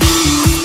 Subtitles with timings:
[0.00, 0.55] Bir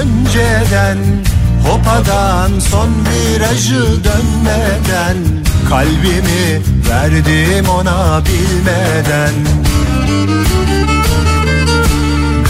[0.00, 0.98] önceden
[1.68, 5.16] Hopadan son virajı dönmeden
[5.68, 9.34] Kalbimi verdim ona bilmeden.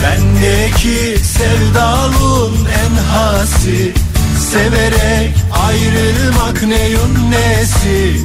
[0.02, 3.92] Bendeki sevdalın en hasi
[4.52, 5.34] Severek
[5.66, 8.20] ayrılmak neyin nesi?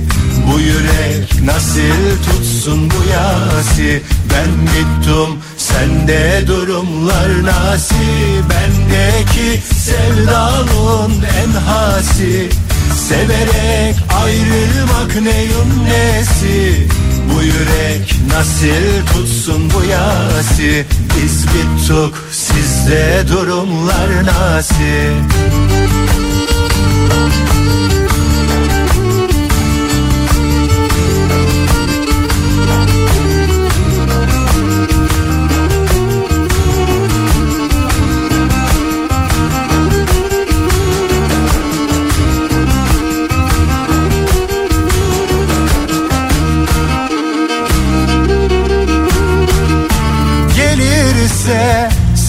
[0.48, 5.39] Bu yürek nasıl tutsun bu yasi Ben gittim
[5.80, 7.95] sende durumlar nasi
[8.50, 12.50] Bendeki sevdalın en hasi
[12.95, 16.88] Severek ayrılmak neyin nesi?
[17.34, 20.86] Bu yürek nasıl tutsun bu yasi?
[21.16, 25.30] Biz bittik sizde durumlar nasıl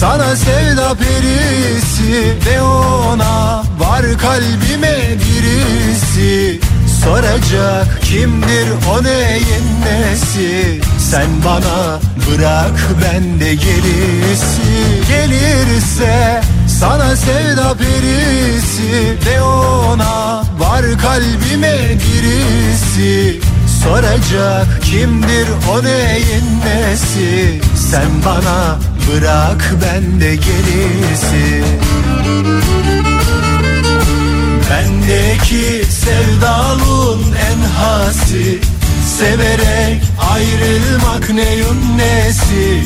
[0.01, 6.59] sana sevda perisi Ve ona var kalbime birisi.
[7.03, 10.81] Soracak kimdir o neyin nesi?
[10.99, 14.71] Sen bana bırak ben de gerisi
[15.07, 16.41] Gelirse
[16.79, 23.41] sana sevda perisi Ve ona var kalbime birisi.
[23.83, 27.61] Soracak kimdir o neyin nesi?
[27.91, 31.63] Sen bana bırak ben de gerisi.
[34.69, 38.59] Bendeki sevdalın en hasi
[39.05, 40.01] Severek
[40.33, 42.83] ayrılmak neyin nesi?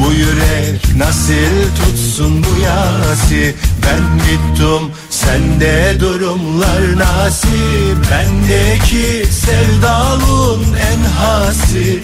[0.00, 3.54] Bu yürek nasıl tutsun bu yasi?
[3.82, 8.10] Ben gittim sende durumlar nasip?
[8.10, 12.00] Bendeki sevdalın en hasi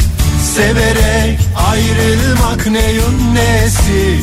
[0.59, 1.39] Severek
[1.71, 4.21] ayrılmak neyin nesi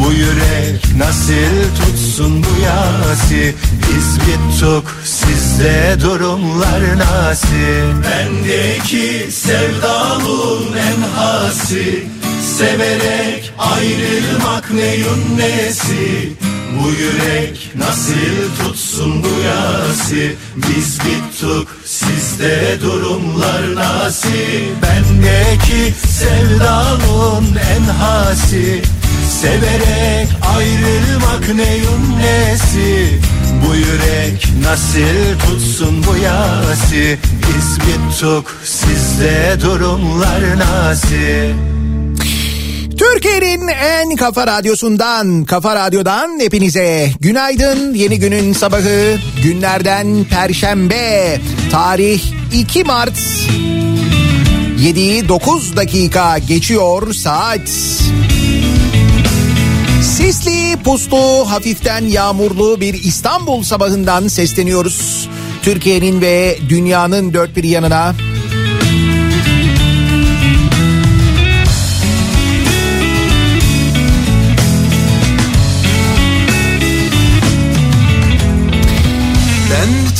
[0.00, 3.54] Bu yürek nasıl tutsun bu yasi?
[3.88, 12.06] Biz bittik sizde durumlar nasıl Bendeki sevdalın en hasi
[12.42, 16.32] Severek ayrılmak neyin nesi?
[16.80, 24.28] Bu yürek nasıl tutsun bu yasi Biz bittik sizde durumlar nasıl
[24.82, 27.46] Bendeki sevdalın
[27.76, 28.82] en hasi.
[29.40, 33.20] Severek ayrılmak neyin nesi?
[33.66, 37.18] Bu yürek nasıl tutsun bu yasi
[37.48, 41.72] Biz bittik sizde durumlar nasıl
[43.02, 47.94] Türkiye'nin en kafa radyosundan, kafa radyodan hepinize günaydın.
[47.94, 51.40] Yeni günün sabahı günlerden perşembe.
[51.70, 52.22] Tarih
[52.52, 53.18] 2 Mart
[54.78, 57.68] 7'yi 9 dakika geçiyor saat.
[60.02, 65.28] Sisli puslu, hafiften yağmurlu bir İstanbul sabahından sesleniyoruz.
[65.62, 68.14] Türkiye'nin ve dünyanın dört bir yanına.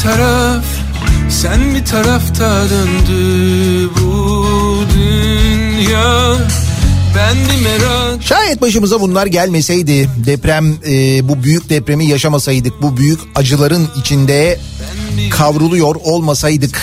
[0.03, 0.65] Taraf
[1.31, 4.47] sen bir tarafta döndü bu
[4.95, 6.37] dünya
[7.17, 13.21] ben bir merak Şayet başımıza bunlar gelmeseydi, deprem e, bu büyük depremi yaşamasaydık, bu büyük
[13.35, 14.59] acıların içinde
[15.31, 16.83] kavruluyor olmasaydık.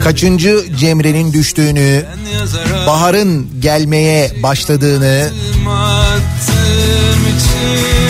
[0.00, 2.04] Kaçıncı Cemre'nin düştüğünü,
[2.86, 5.30] baharın gelmeye başladığını,
[7.28, 8.07] içimden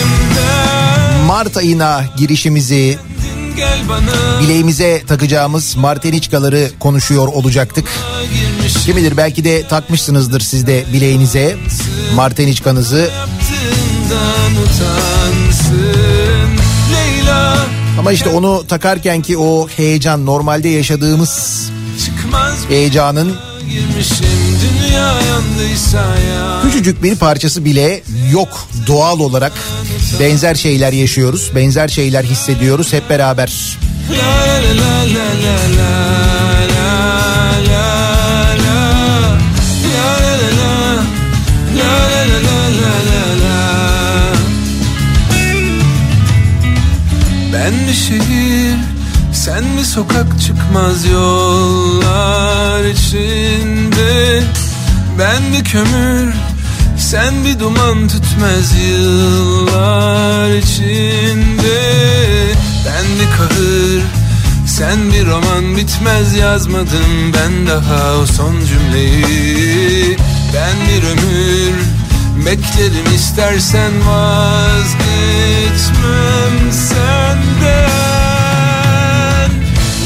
[1.39, 2.99] Mart ayına girişimizi,
[4.41, 7.89] bileğimize takacağımız marteniçkaları konuşuyor olacaktık.
[8.85, 11.57] Kim bilir belki de takmışsınızdır siz de bileğinize
[12.15, 13.09] marteniçkanızı.
[17.99, 21.65] Ama işte onu takarken ki o heyecan normalde yaşadığımız
[22.69, 23.35] heyecanın
[26.63, 28.01] Küçücük bir parçası bile
[28.31, 29.53] yok doğal olarak
[30.19, 33.77] benzer şeyler yaşıyoruz, benzer şeyler hissediyoruz hep beraber.
[47.53, 48.77] Ben bir şehir,
[49.33, 51.28] sen bir sokak çıkmaz yol.
[55.19, 56.33] Ben bir kömür
[56.97, 61.79] sen bir duman tütmez yıllar içinde.
[62.85, 64.03] Ben bir kahır
[64.67, 70.17] sen bir roman bitmez yazmadım ben daha o son cümleyi.
[70.53, 71.73] Ben bir ömür
[72.45, 74.95] beklerim istersen vazgeçmem
[76.71, 77.89] senden.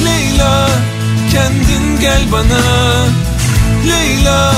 [0.06, 0.70] Leyla
[1.32, 3.06] kendin gel bana.
[3.88, 4.54] Leyla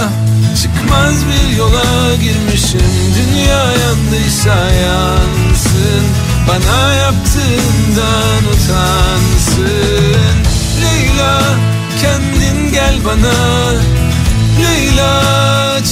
[0.85, 2.91] çıkmaz bir yola girmişim.
[3.15, 6.05] Dünya yandıysa yansın.
[6.47, 9.65] Bana yaptığından utansın.
[10.81, 11.41] Leyla
[12.01, 13.73] kendin gel bana.
[14.61, 15.23] Leyla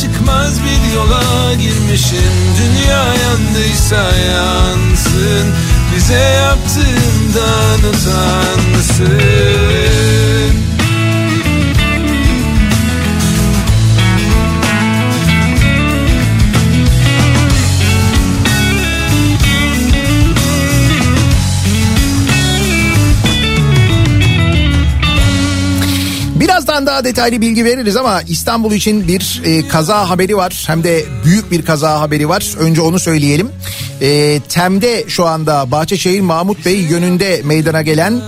[0.02, 2.34] çıkmaz bir yola girmişim.
[2.58, 5.54] Dünya yandıysa yansın.
[5.96, 9.44] Bize yaptığından utansın
[26.94, 30.64] daha detaylı bilgi veririz ama İstanbul için bir e, kaza haberi var.
[30.68, 32.56] Hem de büyük bir kaza haberi var.
[32.60, 33.50] Önce onu söyleyelim.
[34.02, 38.22] E, Tem'de şu anda Bahçeşehir Mahmut Bey yönünde meydana gelen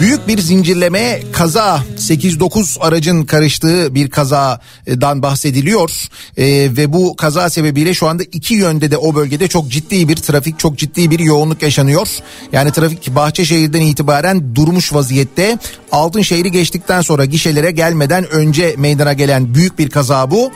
[0.00, 5.90] büyük bir zincirleme kaza 8-9 aracın karıştığı bir kazadan bahsediliyor.
[6.36, 10.16] E, ve bu kaza sebebiyle şu anda iki yönde de o bölgede çok ciddi bir
[10.16, 12.08] trafik çok ciddi bir yoğunluk yaşanıyor.
[12.52, 15.58] Yani trafik Bahçeşehir'den itibaren durmuş vaziyette.
[15.92, 20.52] Altınşehir'i geçtikten sonra gişelere gelmeden önce meydana gelen büyük bir kaza bu.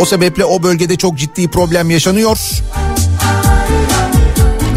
[0.00, 2.38] O sebeple o bölgede çok ciddi problem yaşanıyor.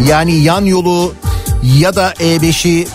[0.08, 1.14] Yani yan yolu
[1.62, 2.86] ya da E5'i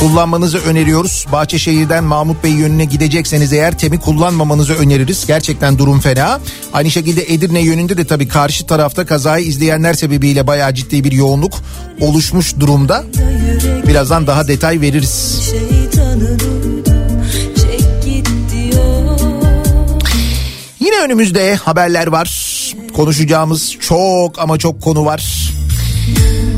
[0.00, 1.26] kullanmanızı öneriyoruz.
[1.32, 5.26] Bahçeşehir'den Mahmut Bey yönüne gidecekseniz eğer temi kullanmamanızı öneririz.
[5.26, 6.40] Gerçekten durum fena.
[6.72, 11.52] Aynı şekilde Edirne yönünde de tabii karşı tarafta kazayı izleyenler sebebiyle bayağı ciddi bir yoğunluk
[12.00, 13.04] oluşmuş durumda.
[13.88, 15.40] Birazdan daha detay veririz.
[15.50, 15.89] Şeytanın
[20.90, 22.30] Yine önümüzde haberler var.
[22.96, 25.52] Konuşacağımız çok ama çok konu var.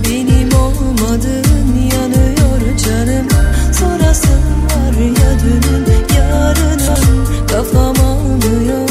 [0.04, 3.28] Benim olmadığın yanıyor canım
[3.72, 5.86] Sorasın var ya dünün
[6.16, 8.88] yarının Kafam almıyor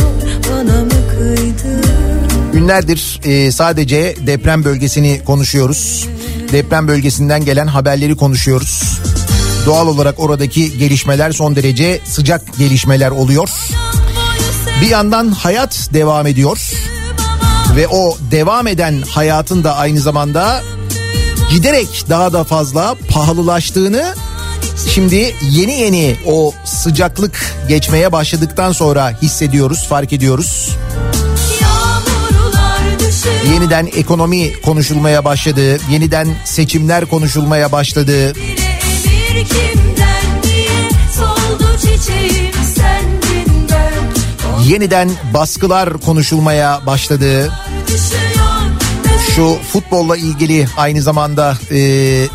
[0.49, 1.83] bana mı kıydın
[2.53, 6.07] Günlerdir e, sadece deprem bölgesini konuşuyoruz.
[6.51, 8.99] Deprem bölgesinden gelen haberleri konuşuyoruz.
[9.65, 13.49] Doğal olarak oradaki gelişmeler son derece sıcak gelişmeler oluyor.
[14.81, 16.71] Bir yandan hayat devam ediyor
[17.75, 20.63] ve o devam eden hayatın da aynı zamanda
[21.51, 24.15] giderek daha da fazla pahalılaştığını
[24.89, 30.69] şimdi yeni yeni o sıcaklık geçmeye başladıktan sonra hissediyoruz, fark ediyoruz.
[33.53, 38.35] Yeniden ekonomi konuşulmaya başladı, yeniden seçimler konuşulmaya başladı.
[38.35, 38.79] bile
[39.31, 42.50] emir kimden diye Soldu çiçeğim
[44.71, 47.51] Yeniden baskılar konuşulmaya başladı.
[49.35, 52.27] Şu futbolla ilgili aynı zamanda e,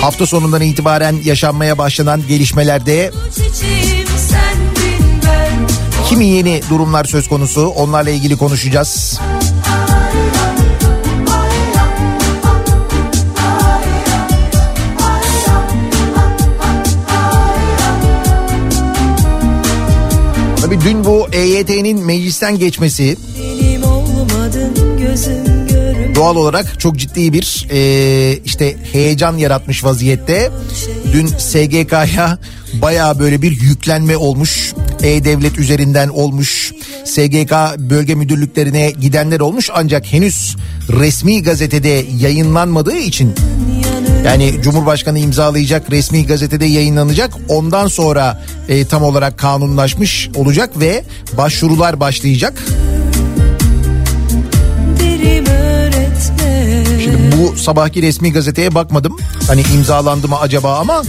[0.00, 3.12] hafta sonundan itibaren yaşanmaya başlanan gelişmelerde
[6.08, 9.20] kimi yeni durumlar söz konusu onlarla ilgili konuşacağız.
[21.56, 23.16] EYT'nin meclisten geçmesi
[26.14, 30.50] doğal olarak çok ciddi bir e, işte heyecan yaratmış vaziyette.
[31.12, 32.38] Dün SGK'ya
[32.82, 34.74] baya böyle bir yüklenme olmuş.
[35.02, 36.72] E-Devlet üzerinden olmuş.
[37.04, 40.56] SGK bölge müdürlüklerine gidenler olmuş ancak henüz
[40.88, 43.34] resmi gazetede yayınlanmadığı için
[44.26, 51.04] yani Cumhurbaşkanı imzalayacak resmi gazetede yayınlanacak ondan sonra e, tam olarak kanunlaşmış olacak ve
[51.36, 52.62] başvurular başlayacak.
[57.04, 59.16] Şimdi bu sabahki resmi gazeteye bakmadım.
[59.46, 61.02] Hani imzalandı mı acaba ama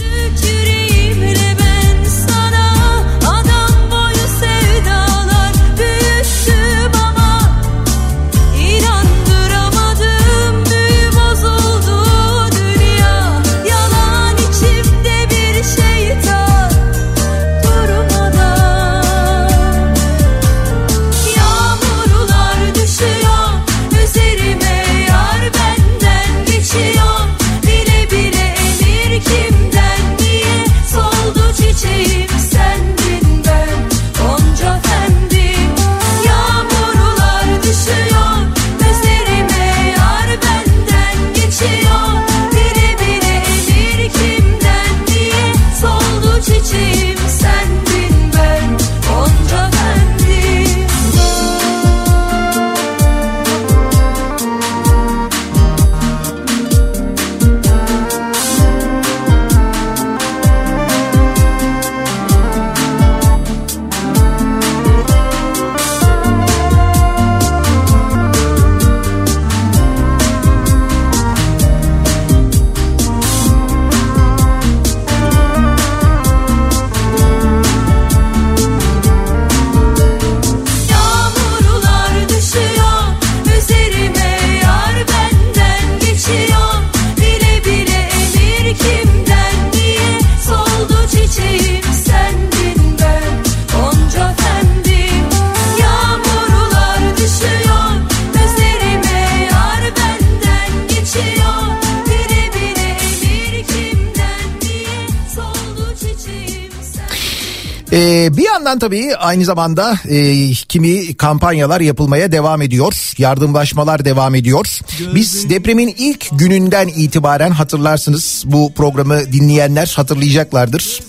[107.98, 113.12] Ee, bir yandan tabii aynı zamanda e, kimi kampanyalar yapılmaya devam ediyor.
[113.18, 114.80] Yardımlaşmalar devam ediyor.
[115.14, 121.00] Biz depremin ilk gününden itibaren hatırlarsınız bu programı dinleyenler hatırlayacaklardır.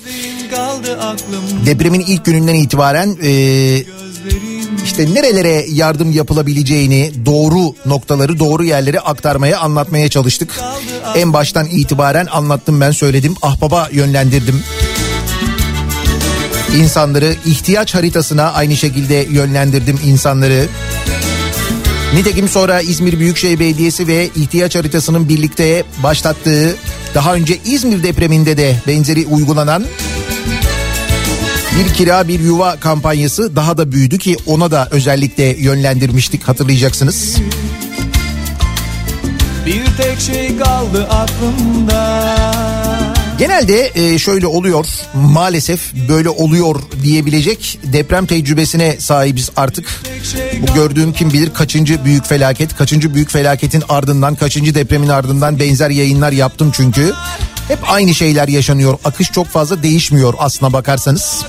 [1.66, 3.32] Depremin ilk gününden itibaren e,
[4.84, 10.60] işte nerelere yardım yapılabileceğini doğru noktaları doğru yerlere aktarmaya anlatmaya çalıştık.
[11.16, 14.64] En baştan itibaren anlattım ben söyledim ahbaba yönlendirdim.
[16.78, 20.68] İnsanları ihtiyaç haritasına aynı şekilde yönlendirdim insanları.
[22.14, 26.76] Nitekim sonra İzmir Büyükşehir Belediyesi ve ihtiyaç haritasının birlikte başlattığı
[27.16, 29.86] daha önce İzmir depreminde de benzeri uygulanan
[31.80, 37.36] bir kira bir yuva kampanyası daha da büyüdü ki ona da özellikle yönlendirmiştik hatırlayacaksınız.
[39.66, 42.40] Bir tek şey kaldı aklımda
[43.40, 50.02] Genelde e, şöyle oluyor maalesef böyle oluyor diyebilecek deprem tecrübesine sahibiz artık.
[50.62, 55.90] Bu gördüğüm kim bilir kaçıncı büyük felaket, kaçıncı büyük felaketin ardından, kaçıncı depremin ardından benzer
[55.90, 57.14] yayınlar yaptım çünkü.
[57.68, 59.00] Hep aynı şeyler yaşanıyor.
[59.06, 61.46] Akış çok fazla değişmiyor aslına bakarsanız.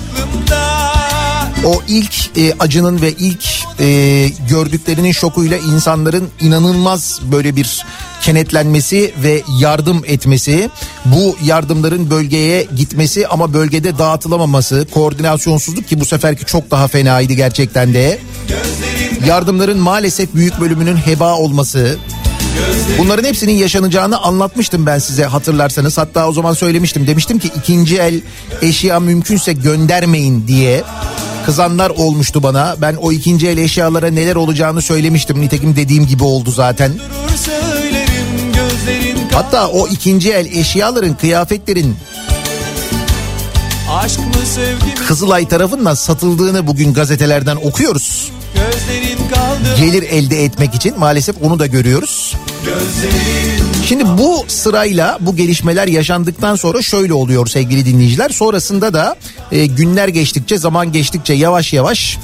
[1.65, 3.43] O ilk e, acının ve ilk
[3.81, 7.85] e, gördüklerinin şokuyla insanların inanılmaz böyle bir
[8.21, 10.69] kenetlenmesi ve yardım etmesi,
[11.05, 17.93] bu yardımların bölgeye gitmesi ama bölgede dağıtılamaması, koordinasyonsuzluk ki bu seferki çok daha fenaydı gerçekten
[17.93, 18.19] de.
[19.25, 21.97] Yardımların maalesef büyük bölümünün heba olması,
[22.97, 25.97] Bunların hepsinin yaşanacağını anlatmıştım ben size hatırlarsanız.
[25.97, 27.07] Hatta o zaman söylemiştim.
[27.07, 28.21] Demiştim ki ikinci el
[28.61, 30.83] eşya mümkünse göndermeyin diye.
[31.45, 32.75] Kızanlar olmuştu bana.
[32.77, 35.41] Ben o ikinci el eşyalara neler olacağını söylemiştim.
[35.41, 36.91] Nitekim dediğim gibi oldu zaten.
[39.33, 41.95] Hatta o ikinci el eşyaların, kıyafetlerin
[45.07, 48.31] Kızılay tarafından satıldığını bugün gazetelerden okuyoruz.
[49.77, 52.35] Gelir elde etmek için maalesef onu da görüyoruz.
[52.65, 53.60] gözlerin
[53.91, 58.29] Şimdi bu sırayla bu gelişmeler yaşandıktan sonra şöyle oluyor sevgili dinleyiciler.
[58.29, 59.15] Sonrasında da
[59.51, 62.17] e, günler geçtikçe zaman geçtikçe yavaş yavaş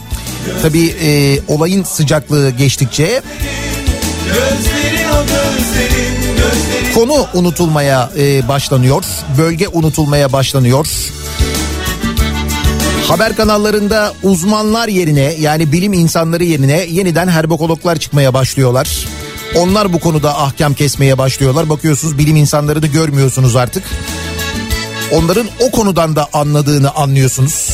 [0.61, 3.21] tabii e, olayın sıcaklığı geçtikçe
[4.27, 9.03] Gözlerin o gözlerin gözlerin konu unutulmaya e, başlanıyor.
[9.37, 10.87] Bölge unutulmaya başlanıyor.
[13.07, 19.16] Haber kanallarında uzmanlar yerine yani bilim insanları yerine yeniden herbokologlar çıkmaya başlıyorlar.
[19.55, 21.69] Onlar bu konuda ahkam kesmeye başlıyorlar.
[21.69, 23.83] Bakıyorsunuz bilim insanlarını görmüyorsunuz artık.
[25.11, 27.69] Onların o konudan da anladığını anlıyorsunuz.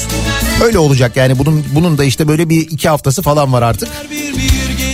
[0.63, 3.89] Öyle olacak yani bunun bunun da işte böyle bir iki haftası falan var artık.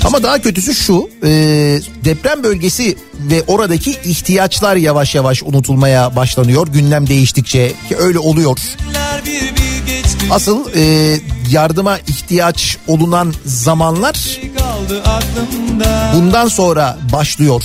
[0.04, 1.30] Ama daha kötüsü şu e,
[2.06, 8.60] deprem bölgesi ve oradaki ihtiyaçlar yavaş yavaş unutulmaya başlanıyor gündem değiştikçe ki öyle oluyor.
[10.32, 11.16] Asıl e,
[11.50, 14.40] yardıma ihtiyaç olunan zamanlar
[16.14, 17.64] bundan sonra başlıyor.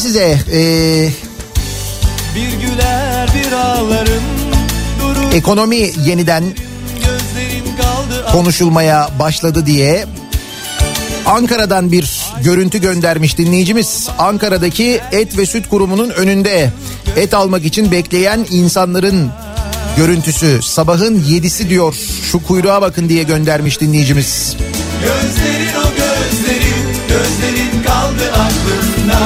[0.00, 0.60] Size e,
[2.34, 4.22] Bir güler bir ağlarım
[5.00, 6.44] Durur ekonomi yeniden
[8.32, 10.06] konuşulmaya başladı diye
[11.26, 14.08] Ankara'dan bir görüntü göndermiş dinleyicimiz.
[14.18, 16.72] Ankara'daki et ve süt kurumunun önünde
[17.16, 19.30] et almak için bekleyen insanların
[19.96, 20.62] görüntüsü.
[20.62, 21.94] Sabahın yedisi diyor.
[22.32, 24.56] Şu kuyruğa bakın diye göndermiş dinleyicimiz.
[25.02, 29.18] Gözlerin o gözlerin Gözlerin kaldı aklımda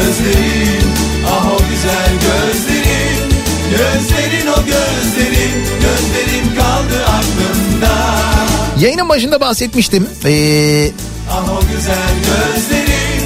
[0.00, 0.82] Gözlerin
[1.26, 3.30] ah o güzel gözlerin
[3.70, 7.94] Gözlerin o gözlerin Gözlerin kaldı aklımda
[8.80, 10.08] Yayının başında bahsetmiştim.
[10.24, 10.90] Ee,
[11.30, 13.22] Ah o güzel gözlerin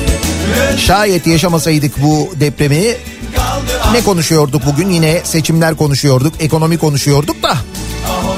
[0.72, 2.84] Göz şayet yaşamasaydık bu depremi
[3.92, 4.90] ne konuşuyorduk bugün?
[4.90, 7.56] Yine seçimler konuşuyorduk, ekonomi konuşuyorduk da.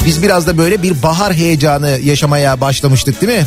[0.07, 3.46] Biz biraz da böyle bir bahar heyecanı yaşamaya başlamıştık değil mi?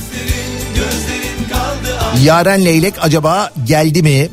[2.24, 4.30] Yaren Leylek acaba geldi mi?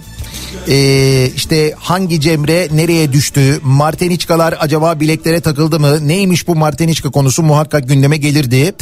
[0.69, 3.61] Ee, işte hangi Cemre nereye düştü?
[3.63, 6.09] Marteniçkalar acaba bileklere takıldı mı?
[6.09, 8.75] Neymiş bu Marteniçka konusu muhakkak gündeme gelirdi.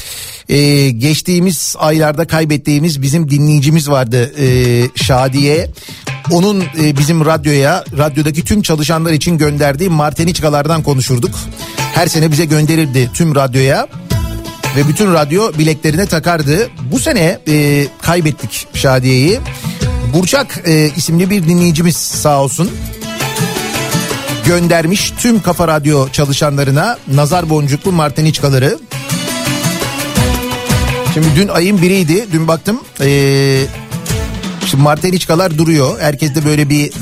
[0.48, 5.70] Ee, geçtiğimiz aylarda kaybettiğimiz bizim dinleyicimiz vardı ee, Şadiye.
[6.30, 11.34] Onun e, bizim radyoya, radyodaki tüm çalışanlar için gönderdiği Marteniçkalardan konuşurduk.
[11.94, 13.88] Her sene bize gönderirdi tüm radyoya
[14.76, 16.70] ve bütün radyo bileklerine takardı.
[16.92, 19.40] Bu sene e, kaybettik Şadiye'yi.
[20.14, 22.70] Burçak e, isimli bir dinleyicimiz sağ olsun
[24.46, 28.78] göndermiş tüm Kafa Radyo çalışanlarına nazar boncuklu marteniçkaları.
[31.14, 32.26] Şimdi dün ayın biriydi.
[32.32, 33.66] Dün baktım ee,
[34.66, 36.00] şimdi marteniçkalar duruyor.
[36.00, 36.92] Herkeste böyle bir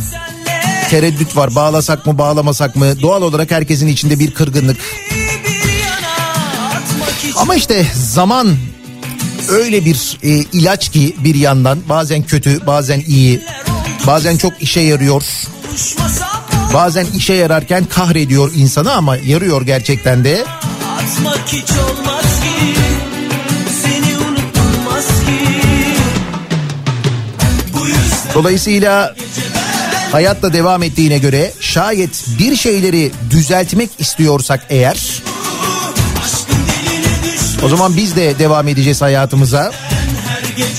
[0.91, 1.55] tereddüt var.
[1.55, 3.03] Bağlasak mı bağlamasak mı?
[3.03, 4.77] Doğal olarak herkesin içinde bir kırgınlık.
[7.37, 8.57] Ama işte zaman
[9.49, 13.43] öyle bir e, ilaç ki bir yandan bazen kötü bazen iyi
[14.07, 15.23] bazen çok işe yarıyor.
[16.75, 20.45] Bazen işe yararken kahrediyor insanı ama yarıyor gerçekten de.
[20.99, 22.83] Atmak hiç olmaz ki.
[28.35, 29.15] Dolayısıyla
[30.13, 35.12] hayatla devam ettiğine göre şayet bir şeyleri düzeltmek istiyorsak eğer
[37.65, 39.73] o zaman biz de devam edeceğiz hayatımıza.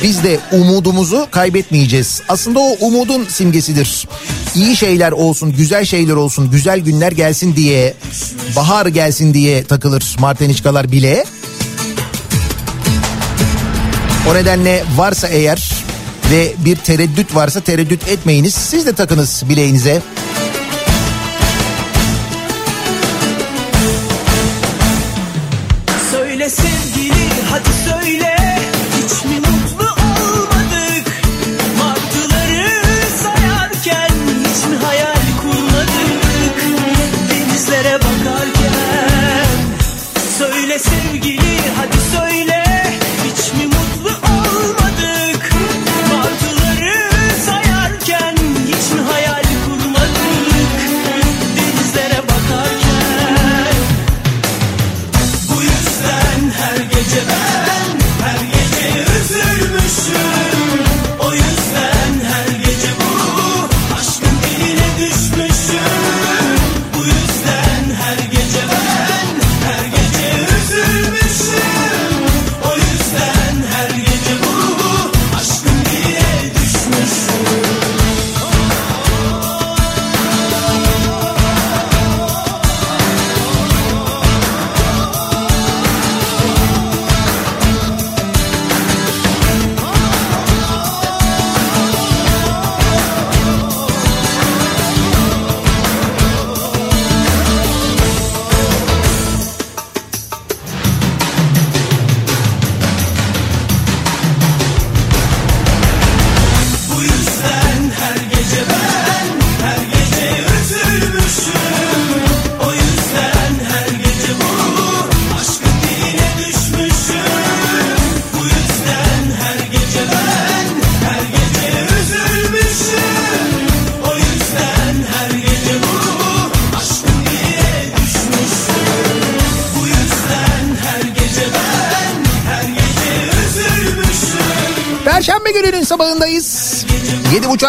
[0.03, 2.21] Biz de umudumuzu kaybetmeyeceğiz.
[2.29, 4.07] Aslında o umudun simgesidir.
[4.55, 7.93] İyi şeyler olsun, güzel şeyler olsun, güzel günler gelsin diye,
[8.55, 11.25] bahar gelsin diye takılır marteniçkalar bile.
[14.31, 15.71] O nedenle varsa eğer
[16.31, 18.53] ve bir tereddüt varsa tereddüt etmeyiniz.
[18.53, 20.01] Siz de takınız bileğinize.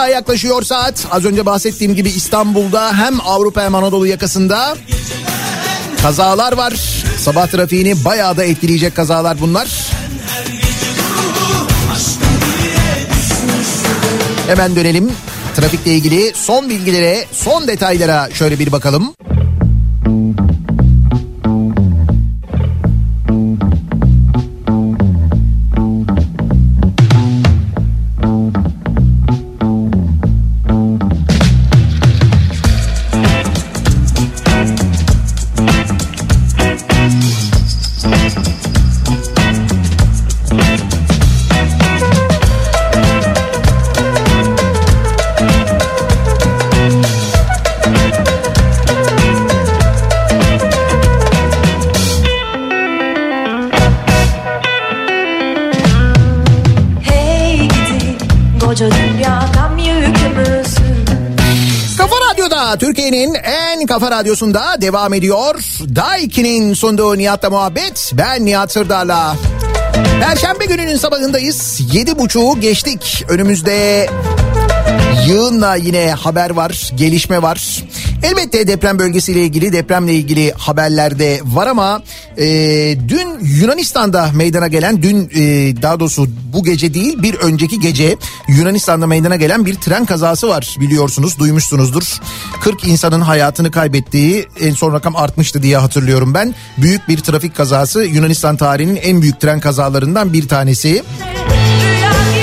[0.04, 1.06] 10.30'a yaklaşıyor saat.
[1.10, 4.76] Az önce bahsettiğim gibi İstanbul'da hem Avrupa hem Anadolu yakasında
[6.02, 6.72] kazalar var.
[7.18, 9.68] Sabah trafiğini bayağı da etkileyecek kazalar bunlar.
[14.46, 15.12] Hemen dönelim.
[15.56, 19.13] Trafikle ilgili son bilgilere, son detaylara şöyle bir bakalım.
[63.94, 65.54] Kafa radyosunda devam ediyor.
[65.96, 68.12] Daiki'nin sunduğu Nihat'la muhabbet.
[68.14, 69.36] Ben Nihat Sırdar'la.
[70.20, 71.80] Perşembe gününün sabahındayız.
[71.92, 73.24] Yedi buçuğu geçtik.
[73.28, 74.06] Önümüzde
[75.26, 77.84] yığınla yine haber var, gelişme var.
[78.24, 82.02] Elbette deprem bölgesiyle ilgili, depremle ilgili haberler de var ama
[82.38, 82.46] e,
[83.08, 85.42] dün Yunanistan'da meydana gelen, dün e,
[85.82, 88.16] daha doğrusu bu gece değil bir önceki gece
[88.48, 92.20] Yunanistan'da meydana gelen bir tren kazası var biliyorsunuz, duymuşsunuzdur.
[92.60, 96.54] 40 insanın hayatını kaybettiği en son rakam artmıştı diye hatırlıyorum ben.
[96.78, 101.02] Büyük bir trafik kazası Yunanistan tarihinin en büyük tren kazalarından bir tanesi.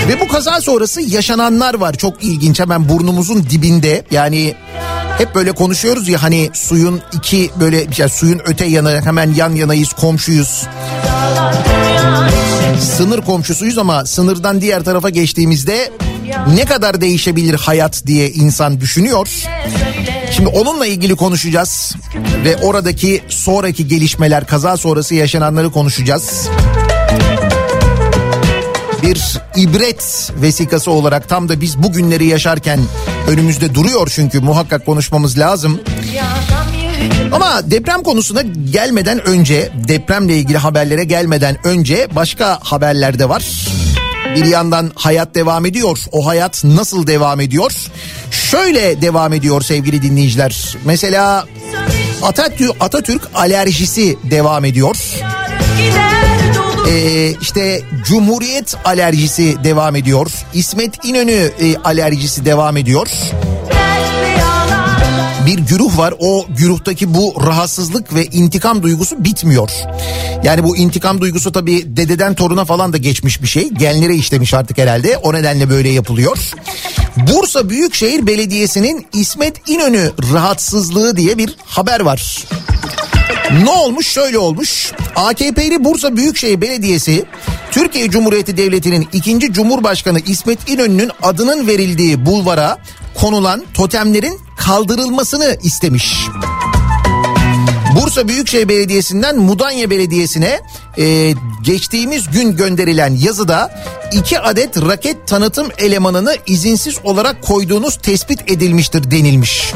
[0.08, 4.56] Ve bu kaza sonrası yaşananlar var çok ilginç hemen burnumuzun dibinde yani
[5.22, 9.94] hep böyle konuşuyoruz ya hani suyun iki böyle yani suyun öte yanı hemen yan yanayız
[9.94, 10.68] komşuyuz.
[12.80, 15.92] Sınır komşusuyuz ama sınırdan diğer tarafa geçtiğimizde
[16.56, 19.28] ne kadar değişebilir hayat diye insan düşünüyor.
[20.32, 21.96] Şimdi onunla ilgili konuşacağız
[22.46, 26.50] ve oradaki sonraki gelişmeler kaza sonrası yaşananları konuşacağız
[29.02, 32.80] bir ibret vesikası olarak tam da biz bu günleri yaşarken
[33.28, 35.82] önümüzde duruyor çünkü muhakkak konuşmamız lazım.
[37.32, 43.44] Ama deprem konusuna gelmeden önce depremle ilgili haberlere gelmeden önce başka haberler de var.
[44.36, 46.00] Bir yandan hayat devam ediyor.
[46.12, 47.72] O hayat nasıl devam ediyor?
[48.32, 50.76] Şöyle devam ediyor sevgili dinleyiciler.
[50.86, 51.46] Mesela
[52.22, 54.96] Atatürk, Atatürk alerjisi devam ediyor.
[56.88, 60.32] Ee, işte Cumhuriyet alerjisi devam ediyor.
[60.54, 63.08] İsmet İnönü e, alerjisi devam ediyor.
[65.46, 69.72] Bir güruh var o güruhtaki bu rahatsızlık ve intikam duygusu bitmiyor.
[70.44, 73.70] Yani bu intikam duygusu tabii dededen toruna falan da geçmiş bir şey.
[73.70, 76.38] Genlere işlemiş artık herhalde o nedenle böyle yapılıyor.
[77.18, 82.38] Bursa Büyükşehir Belediyesi'nin İsmet İnönü rahatsızlığı diye bir haber var.
[83.64, 84.08] Ne olmuş?
[84.08, 84.92] Şöyle olmuş.
[85.16, 87.26] AKP'li Bursa Büyükşehir Belediyesi
[87.72, 92.78] Türkiye Cumhuriyeti Devleti'nin ikinci Cumhurbaşkanı İsmet İnönü'nün adının verildiği bulvara
[93.16, 96.16] konulan totemlerin kaldırılmasını istemiş.
[97.96, 100.60] Bursa Büyükşehir Belediyesi'nden Mudanya Belediyesi'ne
[100.98, 109.12] e, geçtiğimiz gün gönderilen yazıda iki adet raket tanıtım elemanını izinsiz olarak koyduğunuz tespit edilmiştir
[109.12, 109.74] denilmiş.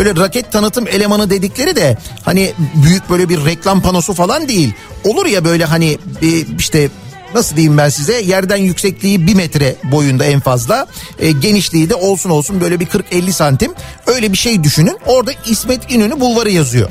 [0.00, 4.72] Böyle raket tanıtım elemanı dedikleri de hani büyük böyle bir reklam panosu falan değil.
[5.04, 6.88] Olur ya böyle hani e, işte
[7.34, 10.86] nasıl diyeyim ben size yerden yüksekliği bir metre boyunda en fazla
[11.18, 13.72] e, genişliği de olsun olsun böyle bir 40-50 santim
[14.06, 16.90] öyle bir şey düşünün orada İsmet İnönü bulvarı yazıyor.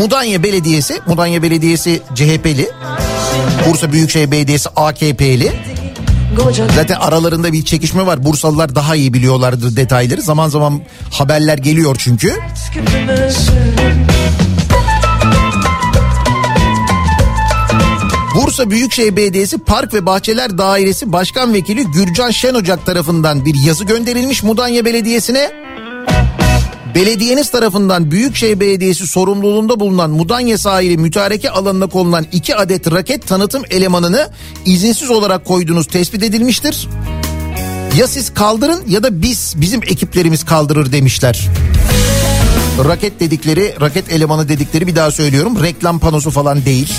[0.00, 2.70] Mudanya Belediyesi, Mudanya Belediyesi CHP'li,
[3.68, 5.52] Bursa Büyükşehir Belediyesi AKP'li.
[6.74, 8.24] Zaten aralarında bir çekişme var.
[8.24, 10.22] Bursalılar daha iyi biliyorlardır detayları.
[10.22, 10.80] Zaman zaman
[11.12, 12.32] haberler geliyor çünkü.
[18.34, 24.42] Bursa Büyükşehir Belediyesi Park ve Bahçeler Dairesi Başkan Vekili Gürcan Şenocak tarafından bir yazı gönderilmiş
[24.42, 25.50] Mudanya Belediyesi'ne.
[26.96, 33.62] Belediyeniz tarafından Büyükşehir Belediyesi sorumluluğunda bulunan Mudanya sahili mütareke alanına konulan iki adet raket tanıtım
[33.70, 34.30] elemanını
[34.64, 36.88] izinsiz olarak koyduğunuz tespit edilmiştir.
[37.96, 41.48] Ya siz kaldırın ya da biz bizim ekiplerimiz kaldırır demişler.
[42.84, 45.62] Raket dedikleri, raket elemanı dedikleri bir daha söylüyorum.
[45.62, 46.92] Reklam panosu falan değil.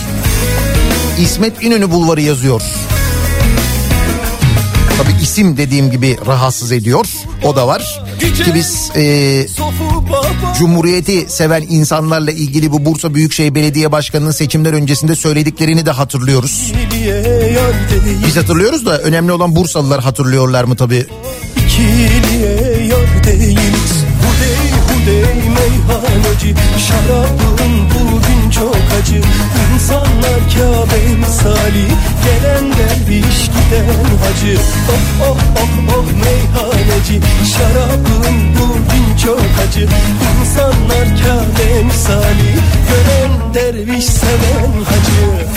[1.21, 2.61] İsmet İnönü Bulvarı yazıyor.
[4.97, 7.05] Tabi isim dediğim gibi rahatsız ediyor.
[7.43, 8.01] O da var.
[8.19, 9.45] Ki biz e,
[10.59, 16.73] Cumhuriyeti seven insanlarla ilgili bu Bursa Büyükşehir Belediye Başkanı'nın seçimler öncesinde söylediklerini de hatırlıyoruz.
[18.27, 21.05] Biz hatırlıyoruz da önemli olan Bursalılar hatırlıyorlar mı tabii
[21.57, 22.57] ikiliye
[25.47, 26.55] meyhaneci
[26.87, 29.21] Şarabın bugün çok acı
[29.73, 31.87] İnsanlar Kabe misali.
[32.25, 34.59] Gelen derviş giden hacı.
[34.89, 37.21] Oh oh oh oh meyhaneci.
[37.53, 39.87] Şarabın bugün çok acı.
[40.41, 42.55] İnsanlar Kabe misali.
[42.89, 45.56] Gören derviş seven hacı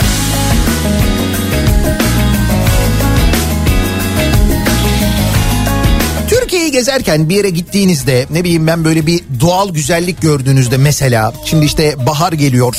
[6.50, 11.64] Türkiye'yi gezerken bir yere gittiğinizde ne bileyim ben böyle bir doğal güzellik gördüğünüzde mesela şimdi
[11.64, 12.76] işte bahar geliyor.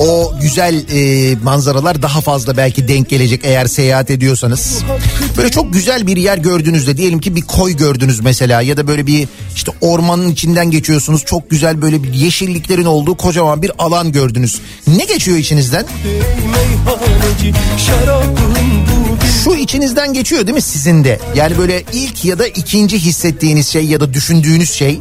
[0.00, 4.78] O güzel e, manzaralar daha fazla belki denk gelecek eğer seyahat ediyorsanız.
[5.36, 9.06] Böyle çok güzel bir yer gördüğünüzde diyelim ki bir koy gördünüz mesela ya da böyle
[9.06, 11.24] bir işte ormanın içinden geçiyorsunuz.
[11.24, 14.60] Çok güzel böyle bir yeşilliklerin olduğu kocaman bir alan gördünüz.
[14.86, 15.84] Ne geçiyor içinizden?
[16.52, 17.52] meyhaneci
[19.48, 21.20] Şu içinizden geçiyor değil mi sizin de?
[21.34, 25.00] Yani böyle ilk ya da ikinci hissettiğiniz şey ya da düşündüğünüz şey.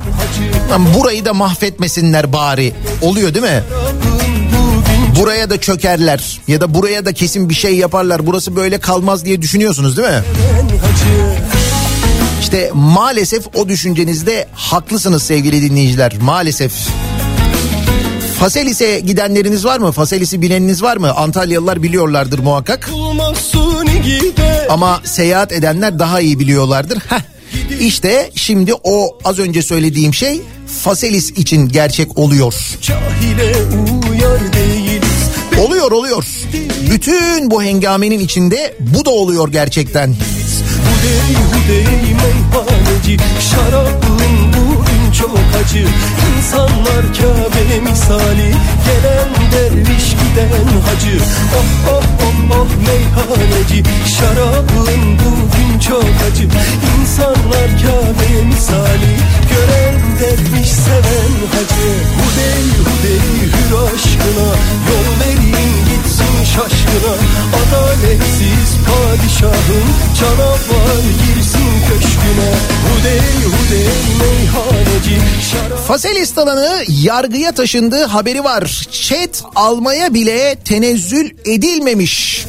[0.72, 2.74] Lan burayı da mahvetmesinler bari.
[3.02, 3.64] Oluyor değil mi?
[5.20, 8.28] Buraya da çökerler ya da buraya da kesin bir şey yaparlar.
[8.28, 10.24] Burası böyle kalmaz diye düşünüyorsunuz değil mi?
[12.42, 16.14] İşte maalesef o düşüncenizde haklısınız sevgili dinleyiciler.
[16.22, 16.74] Maalesef.
[18.40, 19.92] Faselis'e gidenleriniz var mı?
[19.92, 21.14] Faselis'i bileniniz var mı?
[21.14, 22.90] Antalyalılar biliyorlardır muhakkak.
[22.90, 23.77] Gider
[24.70, 26.98] Ama seyahat edenler daha iyi biliyorlardır.
[26.98, 27.22] Heh.
[27.80, 30.41] İşte şimdi o az önce söylediğim şey
[30.84, 32.54] Faselis için gerçek oluyor.
[35.65, 36.26] Oluyor oluyor.
[36.91, 40.08] Bütün bu hengamenin içinde bu da oluyor gerçekten.
[40.08, 43.17] Hudey hudey meyhaneci
[43.52, 44.47] Şarabın
[45.20, 45.86] çok acı.
[46.38, 48.52] İnsanlar Kabe misali
[48.88, 51.18] Gelen derviş giden hacı.
[51.58, 53.84] Oh oh oh oh meyhaneci
[54.18, 56.48] Şarabın bugün çok acı.
[57.00, 59.14] İnsanlar Kabe misali
[59.50, 61.92] Gören derviş seven hacı.
[62.18, 63.20] Hudey hudey
[63.54, 64.50] hür aşkına
[64.90, 69.88] Yol verin gitsin şaşkına Adaletsiz padişahın
[70.20, 72.54] Canavar girsin köşküne
[72.88, 73.88] Hudey hudey
[74.20, 78.88] meyhaneci Şarap Faselis talanı yargıya taşındığı haberi var.
[78.92, 82.46] Çet almaya bile tenezzül edilmemiş.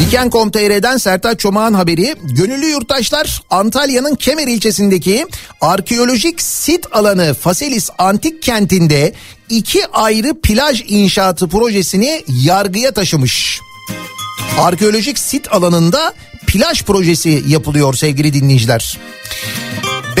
[0.00, 2.14] Diken.com.tr'den Sertaç Çomağan haberi.
[2.22, 5.26] Gönüllü yurttaşlar Antalya'nın Kemer ilçesindeki
[5.60, 9.12] arkeolojik sit alanı Faselis Antik Kenti'nde
[9.48, 13.60] iki ayrı plaj inşaatı projesini yargıya taşımış.
[14.58, 16.14] Arkeolojik sit alanında
[16.46, 18.98] plaj projesi yapılıyor sevgili dinleyiciler.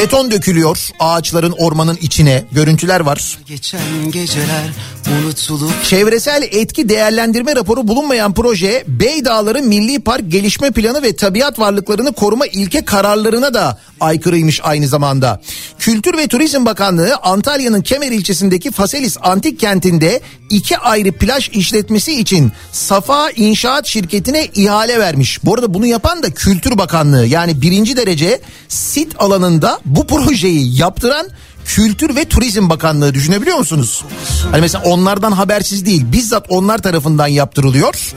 [0.04, 3.38] Beton dökülüyor ağaçların ormanın içine görüntüler var.
[3.46, 4.70] Geçen geceler
[5.12, 12.12] unutulup Çevresel etki değerlendirme raporu bulunmayan proje Beydağları Milli Park Gelişme Planı ve Tabiat Varlıklarını
[12.12, 15.40] Koruma ilke kararlarına da aykırıymış aynı zamanda.
[15.78, 22.52] Kültür ve Turizm Bakanlığı Antalya'nın Kemer ilçesindeki Faselis Antik Kenti'nde iki ayrı plaj işletmesi için
[22.72, 25.44] Safa İnşaat Şirketi'ne ihale vermiş.
[25.44, 31.26] Bu arada bunu yapan da Kültür Bakanlığı yani birinci derece sit alanında bu projeyi yaptıran
[31.64, 34.04] Kültür ve Turizm Bakanlığı düşünebiliyor musunuz?
[34.50, 38.14] Hani mesela onlardan habersiz değil bizzat onlar tarafından yaptırılıyor.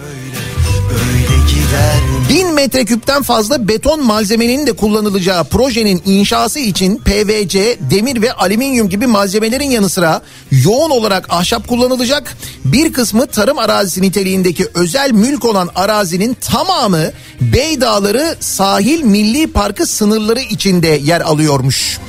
[0.89, 1.36] böyle gider
[2.29, 9.07] Bin metreküpten fazla beton malzemenin de kullanılacağı projenin inşası için PVC, demir ve alüminyum gibi
[9.07, 12.37] malzemelerin yanı sıra yoğun olarak ahşap kullanılacak.
[12.65, 20.39] Bir kısmı tarım arazisi niteliğindeki özel mülk olan arazinin tamamı Beydağları Sahil Milli Parkı sınırları
[20.39, 21.99] içinde yer alıyormuş.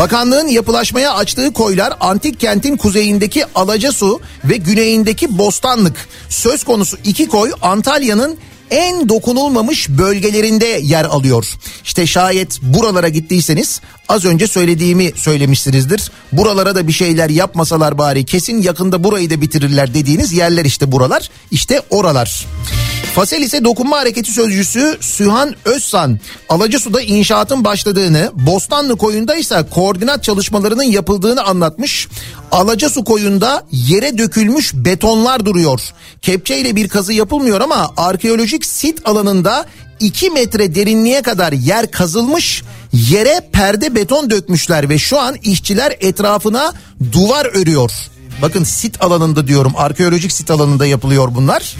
[0.00, 6.08] Bakanlığın yapılaşmaya açtığı koylar antik kentin kuzeyindeki Alacasu ve güneyindeki Bostanlık.
[6.28, 8.38] Söz konusu iki koy Antalya'nın
[8.70, 11.46] en dokunulmamış bölgelerinde yer alıyor.
[11.84, 16.10] İşte şayet buralara gittiyseniz az önce söylediğimi söylemişsinizdir.
[16.32, 21.30] Buralara da bir şeyler yapmasalar bari kesin yakında burayı da bitirirler dediğiniz yerler işte buralar.
[21.50, 22.46] İşte oralar.
[23.14, 31.42] Faselis'e dokunma hareketi sözcüsü Sühan Özsan Alacasu'da inşaatın başladığını Bostanlı koyunda ise koordinat çalışmalarının yapıldığını
[31.42, 32.08] anlatmış.
[32.52, 35.80] Alacasu koyunda yere dökülmüş betonlar duruyor.
[36.22, 39.66] Kepçeyle bir kazı yapılmıyor ama arkeolojik sit alanında
[40.00, 46.72] 2 metre derinliğe kadar yer kazılmış yere perde beton dökmüşler ve şu an işçiler etrafına
[47.12, 47.90] duvar örüyor.
[48.42, 51.76] Bakın sit alanında diyorum arkeolojik sit alanında yapılıyor bunlar.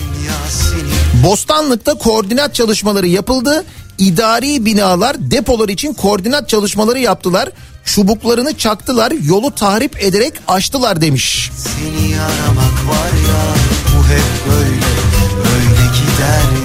[1.24, 3.64] Bostanlık'ta koordinat çalışmaları yapıldı.
[3.98, 7.48] İdari binalar depolar için koordinat çalışmaları yaptılar.
[7.84, 11.50] Çubuklarını çaktılar yolu tahrip ederek açtılar demiş.
[11.56, 13.54] Seni aramak var ya
[13.88, 14.80] bu hep böyle
[15.36, 16.59] böyle gider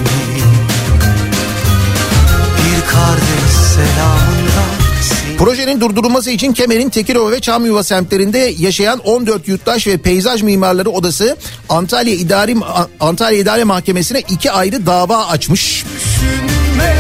[5.37, 11.37] Projenin durdurulması için Kemer'in Tekirova ve Çamyuva semtlerinde yaşayan 14 yurttaş ve peyzaj mimarları odası
[11.69, 12.55] Antalya İdari
[12.99, 15.85] Antalya İdare Mahkemesi'ne iki ayrı dava açmış.
[15.95, 16.95] düşünme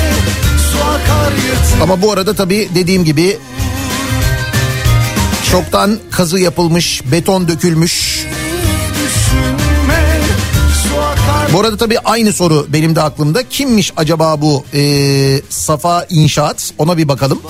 [1.81, 3.37] Ama bu arada tabii dediğim gibi
[5.51, 8.25] çoktan kazı yapılmış, beton dökülmüş.
[11.55, 13.49] Bu arada tabii aynı soru benim de aklımda.
[13.49, 16.71] Kimmiş acaba bu ee, Safa İnşaat?
[16.77, 17.41] Ona bir bakalım.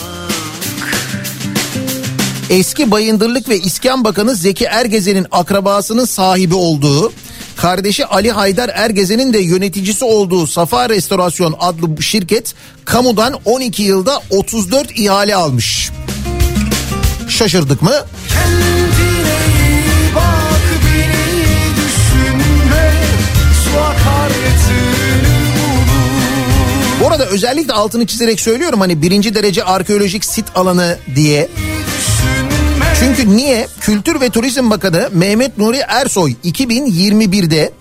[2.49, 7.13] Eski Bayındırlık ve İskan Bakanı Zeki Ergezen'in akrabasının sahibi olduğu,
[7.55, 12.53] kardeşi Ali Haydar Ergezen'in de yöneticisi olduğu Safa Restorasyon adlı şirket
[12.85, 15.91] kamudan 12 yılda 34 ihale almış.
[17.29, 17.93] Şaşırdık mı?
[18.33, 18.94] Kendine
[27.05, 31.49] Bu arada özellikle altını çizerek söylüyorum hani birinci derece arkeolojik sit alanı diye.
[32.99, 33.67] Çünkü niye?
[33.81, 37.71] Kültür ve Turizm Bakanı Mehmet Nuri Ersoy 2021'de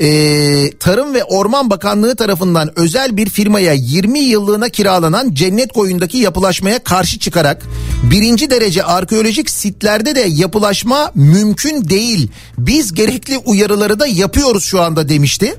[0.00, 6.78] e, Tarım ve Orman Bakanlığı tarafından özel bir firmaya 20 yıllığına kiralanan Cennet Koyun'daki yapılaşmaya
[6.78, 7.62] karşı çıkarak
[8.02, 12.30] birinci derece arkeolojik sitlerde de yapılaşma mümkün değil.
[12.58, 15.56] Biz gerekli uyarıları da yapıyoruz şu anda demişti.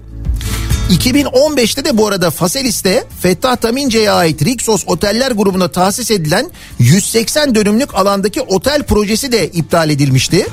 [0.92, 7.96] 2015'te de bu arada Faselis'te Fettah Tamince'ye ait Rixos Oteller grubuna tahsis edilen 180 dönümlük
[7.96, 10.48] alandaki otel projesi de iptal edilmişti.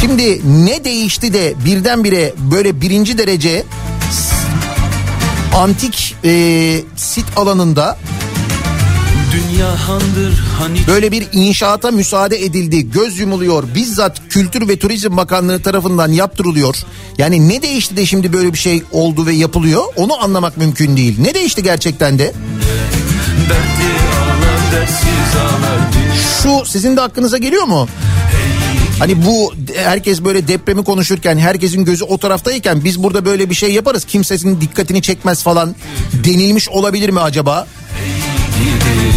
[0.00, 3.64] Şimdi ne değişti de birdenbire böyle birinci derece
[5.56, 6.30] antik e,
[6.96, 7.98] sit alanında
[10.88, 12.90] böyle bir inşaata müsaade edildi.
[12.90, 13.64] Göz yumuluyor.
[13.74, 16.76] Bizzat Kültür ve Turizm Bakanlığı tarafından yaptırılıyor.
[17.18, 19.82] Yani ne değişti de şimdi böyle bir şey oldu ve yapılıyor?
[19.96, 21.16] Onu anlamak mümkün değil.
[21.20, 22.32] Ne değişti gerçekten de?
[26.42, 27.88] Şu sizin de aklınıza geliyor mu?
[28.98, 33.72] Hani bu herkes böyle depremi konuşurken herkesin gözü o taraftayken biz burada böyle bir şey
[33.72, 35.74] yaparız kimsenin dikkatini çekmez falan
[36.24, 37.66] denilmiş olabilir mi acaba?
[38.64, 39.07] yükümüz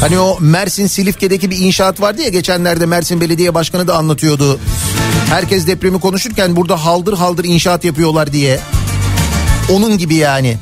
[0.00, 4.60] Hani o Mersin Silifke'deki bir inşaat vardı ya geçenlerde Mersin Belediye Başkanı da anlatıyordu.
[5.30, 8.60] Herkes depremi konuşurken burada haldır haldır inşaat yapıyorlar diye.
[9.70, 10.58] Onun gibi yani.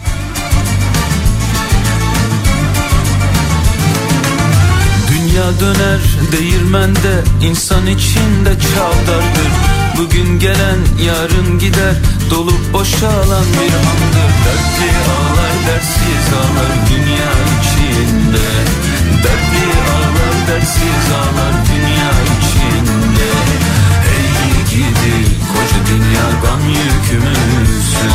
[5.08, 6.00] Dünya döner
[6.32, 9.52] değirmende insan içinde çavdardır
[9.98, 11.94] Bugün gelen yarın gider
[12.30, 18.48] dolup boşalan bir andır Dertli ağlar dersiz ağlar dünya içinde.
[19.24, 23.30] Dertli ağlar dersiz ağlar dünya içinde.
[24.06, 25.16] Hey gidi
[25.52, 28.12] koca dünya gam yükümüzsün.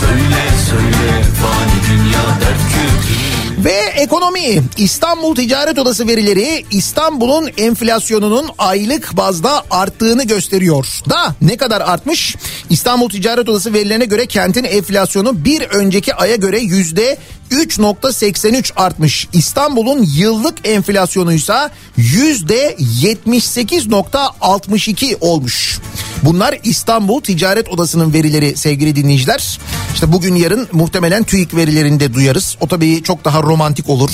[0.00, 3.29] Söyle söyle fani dünya dert kütümüz
[3.64, 10.86] Ve ekonomi İstanbul Ticaret Odası verileri İstanbul'un enflasyonunun aylık bazda arttığını gösteriyor.
[11.10, 12.36] Da ne kadar artmış?
[12.70, 17.18] İstanbul Ticaret Odası verilerine göre kentin enflasyonu bir önceki aya göre yüzde
[17.50, 19.28] 3.83 artmış.
[19.32, 25.78] İstanbul'un yıllık enflasyonuysa yüzde 78.62 olmuş.
[26.22, 29.58] Bunlar İstanbul Ticaret Odası'nın verileri sevgili dinleyiciler.
[29.94, 32.56] İşte bugün yarın muhtemelen TÜİK verilerinde duyarız.
[32.60, 34.10] O tabii çok daha romantik olur.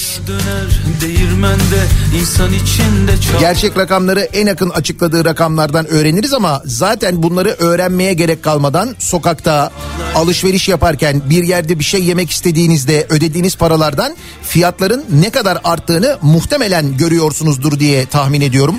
[3.40, 9.70] Gerçek rakamları en yakın açıkladığı rakamlardan öğreniriz ama zaten bunları öğrenmeye gerek kalmadan sokakta
[10.14, 16.96] alışveriş yaparken bir yerde bir şey yemek istediğinizde ödediğiniz paralardan fiyatların ne kadar arttığını muhtemelen
[16.96, 18.76] görüyorsunuzdur diye tahmin ediyorum.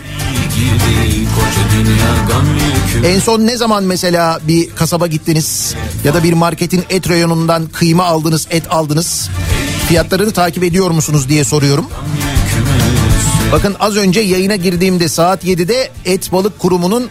[3.06, 8.06] En son ne zaman mesela bir kasaba gittiniz ya da bir marketin et reyonundan kıyma
[8.06, 9.30] aldınız, et aldınız?
[9.88, 11.86] Fiyatlarını takip ediyor musunuz diye soruyorum.
[13.52, 17.10] Bakın az önce yayına girdiğimde saat 7'de Et Balık Kurumu'nun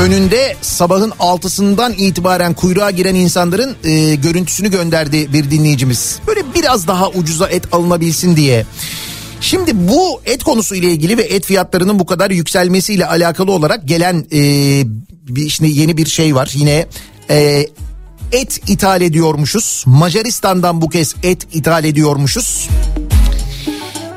[0.00, 6.18] önünde sabahın 6'sından itibaren kuyruğa giren insanların e, görüntüsünü gönderdi bir dinleyicimiz.
[6.26, 8.66] Böyle biraz daha ucuza et alınabilsin diye.
[9.50, 14.26] Şimdi bu et konusu ile ilgili ve et fiyatlarının bu kadar yükselmesiyle alakalı olarak gelen
[14.32, 14.40] e,
[15.28, 16.50] bir, şimdi yeni bir şey var.
[16.54, 16.86] Yine
[17.30, 17.66] e,
[18.32, 19.84] et ithal ediyormuşuz.
[19.86, 22.68] Macaristan'dan bu kez et ithal ediyormuşuz.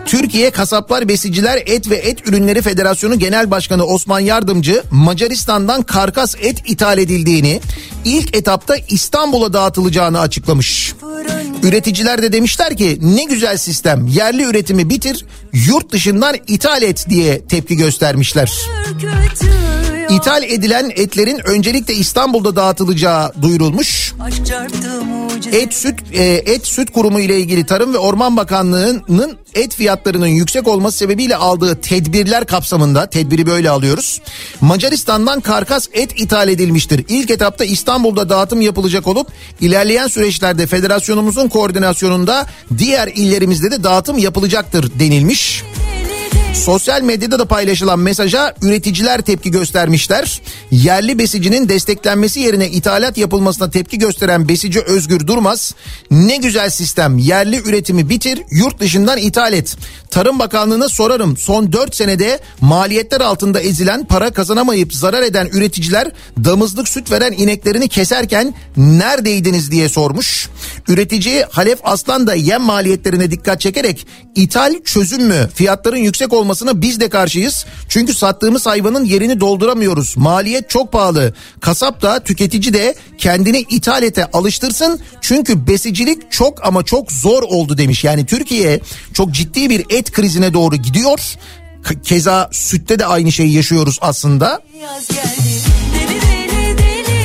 [0.05, 6.69] Türkiye Kasaplar Besiciler Et ve Et Ürünleri Federasyonu Genel Başkanı Osman Yardımcı Macaristan'dan karkas et
[6.69, 7.61] ithal edildiğini,
[8.05, 10.93] ilk etapta İstanbul'a dağıtılacağını açıklamış.
[11.64, 17.45] Üreticiler de demişler ki ne güzel sistem yerli üretimi bitir yurt dışından ithal et diye
[17.47, 18.53] tepki göstermişler.
[20.09, 24.13] İthal edilen etlerin öncelikle İstanbul'da dağıtılacağı duyurulmuş.
[25.51, 30.67] Et süt e, et süt kurumu ile ilgili Tarım ve Orman Bakanlığı'nın et fiyatlarının yüksek
[30.67, 34.21] olması sebebiyle aldığı tedbirler kapsamında tedbiri böyle alıyoruz.
[34.61, 37.05] Macaristan'dan karkas et ithal edilmiştir.
[37.09, 39.27] İlk etapta İstanbul'da dağıtım yapılacak olup
[39.61, 42.45] ilerleyen süreçlerde federasyonumuzun koordinasyonunda
[42.77, 45.63] diğer illerimizde de dağıtım yapılacaktır denilmiş.
[46.53, 50.41] Sosyal medyada da paylaşılan mesaja üreticiler tepki göstermişler.
[50.71, 55.75] Yerli besicinin desteklenmesi yerine ithalat yapılmasına tepki gösteren besici Özgür Durmaz,
[56.11, 59.77] ne güzel sistem yerli üretimi bitir yurt dışından ithal et.
[60.09, 66.11] Tarım Bakanlığı'na sorarım son 4 senede maliyetler altında ezilen para kazanamayıp zarar eden üreticiler
[66.45, 70.49] damızlık süt veren ineklerini keserken neredeydiniz diye sormuş.
[70.88, 76.99] Üretici Halef Aslan da yem maliyetlerine dikkat çekerek ithal çözüm mü fiyatların yüksek olmasına biz
[76.99, 77.65] de karşıyız.
[77.89, 80.17] Çünkü sattığımız hayvanın yerini dolduramıyoruz.
[80.17, 81.34] Maliyet çok pahalı.
[81.61, 84.99] Kasap da tüketici de kendini ithalete alıştırsın.
[85.21, 88.03] Çünkü besicilik çok ama çok zor oldu demiş.
[88.03, 88.79] Yani Türkiye
[89.13, 91.19] çok ciddi bir et krizine doğru gidiyor.
[92.03, 94.61] Keza sütte de aynı şeyi yaşıyoruz aslında.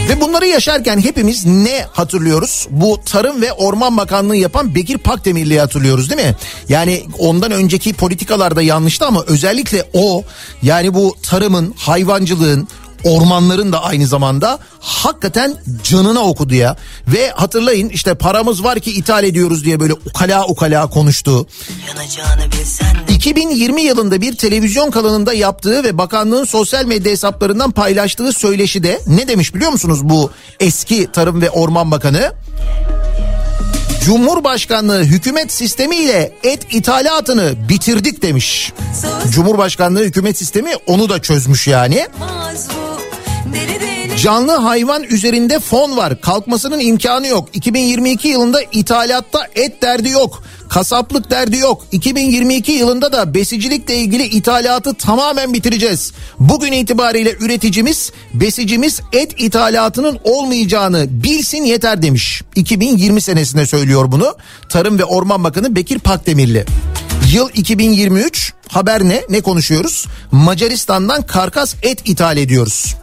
[0.08, 2.66] Ve bunları yaşarken hepimiz ne hatırlıyoruz?
[2.70, 6.36] Bu Tarım ve Orman Bakanlığı yapan Bekir Pakdemirli'yi hatırlıyoruz değil mi?
[6.68, 10.24] Yani ondan önceki politikalar da yanlıştı ama özellikle o
[10.62, 12.68] yani bu tarımın, hayvancılığın,
[13.04, 16.76] ormanların da aynı zamanda hakikaten canına okudu ya.
[17.08, 21.46] Ve hatırlayın işte paramız var ki ithal ediyoruz diye böyle ukala ukala konuştu.
[23.08, 29.54] 2020 yılında bir televizyon kanalında yaptığı ve bakanlığın sosyal medya hesaplarından paylaştığı söyleşide ne demiş
[29.54, 30.30] biliyor musunuz bu
[30.60, 32.32] eski Tarım ve Orman Bakanı?
[34.04, 38.72] Cumhurbaşkanlığı hükümet sistemiyle et ithalatını bitirdik demiş.
[39.30, 42.06] Cumhurbaşkanlığı hükümet sistemi onu da çözmüş yani.
[44.22, 46.20] Canlı hayvan üzerinde fon var.
[46.20, 47.48] Kalkmasının imkanı yok.
[47.52, 50.42] 2022 yılında ithalatta et derdi yok.
[50.68, 51.86] Kasaplık derdi yok.
[51.92, 56.12] 2022 yılında da besicilikle ilgili ithalatı tamamen bitireceğiz.
[56.38, 62.42] Bugün itibariyle üreticimiz, besicimiz et ithalatının olmayacağını bilsin yeter demiş.
[62.54, 64.36] 2020 senesinde söylüyor bunu.
[64.68, 66.64] Tarım ve Orman Bakanı Bekir Pakdemirli.
[67.32, 69.22] Yıl 2023 haber ne?
[69.30, 70.06] Ne konuşuyoruz?
[70.32, 72.94] Macaristan'dan karkas et ithal ediyoruz.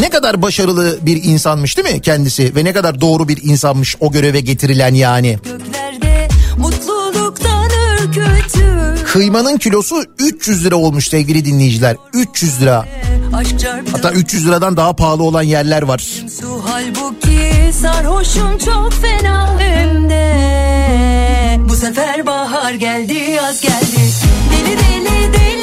[0.00, 4.12] Ne kadar başarılı bir insanmış değil mi kendisi ve ne kadar doğru bir insanmış o
[4.12, 5.38] göreve getirilen yani.
[9.06, 11.96] Kıymanın kilosu 300 lira olmuş sevgili dinleyiciler.
[12.12, 12.84] 300 lira.
[13.92, 15.98] Hatta 300 liradan daha pahalı olan yerler var.
[16.40, 20.22] su halbuki sarhoşum çok fena hem de
[21.68, 23.96] Bu sefer bahar geldi yaz geldi
[24.52, 25.61] deli deli deli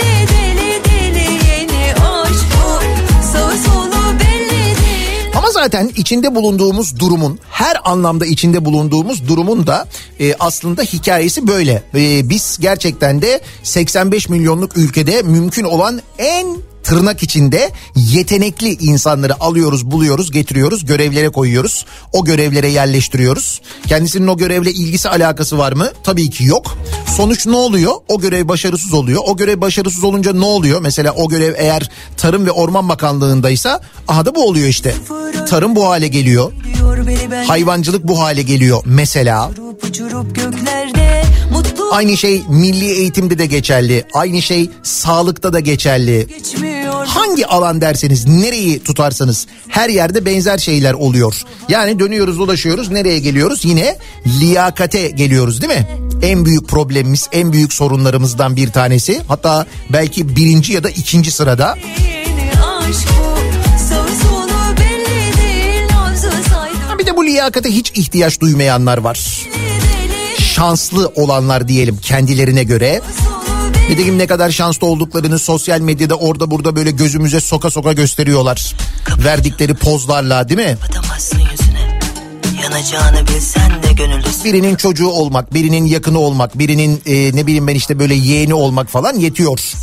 [5.53, 9.87] Zaten içinde bulunduğumuz durumun her anlamda içinde bulunduğumuz durumun da
[10.19, 11.83] e, aslında hikayesi böyle.
[11.95, 19.91] E, biz gerçekten de 85 milyonluk ülkede mümkün olan en tırnak içinde yetenekli insanları alıyoruz,
[19.91, 21.85] buluyoruz, getiriyoruz, görevlere koyuyoruz.
[22.13, 23.61] O görevlere yerleştiriyoruz.
[23.87, 25.87] Kendisinin o görevle ilgisi alakası var mı?
[26.03, 26.77] Tabii ki yok.
[27.17, 27.93] Sonuç ne oluyor?
[28.07, 29.21] O görev başarısız oluyor.
[29.25, 30.81] O görev başarısız olunca ne oluyor?
[30.81, 34.95] Mesela o görev eğer Tarım ve Orman Bakanlığındaysa aha da bu oluyor işte.
[35.49, 36.51] Tarım bu hale geliyor.
[37.47, 39.51] Hayvancılık bu hale geliyor mesela.
[39.89, 41.18] Uçurup göklerde
[41.91, 44.03] Aynı şey milli eğitimde de geçerli.
[44.13, 46.27] Aynı şey sağlıkta da geçerli.
[47.05, 51.41] Hangi alan derseniz nereyi tutarsanız her yerde benzer şeyler oluyor.
[51.69, 53.65] Yani dönüyoruz dolaşıyoruz nereye geliyoruz?
[53.65, 53.97] Yine
[54.39, 55.87] liyakate geliyoruz değil mi?
[56.21, 59.21] En büyük problemimiz en büyük sorunlarımızdan bir tanesi.
[59.27, 61.77] Hatta belki birinci ya da ikinci sırada.
[66.99, 69.38] Bir de bu liyakate hiç ihtiyaç duymayanlar var.
[70.59, 73.01] Şanslı olanlar diyelim kendilerine göre.
[73.89, 78.73] Nitekim ne kadar şanslı olduklarını sosyal medyada orada burada böyle gözümüze soka soka gösteriyorlar.
[79.25, 80.77] Verdikleri pozlarla değil mi?
[84.43, 88.89] Birinin çocuğu olmak, birinin yakını olmak, birinin e, ne bileyim ben işte böyle yeğeni olmak
[88.89, 89.73] falan yetiyor.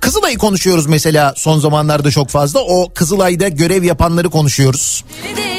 [0.00, 2.60] Kızılay'ı konuşuyoruz mesela son zamanlarda çok fazla.
[2.60, 5.04] O Kızılay'da görev yapanları konuşuyoruz.
[5.36, 5.53] deli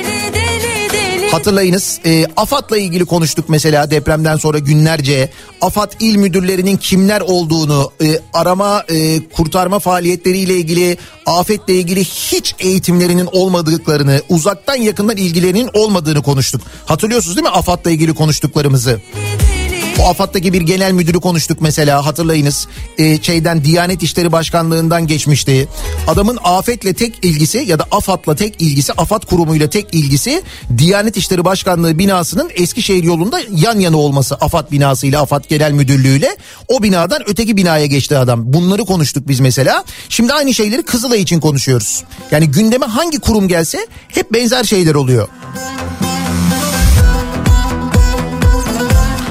[1.36, 5.30] Hatırlayınız e, AFAD'la ilgili konuştuk mesela depremden sonra günlerce.
[5.62, 13.30] AFAD il müdürlerinin kimler olduğunu, e, arama e, kurtarma faaliyetleriyle ilgili, afetle ilgili hiç eğitimlerinin
[13.32, 16.62] olmadıklarını, uzaktan yakından ilgilerinin olmadığını konuştuk.
[16.86, 19.00] Hatırlıyorsunuz değil mi AFAD'la ilgili konuştuklarımızı?
[19.16, 19.65] deli
[20.00, 22.68] O AFAD'daki bir genel müdürü konuştuk mesela hatırlayınız.
[22.98, 25.68] Ee, şeyden Diyanet İşleri Başkanlığından geçmişti.
[26.08, 30.44] Adamın afetle tek ilgisi ya da AFAD'la tek ilgisi, AFAD kurumuyla tek ilgisi
[30.78, 34.36] Diyanet İşleri Başkanlığı binasının Eskişehir yolunda yan yana olması.
[34.36, 36.38] AFAD binasıyla, AFAD Genel Müdürlüğü'yle
[36.68, 38.54] o binadan öteki binaya geçti adam.
[38.54, 39.84] Bunları konuştuk biz mesela.
[40.10, 42.04] Şimdi aynı şeyleri Kızılay için konuşuyoruz.
[42.32, 45.28] Yani gündeme hangi kurum gelse hep benzer şeyler oluyor.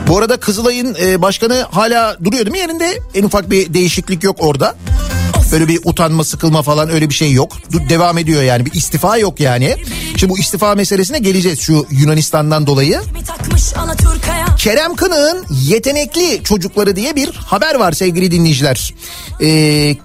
[0.08, 2.98] Bu arada Kızılay'ın e, başkanı hala duruyor değil mi yerinde?
[3.14, 4.74] En ufak bir değişiklik yok orada.
[5.52, 7.52] Böyle bir utanma sıkılma falan öyle bir şey yok.
[7.88, 9.76] Devam ediyor yani bir istifa yok yani.
[10.16, 13.00] Şimdi bu istifa meselesine geleceğiz şu Yunanistan'dan dolayı.
[14.58, 18.94] Kerem Kınık'ın yetenekli çocukları diye bir haber var sevgili dinleyiciler.
[19.40, 19.96] Ee,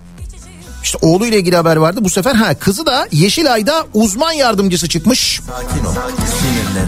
[0.89, 1.99] işte oğluyla ilgili haber vardı.
[2.03, 5.41] Bu sefer ha kızı da Yeşilay'da uzman yardımcısı çıkmış.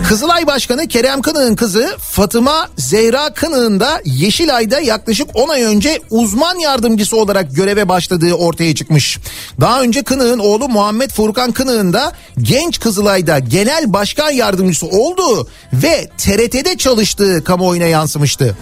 [0.07, 6.55] Kızılay Başkanı Kerem Kınık'ın kızı Fatıma Zehra Kınık'ın da Yeşilay'da yaklaşık 10 ay önce uzman
[6.55, 9.19] yardımcısı olarak göreve başladığı ortaya çıkmış.
[9.59, 16.09] Daha önce Kınık'ın oğlu Muhammed Furkan Kınık'ın da Genç Kızılay'da genel başkan yardımcısı olduğu ve
[16.17, 18.57] TRT'de çalıştığı kamuoyuna yansımıştı.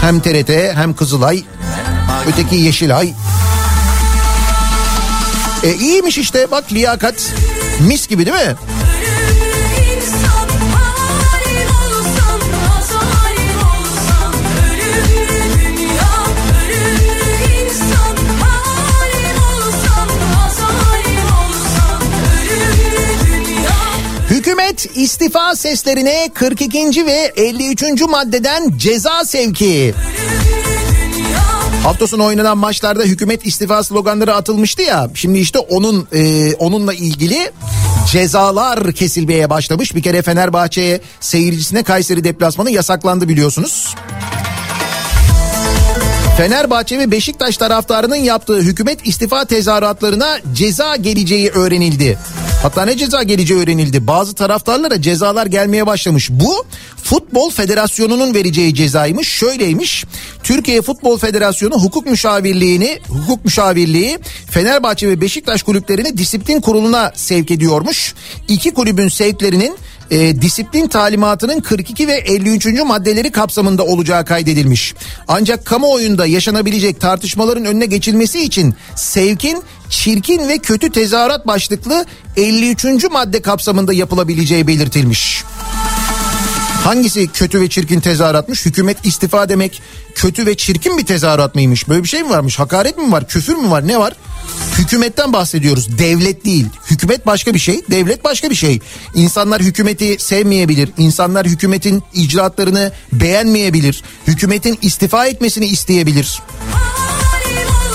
[0.00, 1.42] Hem TRT hem Kızılay
[2.26, 3.12] öteki Yeşilay.
[5.62, 7.14] E iyiymiş işte bak liyakat
[7.80, 8.54] mis gibi değil mi?
[24.30, 27.06] Hükümet istifa seslerine 42.
[27.06, 27.82] ve 53.
[28.08, 29.94] maddeden ceza sevki.
[31.82, 35.10] Hafta sonu oynanan maçlarda hükümet istifa sloganları atılmıştı ya.
[35.14, 37.50] Şimdi işte onun e, onunla ilgili
[38.12, 39.94] cezalar kesilmeye başlamış.
[39.94, 43.94] Bir kere Fenerbahçe'ye seyircisine Kayseri deplasmanı yasaklandı biliyorsunuz.
[46.36, 52.18] Fenerbahçe ve Beşiktaş taraftarının yaptığı hükümet istifa tezahüratlarına ceza geleceği öğrenildi.
[52.62, 54.06] Hatta ne ceza geleceği öğrenildi.
[54.06, 56.30] Bazı taraftarlara cezalar gelmeye başlamış.
[56.30, 56.64] Bu
[57.04, 59.28] Futbol Federasyonu'nun vereceği cezaymış.
[59.28, 60.04] Şöyleymiş.
[60.42, 64.18] Türkiye Futbol Federasyonu hukuk müşavirliğini, hukuk müşavirliği
[64.50, 68.14] Fenerbahçe ve Beşiktaş kulüplerini disiplin kuruluna sevk ediyormuş.
[68.48, 69.76] İki kulübün sevklerinin
[70.10, 72.66] e, disiplin talimatının 42 ve 53.
[72.66, 74.94] maddeleri kapsamında olacağı kaydedilmiş.
[75.28, 82.04] Ancak kamuoyunda yaşanabilecek tartışmaların önüne geçilmesi için sevkin çirkin ve kötü tezahürat başlıklı
[82.36, 82.84] 53.
[83.10, 85.44] madde kapsamında yapılabileceği belirtilmiş.
[86.86, 88.66] Hangisi kötü ve çirkin tezahüratmış?
[88.66, 89.82] Hükümet istifa demek
[90.14, 91.88] kötü ve çirkin bir tezahürat mıymış?
[91.88, 92.58] Böyle bir şey mi varmış?
[92.58, 93.28] Hakaret mi var?
[93.28, 93.88] Küfür mü var?
[93.88, 94.12] Ne var?
[94.78, 95.98] Hükümetten bahsediyoruz.
[95.98, 96.66] Devlet değil.
[96.90, 98.80] Hükümet başka bir şey, devlet başka bir şey.
[99.14, 100.90] İnsanlar hükümeti sevmeyebilir.
[100.98, 104.02] İnsanlar hükümetin icraatlarını beğenmeyebilir.
[104.26, 106.42] Hükümetin istifa etmesini isteyebilir.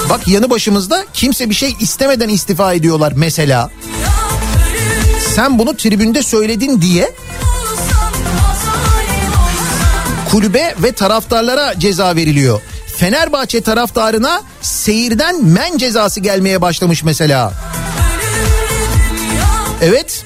[0.10, 3.70] Bak yanı başımızda kimse bir şey istemeden istifa ediyorlar mesela.
[5.36, 7.12] Sen bunu tribünde söyledin diye
[10.32, 12.62] kulübe ve taraftarlara ceza veriliyor.
[12.98, 17.54] Fenerbahçe taraftarına seyirden men cezası gelmeye başlamış mesela.
[19.82, 20.24] Evet.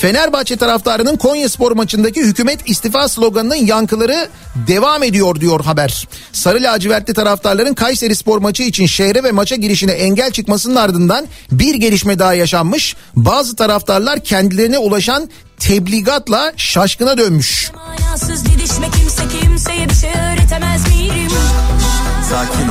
[0.00, 4.28] Fenerbahçe taraftarının Konya Spor maçındaki hükümet istifa sloganının yankıları
[4.68, 6.08] devam ediyor diyor haber.
[6.32, 11.74] Sarı lacivertli taraftarların Kayseri Spor maçı için şehre ve maça girişine engel çıkmasının ardından bir
[11.74, 12.96] gelişme daha yaşanmış.
[13.16, 15.30] Bazı taraftarlar kendilerine ulaşan
[15.60, 17.70] tebligatla şaşkına dönmüş.
[17.74, 20.10] Manasız didişme kimse kimseye bir şey.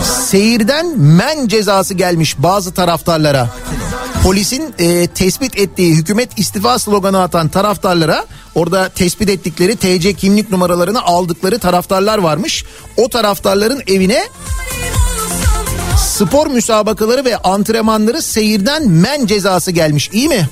[0.03, 3.49] Seyirden men cezası gelmiş bazı taraftarlara.
[4.23, 8.25] Polisin e, tespit ettiği hükümet istifa sloganı atan taraftarlara
[8.55, 12.65] orada tespit ettikleri TC kimlik numaralarını aldıkları taraftarlar varmış.
[12.97, 14.27] O taraftarların evine
[15.97, 20.09] spor müsabakaları ve antrenmanları seyirden men cezası gelmiş.
[20.13, 20.49] İyi mi?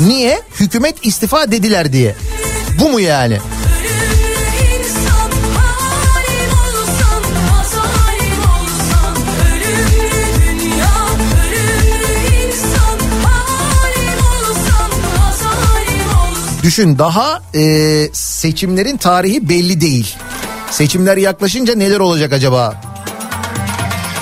[0.00, 0.42] Niye?
[0.60, 2.14] Hükümet istifa dediler diye.
[2.80, 3.38] Bu mu yani?
[16.62, 20.16] Düşün daha e, seçimlerin tarihi belli değil.
[20.70, 22.82] Seçimler yaklaşınca neler olacak acaba?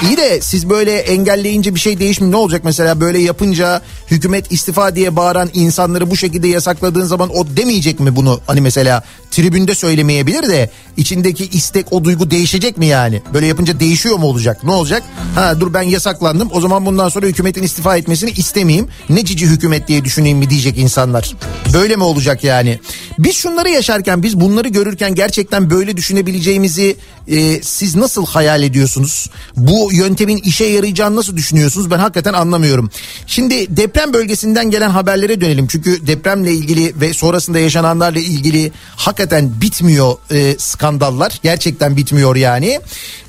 [0.03, 2.33] İyi de siz böyle engelleyince bir şey değişmiyor.
[2.33, 3.83] Ne olacak mesela böyle yapınca
[4.15, 8.41] hükümet istifa diye bağıran insanları bu şekilde yasakladığın zaman o demeyecek mi bunu?
[8.47, 13.23] Hani mesela tribünde söylemeyebilir de içindeki istek o duygu değişecek mi yani?
[13.35, 14.65] Böyle yapınca değişiyor mu olacak?
[14.65, 15.03] Ne olacak?
[15.35, 18.89] Ha dur ben yasaklandım o zaman bundan sonra hükümetin istifa etmesini istemeyeyim.
[19.09, 21.33] Ne cici hükümet diye düşüneyim mi diyecek insanlar.
[21.73, 22.79] Böyle mi olacak yani?
[23.19, 26.97] Biz şunları yaşarken biz bunları görürken gerçekten böyle düşünebileceğimizi
[27.29, 29.31] e, siz nasıl hayal ediyorsunuz?
[29.57, 31.91] Bu yöntemin işe yarayacağını nasıl düşünüyorsunuz?
[31.91, 32.91] Ben hakikaten anlamıyorum.
[33.27, 35.67] Şimdi deprem bölgesinden gelen haberlere dönelim.
[35.67, 41.41] Çünkü depremle ilgili ve sonrasında yaşananlarla ilgili hakikaten bitmiyor e, skandallar.
[41.43, 42.81] Gerçekten bitmiyor yani.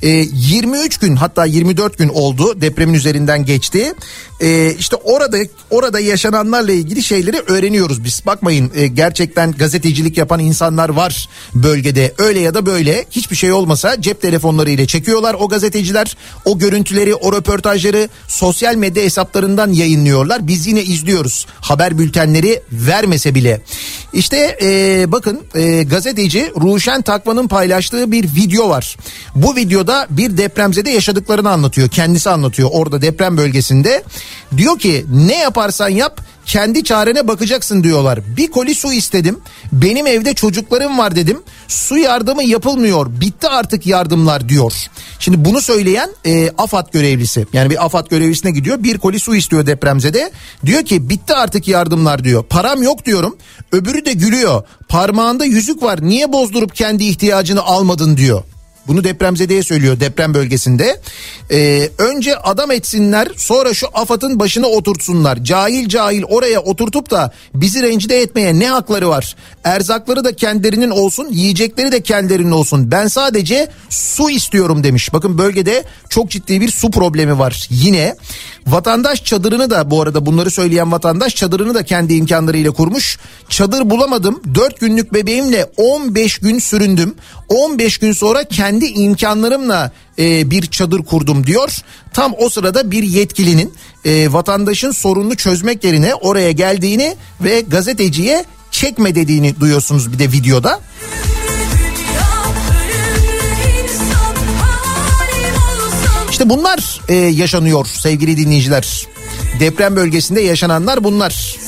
[0.01, 3.93] E, 23 gün hatta 24 gün oldu depremin üzerinden geçti.
[4.41, 5.37] E, işte orada
[5.69, 8.21] orada yaşananlarla ilgili şeyleri öğreniyoruz biz.
[8.25, 12.13] Bakmayın e, gerçekten gazetecilik yapan insanlar var bölgede.
[12.17, 16.17] Öyle ya da böyle hiçbir şey olmasa cep telefonları ile çekiyorlar o gazeteciler.
[16.45, 20.47] O görüntüleri, o röportajları sosyal medya hesaplarından yayınlıyorlar.
[20.47, 21.45] Biz yine izliyoruz.
[21.61, 23.61] Haber bültenleri vermese bile.
[24.13, 28.97] İşte e, bakın e, gazeteci Ruşen Takvan'ın paylaştığı bir video var.
[29.35, 31.89] Bu videoda bir depremzede yaşadıklarını anlatıyor.
[31.89, 34.03] Kendisi anlatıyor orada deprem bölgesinde.
[34.57, 38.19] Diyor ki ne yaparsan yap kendi çarene bakacaksın diyorlar.
[38.37, 39.39] Bir koli su istedim.
[39.71, 41.41] Benim evde çocuklarım var dedim.
[41.67, 43.07] Su yardımı yapılmıyor.
[43.21, 44.73] Bitti artık yardımlar diyor.
[45.19, 47.47] Şimdi bunu söyleyen e, AFAD görevlisi.
[47.53, 48.83] Yani bir AFAD görevlisine gidiyor.
[48.83, 50.31] Bir koli su istiyor depremzede.
[50.65, 52.43] Diyor ki bitti artık yardımlar diyor.
[52.43, 53.37] Param yok diyorum.
[53.71, 54.63] Öbürü de gülüyor.
[54.89, 55.99] Parmağında yüzük var.
[56.01, 58.43] Niye bozdurup kendi ihtiyacını almadın diyor.
[58.87, 61.01] Bunu depremzedeye söylüyor deprem bölgesinde.
[61.51, 65.43] Ee, önce adam etsinler sonra şu AFAD'ın başına oturtsunlar.
[65.43, 69.35] Cahil cahil oraya oturtup da bizi rencide etmeye ne hakları var?
[69.63, 72.91] Erzakları da kendilerinin olsun yiyecekleri de kendilerinin olsun.
[72.91, 75.13] Ben sadece su istiyorum demiş.
[75.13, 78.15] Bakın bölgede çok ciddi bir su problemi var yine.
[78.67, 83.17] Vatandaş çadırını da bu arada bunları söyleyen vatandaş çadırını da kendi imkanlarıyla kurmuş.
[83.49, 87.15] Çadır bulamadım 4 günlük bebeğimle 15 gün süründüm.
[87.49, 91.77] 15 gün sonra kendi imkanlarımla e, bir çadır kurdum diyor.
[92.13, 93.73] Tam o sırada bir yetkilinin
[94.05, 100.79] e, vatandaşın sorununu çözmek yerine oraya geldiğini ve gazeteciye çekme dediğini duyuyorsunuz bir de videoda.
[106.31, 109.07] İşte bunlar e, yaşanıyor sevgili dinleyiciler.
[109.59, 111.64] Deprem bölgesinde yaşananlar bunlar.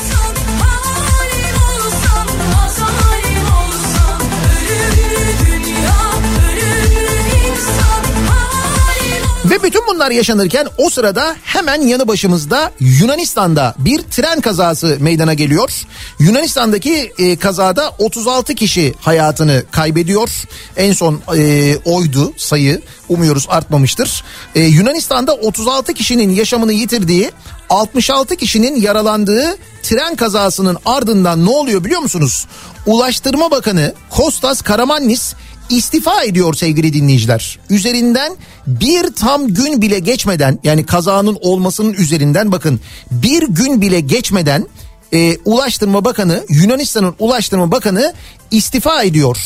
[9.97, 15.71] Bunlar yaşanırken o sırada hemen yanı başımızda Yunanistan'da bir tren kazası meydana geliyor.
[16.19, 20.29] Yunanistan'daki e, kazada 36 kişi hayatını kaybediyor.
[20.75, 24.23] En son e, oydu sayı umuyoruz artmamıştır.
[24.55, 27.31] E, Yunanistan'da 36 kişinin yaşamını yitirdiği
[27.69, 32.47] 66 kişinin yaralandığı tren kazasının ardından ne oluyor biliyor musunuz?
[32.85, 35.33] Ulaştırma Bakanı Kostas Karamanlis
[35.69, 37.59] istifa ediyor sevgili dinleyiciler.
[37.69, 38.33] Üzerinden
[38.67, 42.79] bir tam gün bile geçmeden yani kazanın olmasının üzerinden bakın
[43.11, 44.67] bir gün bile geçmeden
[45.13, 48.13] e, Ulaştırma Bakanı Yunanistan'ın Ulaştırma Bakanı
[48.51, 49.37] istifa ediyor.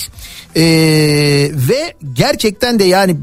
[0.56, 0.64] E,
[1.54, 3.16] ve gerçekten de yani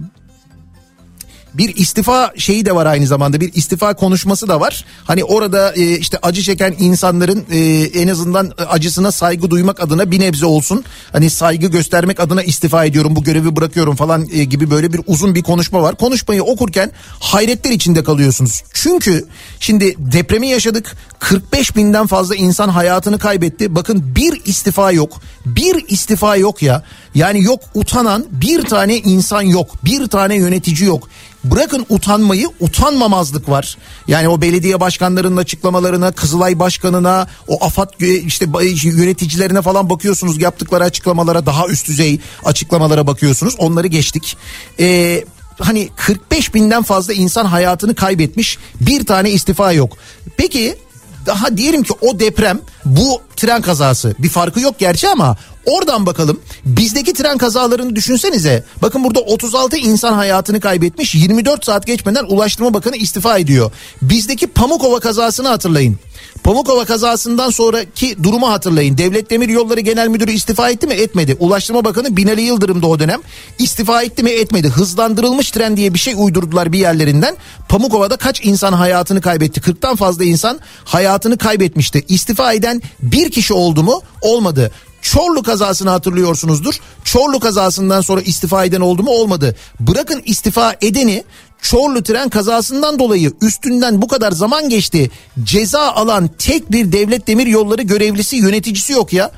[1.54, 4.84] bir istifa şeyi de var aynı zamanda bir istifa konuşması da var.
[5.04, 7.58] Hani orada e, işte acı çeken insanların e,
[8.00, 10.84] en azından acısına saygı duymak adına bir nebze olsun.
[11.12, 15.34] Hani saygı göstermek adına istifa ediyorum bu görevi bırakıyorum falan e, gibi böyle bir uzun
[15.34, 15.94] bir konuşma var.
[15.94, 16.90] Konuşmayı okurken
[17.20, 18.62] hayretler içinde kalıyorsunuz.
[18.74, 19.24] Çünkü
[19.60, 23.74] şimdi depremi yaşadık 45 binden fazla insan hayatını kaybetti.
[23.74, 25.20] Bakın bir istifa yok
[25.56, 26.82] bir istifa yok ya.
[27.14, 31.08] Yani yok utanan bir tane insan yok bir tane yönetici yok.
[31.44, 33.78] Bırakın utanmayı utanmamazlık var.
[34.08, 38.46] Yani o belediye başkanlarının açıklamalarına, Kızılay Başkanı'na, o AFAD işte
[38.82, 43.54] yöneticilerine falan bakıyorsunuz yaptıkları açıklamalara daha üst düzey açıklamalara bakıyorsunuz.
[43.58, 44.36] Onları geçtik.
[44.80, 45.24] Ee,
[45.58, 49.96] hani 45 binden fazla insan hayatını kaybetmiş bir tane istifa yok.
[50.36, 50.78] Peki
[51.26, 55.36] daha diyelim ki o deprem bu tren kazası bir farkı yok gerçi ama
[55.68, 62.24] oradan bakalım bizdeki tren kazalarını düşünsenize bakın burada 36 insan hayatını kaybetmiş 24 saat geçmeden
[62.24, 63.72] Ulaştırma Bakanı istifa ediyor.
[64.02, 65.98] Bizdeki Pamukova kazasını hatırlayın.
[66.44, 68.98] Pamukova kazasından sonraki durumu hatırlayın.
[68.98, 70.94] Devlet Demir Yolları Genel Müdürü istifa etti mi?
[70.94, 71.36] Etmedi.
[71.40, 73.20] Ulaştırma Bakanı Binali Yıldırım da o dönem
[73.58, 74.30] istifa etti mi?
[74.30, 74.68] Etmedi.
[74.68, 77.36] Hızlandırılmış tren diye bir şey uydurdular bir yerlerinden.
[77.68, 79.60] Pamukova'da kaç insan hayatını kaybetti?
[79.60, 82.04] 40'tan fazla insan hayatını kaybetmişti.
[82.08, 84.02] İstifa eden bir kişi oldu mu?
[84.20, 84.70] Olmadı.
[85.12, 86.74] Çorlu kazasını hatırlıyorsunuzdur.
[87.04, 89.56] Çorlu kazasından sonra istifa eden oldu mu olmadı.
[89.80, 91.24] Bırakın istifa edeni
[91.62, 95.10] Çorlu tren kazasından dolayı üstünden bu kadar zaman geçti.
[95.42, 99.30] Ceza alan tek bir devlet demir yolları görevlisi yöneticisi yok ya.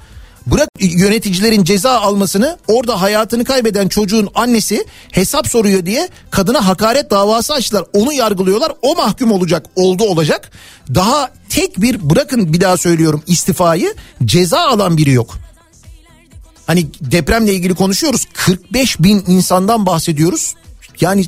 [0.47, 7.55] Bırak yöneticilerin ceza almasını orada hayatını kaybeden çocuğun annesi hesap soruyor diye kadına hakaret davası
[7.55, 7.85] açtılar.
[7.93, 10.51] Onu yargılıyorlar o mahkum olacak oldu olacak.
[10.95, 13.95] Daha tek bir bırakın bir daha söylüyorum istifayı
[14.25, 15.50] ceza alan biri yok.
[16.71, 20.55] Hani depremle ilgili konuşuyoruz 45 bin insandan bahsediyoruz.
[21.01, 21.25] Yani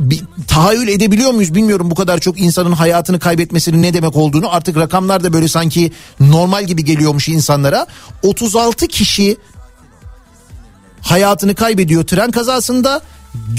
[0.00, 4.54] bir, tahayyül edebiliyor muyuz bilmiyorum bu kadar çok insanın hayatını kaybetmesinin ne demek olduğunu.
[4.54, 7.86] Artık rakamlar da böyle sanki normal gibi geliyormuş insanlara.
[8.22, 9.36] 36 kişi
[11.00, 13.02] hayatını kaybediyor tren kazasında.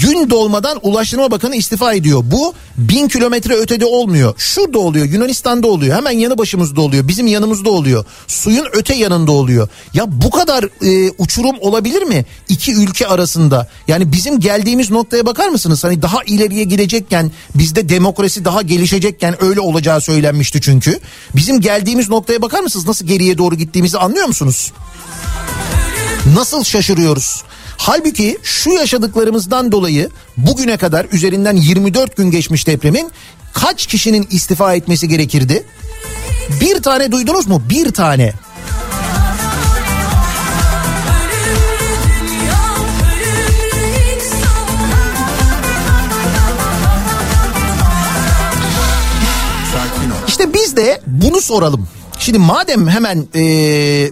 [0.02, 2.20] Gün dolmadan Ulaştırma Bakanı istifa ediyor.
[2.24, 4.34] Bu bin kilometre ötede olmuyor.
[4.38, 5.96] Şurada oluyor Yunanistan'da oluyor.
[5.96, 7.08] Hemen yanı başımızda oluyor.
[7.08, 8.04] Bizim yanımızda oluyor.
[8.26, 9.68] Suyun öte yanında oluyor.
[9.94, 12.24] Ya bu kadar e, uçurum olabilir mi?
[12.48, 13.68] İki ülke arasında.
[13.88, 15.84] Yani bizim geldiğimiz noktaya bakar mısınız?
[15.84, 21.00] Hani daha ileriye gidecekken bizde demokrasi daha gelişecekken öyle olacağı söylenmişti çünkü.
[21.36, 22.86] Bizim geldiğimiz noktaya bakar mısınız?
[22.86, 24.72] Nasıl geriye doğru gittiğimizi anlıyor musunuz?
[26.34, 27.42] Nasıl şaşırıyoruz?
[27.78, 33.10] Halbuki şu yaşadıklarımızdan dolayı bugüne kadar üzerinden 24 gün geçmiş depremin
[33.52, 35.66] kaç kişinin istifa etmesi gerekirdi?
[36.60, 37.62] Bir tane duydunuz mu?
[37.70, 38.32] Bir tane.
[50.28, 51.88] İşte biz de bunu soralım.
[52.18, 54.10] Şimdi madem hemen ee,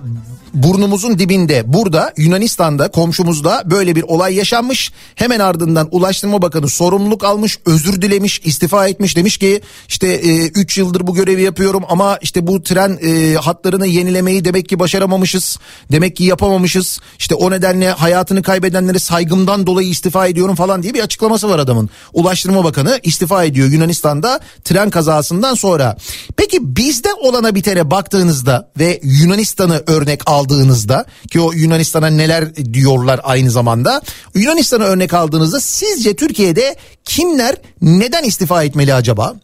[0.63, 4.93] burnumuzun dibinde burada Yunanistan'da komşumuzda böyle bir olay yaşanmış.
[5.15, 9.17] Hemen ardından Ulaştırma Bakanı sorumluluk almış, özür dilemiş, istifa etmiş.
[9.17, 13.87] Demiş ki işte 3 e, yıldır bu görevi yapıyorum ama işte bu tren e, hatlarını
[13.87, 15.59] yenilemeyi demek ki başaramamışız.
[15.93, 17.01] Demek ki yapamamışız.
[17.19, 21.91] İşte o nedenle hayatını kaybedenlere saygımdan dolayı istifa ediyorum falan diye bir açıklaması var adamın.
[22.13, 25.97] Ulaştırma Bakanı istifa ediyor Yunanistan'da tren kazasından sonra.
[26.37, 33.21] Peki bizde olana bitene baktığınızda ve Yunanistan'ı örnek al aldığınızda ki o Yunanistan'a neler diyorlar
[33.23, 34.03] aynı zamanda.
[34.35, 39.35] Yunanistan'a örnek aldığınızda sizce Türkiye'de kimler neden istifa etmeli acaba?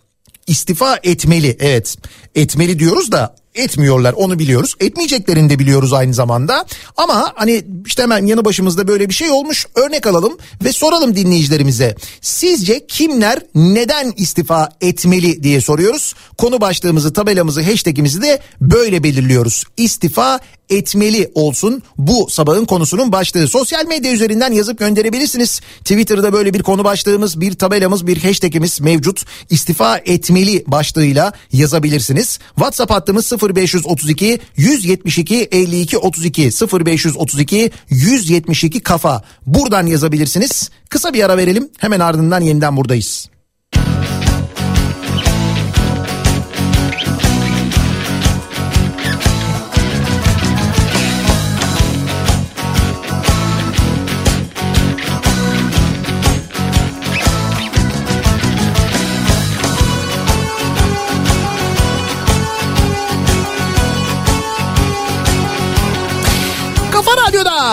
[0.47, 1.97] İstifa etmeli evet
[2.35, 4.75] etmeli diyoruz da etmiyorlar onu biliyoruz.
[4.81, 6.67] Etmeyeceklerini de biliyoruz aynı zamanda.
[6.97, 9.67] Ama hani işte hemen yanı başımızda böyle bir şey olmuş.
[9.75, 11.97] Örnek alalım ve soralım dinleyicilerimize.
[12.21, 16.15] Sizce kimler neden istifa etmeli diye soruyoruz.
[16.39, 19.65] Konu başlığımızı, tabelamızı, hashtagimizi de böyle belirliyoruz.
[19.77, 20.41] İstifa
[20.73, 23.49] etmeli olsun bu sabahın konusunun başlığı.
[23.49, 25.61] Sosyal medya üzerinden yazıp gönderebilirsiniz.
[25.79, 29.25] Twitter'da böyle bir konu başlığımız, bir tabelamız, bir hashtagimiz mevcut.
[29.51, 32.39] İstifa etmeli başlığıyla yazabilirsiniz.
[32.55, 36.51] WhatsApp hattımız 0532 172 52 32
[36.85, 39.23] 0532 172 kafa.
[39.47, 40.71] Buradan yazabilirsiniz.
[40.89, 41.69] Kısa bir ara verelim.
[41.79, 43.32] Hemen ardından yeniden buradayız.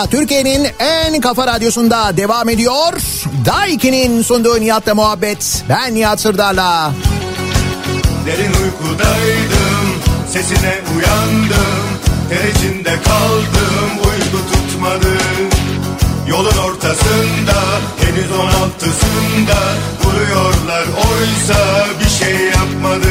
[0.06, 2.92] Türkiye'nin en kafa radyosunda devam ediyor.
[3.46, 5.64] Daiki'nin sunduğu Nihat'la muhabbet.
[5.68, 6.92] Ben Nihat Sırdar'la.
[8.26, 9.88] Derin uykudaydım,
[10.32, 11.84] sesine uyandım.
[12.28, 15.16] Ter içinde kaldım, uyku tutmadı.
[16.28, 17.60] Yolun ortasında,
[18.00, 19.58] henüz on altısında
[20.04, 23.08] Vuruyorlar oysa bir şey yapmadı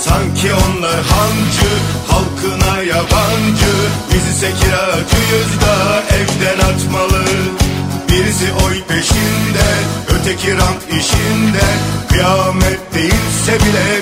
[0.00, 1.72] Sanki onlar hancı,
[2.08, 3.72] halkına yabancı.
[4.12, 7.24] Biz ise kiracıyız da evden atmalı.
[8.08, 9.66] Birisi oy peşinde,
[10.08, 11.64] öteki rant işinde.
[12.08, 13.95] Kıyamet değilse bile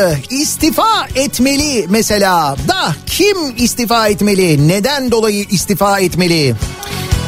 [0.00, 0.18] yapmalı?
[0.30, 2.56] İstifa etmeli mesela.
[2.68, 4.68] Da kim istifa etmeli?
[4.68, 6.54] Neden dolayı istifa etmeli?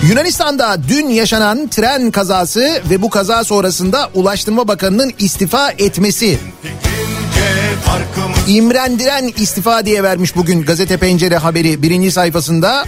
[0.08, 6.38] Yunanistan'da dün yaşanan tren kazası ve bu kaza sonrasında Ulaştırma Bakanı'nın istifa etmesi.
[8.48, 12.84] İmrendiren istifa diye vermiş bugün gazete pencere haberi birinci sayfasında.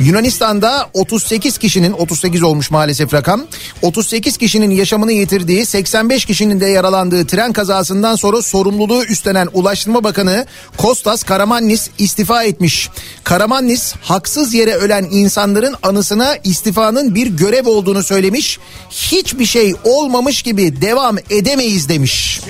[0.00, 3.44] Yunanistan'da 38 kişinin 38 olmuş maalesef rakam.
[3.82, 10.46] 38 kişinin yaşamını yitirdiği 85 kişinin de yaralandığı tren kazasından sonra sorumluluğu üstlenen Ulaştırma Bakanı
[10.76, 12.90] Kostas Karamanlis istifa etmiş.
[13.24, 18.58] Karamanlis haksız yere ölen insanların anısına istifanın bir görev olduğunu söylemiş.
[18.90, 22.40] Hiçbir şey olmamış gibi devam edemeyiz demiş.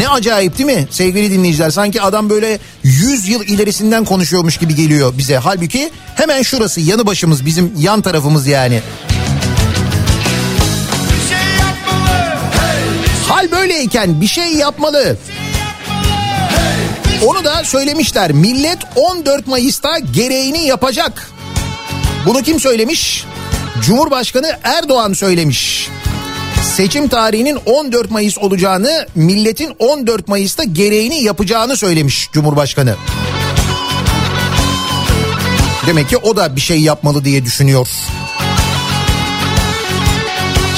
[0.00, 1.70] Ne acayip değil mi sevgili dinleyiciler?
[1.70, 5.36] Sanki adam böyle 100 yıl ilerisinden konuşuyormuş gibi geliyor bize.
[5.36, 8.80] Halbuki hemen şurası yanı başımız bizim yan tarafımız yani.
[13.28, 15.16] Hal böyleyken bir şey yapmalı.
[17.26, 18.32] Onu da söylemişler.
[18.32, 21.30] Millet 14 Mayıs'ta gereğini yapacak.
[22.26, 23.24] Bunu kim söylemiş?
[23.82, 25.88] Cumhurbaşkanı Erdoğan söylemiş.
[26.62, 32.96] Seçim tarihinin 14 Mayıs olacağını, milletin 14 Mayıs'ta gereğini yapacağını söylemiş Cumhurbaşkanı.
[35.86, 37.88] Demek ki o da bir şey yapmalı diye düşünüyor.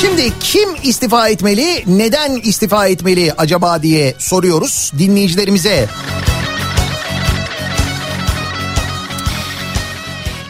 [0.01, 5.89] Şimdi kim istifa etmeli, neden istifa etmeli acaba diye soruyoruz dinleyicilerimize.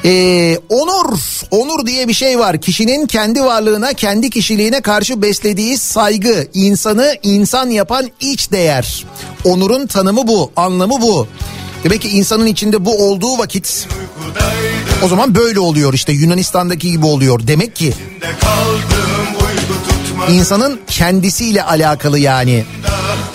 [0.04, 1.18] Ee, onur,
[1.50, 2.60] onur diye bir şey var.
[2.60, 9.04] Kişinin kendi varlığına, kendi kişiliğine karşı beslediği saygı, insanı insan yapan iç değer.
[9.44, 11.26] Onurun tanımı bu, anlamı bu.
[11.84, 13.88] Demek ki insanın içinde bu olduğu vakit
[15.04, 17.46] o zaman böyle oluyor işte Yunanistan'daki gibi oluyor.
[17.46, 17.94] Demek ki
[20.28, 22.64] insanın kendisiyle alakalı yani.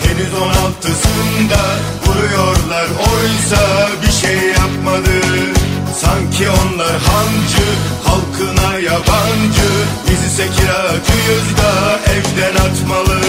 [0.02, 1.60] Henüz 16'sında
[2.06, 5.57] vuruyorlar oysa bir şey yapmadı.
[6.00, 7.66] Sanki onlar hancı
[8.04, 9.70] halkına yabancı
[10.10, 13.20] Biz ise kiracıyız da evden atmalı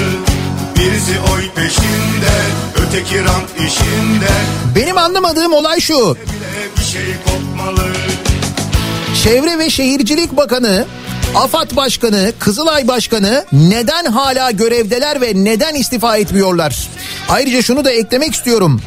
[0.76, 2.36] Birisi oy peşinde
[2.76, 4.32] öteki rant işinde
[4.76, 6.18] Benim anlamadığım olay şu.
[6.78, 7.88] Bir şey kopmalı
[9.24, 10.86] Çevre ve Şehircilik Bakanı,
[11.36, 16.88] AFAD Başkanı, Kızılay Başkanı neden hala görevdeler ve neden istifa etmiyorlar?
[17.30, 18.82] Ayrıca şunu da eklemek istiyorum.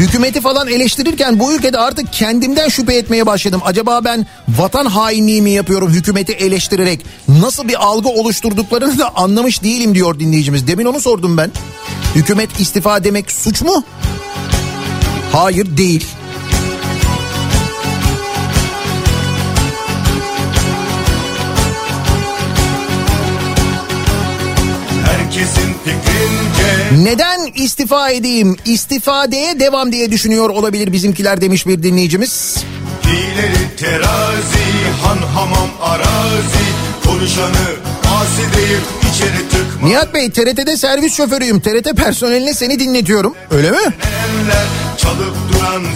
[0.00, 3.60] Hükümeti falan eleştirirken bu ülkede artık kendimden şüphe etmeye başladım.
[3.64, 7.06] Acaba ben vatan hainliği mi yapıyorum hükümeti eleştirerek?
[7.28, 10.66] Nasıl bir algı oluşturduklarını da anlamış değilim diyor dinleyicimiz.
[10.66, 11.50] Demin onu sordum ben.
[12.14, 13.84] Hükümet istifa demek suç mu?
[15.32, 16.06] Hayır değil.
[27.02, 28.56] Neden istifa edeyim?
[28.64, 32.64] İstifadeye devam diye düşünüyor olabilir bizimkiler demiş bir dinleyicimiz.
[33.04, 34.64] Hileli terazi
[35.02, 36.64] han hamam arazi
[37.04, 37.89] Konuşanı
[39.82, 41.60] Nihat Bey TRT'de servis şoförüyüm.
[41.60, 43.34] TRT personeline seni dinletiyorum.
[43.50, 43.78] Öyle mi?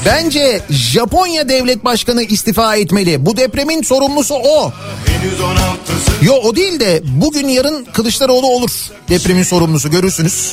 [0.05, 3.27] Bence Japonya devlet başkanı istifa etmeli.
[3.27, 4.73] Bu depremin sorumlusu o.
[5.07, 8.71] henüz 16'sı Yo o değil de bugün yarın Kılıçdaroğlu olur
[9.09, 10.53] depremin sorumlusu görürsünüz.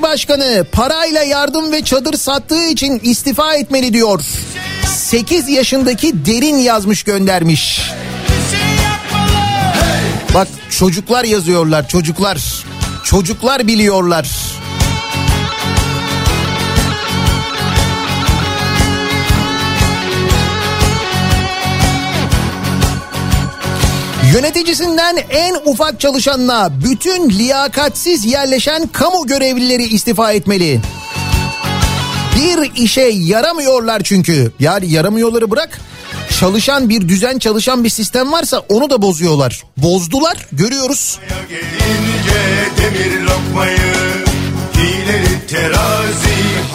[0.00, 4.20] Kızılay Başkanı parayla yardım ve çadır sattığı için istifa etmeli diyor.
[4.86, 7.80] 8 yaşındaki derin yazmış göndermiş.
[10.34, 12.64] Bak çocuklar yazıyorlar çocuklar.
[13.04, 14.28] Çocuklar biliyorlar.
[24.34, 30.80] Yöneticisinden en ufak çalışanına bütün liyakatsiz yerleşen kamu görevlileri istifa etmeli.
[32.36, 34.52] Bir işe yaramıyorlar çünkü.
[34.60, 35.80] Yani yaramıyorları bırak.
[36.40, 39.62] Çalışan bir düzen çalışan bir sistem varsa onu da bozuyorlar.
[39.76, 41.18] Bozdular görüyoruz.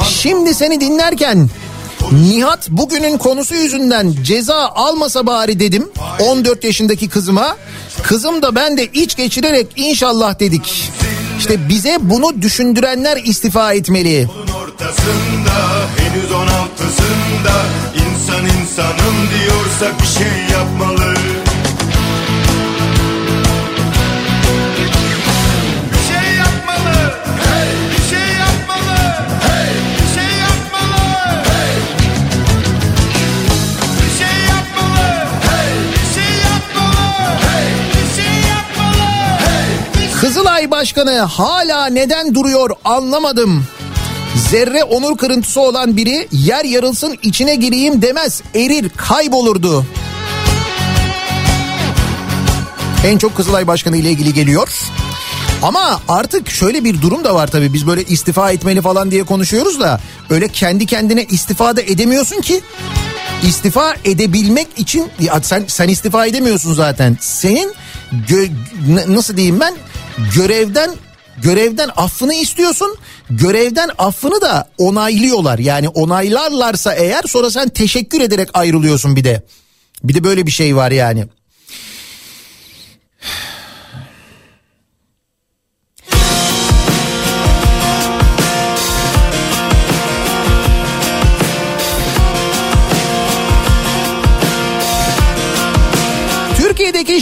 [0.10, 1.50] Şimdi seni dinlerken
[2.12, 5.90] Nihat bugünün konusu yüzünden ceza almasa bari dedim
[6.20, 7.58] 14 yaşındaki kızıma.
[8.04, 10.92] Kızım da ben de iç geçirerek inşallah dedik.
[11.40, 14.28] İşte bize bunu düşündürenler istifa etmeli.
[15.98, 17.56] henüz 16'sında
[17.96, 21.14] insan insanım diyorsa bir şey yapmalı
[40.66, 43.66] Kızılay Başkanı hala neden duruyor anlamadım.
[44.52, 48.42] Zerre onur kırıntısı olan biri yer yarılsın içine gireyim demez.
[48.56, 49.86] Erir kaybolurdu.
[53.06, 54.70] En çok Kızılay Başkanı ile ilgili geliyor.
[55.62, 57.74] Ama artık şöyle bir durum da var tabii.
[57.74, 60.00] Biz böyle istifa etmeli falan diye konuşuyoruz da
[60.30, 62.62] öyle kendi kendine istifa da edemiyorsun ki.
[63.44, 65.08] İstifa edebilmek için
[65.42, 67.18] sen sen istifa edemiyorsun zaten.
[67.22, 67.74] Senin
[68.30, 69.76] gö- nasıl diyeyim ben
[70.36, 70.92] görevden
[71.44, 72.98] görevden affını istiyorsun.
[73.30, 75.60] Görevden affını da onaylıyorlar.
[75.60, 79.44] Yani onaylarlarsa eğer sonra sen teşekkür ederek ayrılıyorsun bir de.
[80.04, 81.26] Bir de böyle bir şey var yani.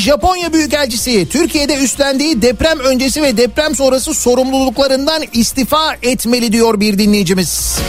[0.03, 7.79] Japonya Büyükelçisi Türkiye'de üstlendiği deprem öncesi ve deprem sonrası sorumluluklarından istifa etmeli diyor bir dinleyicimiz.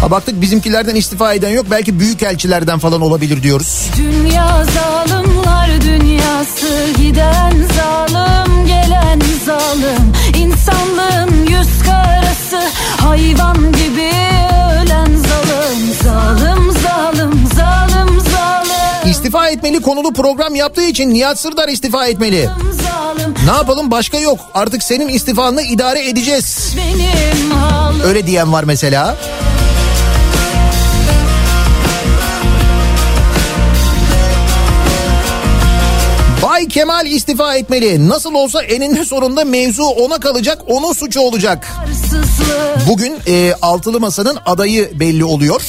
[0.00, 3.90] Ha baktık bizimkilerden istifa eden yok belki büyükelçilerden falan olabilir diyoruz.
[3.96, 12.60] Dünya zalimler dünyası giden zalim gelen zalim insanlığın yüz karası
[12.96, 14.12] hayvan gibi
[14.82, 17.49] ölen zalim zalim zalim
[19.10, 22.48] İstifa etmeli konulu program yaptığı için Nihat Sırdar istifa etmeli.
[23.44, 26.74] Ne yapalım başka yok artık senin istifanı idare edeceğiz.
[28.04, 29.16] Öyle diyen var mesela.
[36.42, 38.08] Bay Kemal istifa etmeli.
[38.08, 41.68] Nasıl olsa eninde sonunda mevzu ona kalacak, onun suçu olacak.
[42.88, 45.62] Bugün e, altılı masanın adayı belli oluyor.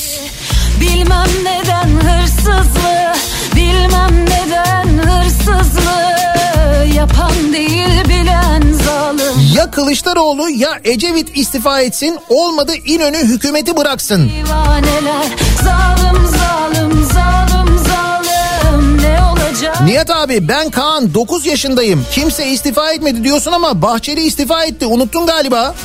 [0.82, 3.14] Bilmem neden hırsızlığı
[3.56, 13.18] bilmem neden hırsızlığı yapan değil bilen zalim Ya Kılıçdaroğlu ya Ecevit istifa etsin, olmadı İnönü
[13.18, 14.30] hükümeti bıraksın.
[14.30, 15.26] Divaneler
[15.64, 19.82] zalim zalim zalim zalim ne olacak?
[19.82, 22.06] Nihat abi ben Kaan 9 yaşındayım.
[22.12, 24.86] Kimse istifa etmedi diyorsun ama Bahçeli istifa etti.
[24.86, 25.76] Unuttun galiba.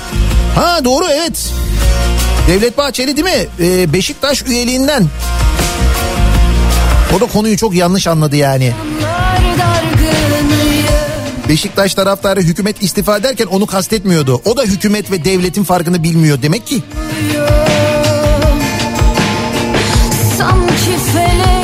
[0.54, 1.52] Ha doğru evet.
[2.48, 3.46] Devlet Bahçeli değil mi?
[3.60, 5.06] Ee, Beşiktaş üyeliğinden.
[7.16, 8.72] O da konuyu çok yanlış anladı yani.
[11.48, 14.40] Beşiktaş taraftarı hükümet istifa ederken onu kastetmiyordu.
[14.44, 16.82] O da hükümet ve devletin farkını bilmiyor demek ki.
[20.38, 21.55] sanki felek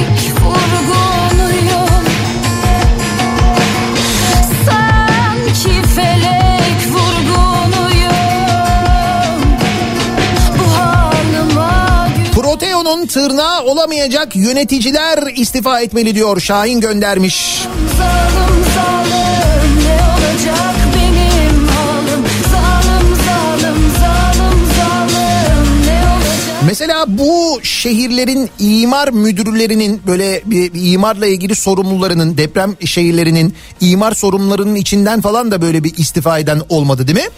[13.72, 17.62] olamayacak yöneticiler istifa etmeli diyor Şahin göndermiş.
[17.98, 28.50] zalim zalim ne olacak benim halim zalim zalim zalim zalim ne olacak Mesela bu şehirlerin
[28.58, 35.62] imar müdürlerinin böyle bir bir imarla ilgili sorumlularının deprem şehirlerinin imar sorumlularının içinden falan da
[35.62, 37.30] böyle bir istifa eden olmadı değil mi?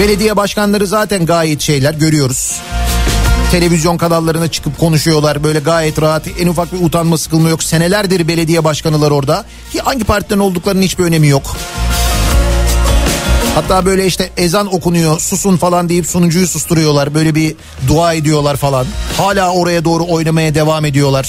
[0.00, 2.56] Belediye başkanları zaten gayet şeyler görüyoruz.
[3.50, 7.62] Televizyon kanallarına çıkıp konuşuyorlar böyle gayet rahat en ufak bir utanma sıkılma yok.
[7.62, 9.44] Senelerdir belediye başkanılar orada.
[9.72, 11.56] Ki hangi partiden olduklarının hiçbir önemi yok.
[13.54, 17.14] Hatta böyle işte ezan okunuyor susun falan deyip sunucuyu susturuyorlar.
[17.14, 17.54] Böyle bir
[17.88, 18.86] dua ediyorlar falan.
[19.16, 21.28] Hala oraya doğru oynamaya devam ediyorlar.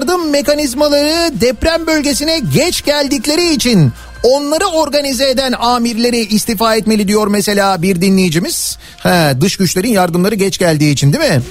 [0.00, 3.92] Yardım mekanizmaları deprem bölgesine geç geldikleri için
[4.22, 8.78] onları organize eden amirleri istifa etmeli diyor mesela bir dinleyicimiz.
[8.98, 11.42] He, dış güçlerin yardımları geç geldiği için değil mi?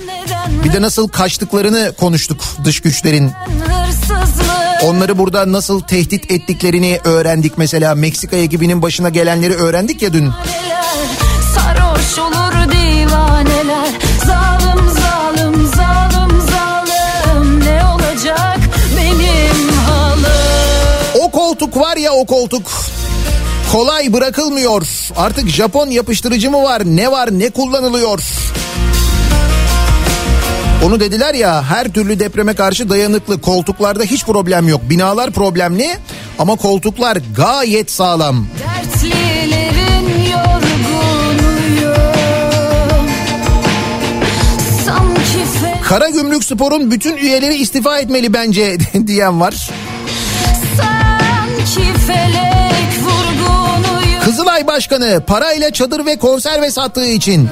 [0.63, 3.31] Bir de nasıl kaçtıklarını konuştuk dış güçlerin.
[4.83, 7.95] Onları burada nasıl tehdit ettiklerini öğrendik mesela.
[7.95, 10.29] Meksika ekibinin başına gelenleri öğrendik ya dün.
[11.55, 13.89] sarhoş olur divaneler
[14.25, 15.88] zalim zalim zalim
[21.69, 22.71] koltuk var ya o koltuk.
[23.71, 24.87] Kolay bırakılmıyor.
[25.17, 26.81] Artık Japon yapıştırıcı mı var?
[26.85, 27.39] Ne var?
[27.39, 28.19] Ne kullanılıyor?
[30.85, 34.81] Onu dediler ya her türlü depreme karşı dayanıklı koltuklarda hiç problem yok.
[34.89, 35.97] Binalar problemli
[36.39, 38.47] ama koltuklar gayet sağlam.
[38.59, 41.95] Dertlilerin yorgunuyum
[44.85, 49.69] Sanki fe- Karagümrük Spor'un bütün üyeleri istifa etmeli bence diyen var.
[54.25, 57.49] Kızılay Başkanı parayla çadır ve konserve sattığı için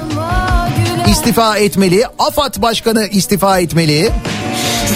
[1.10, 2.04] istifa etmeli.
[2.18, 4.10] AFAD Başkanı istifa etmeli.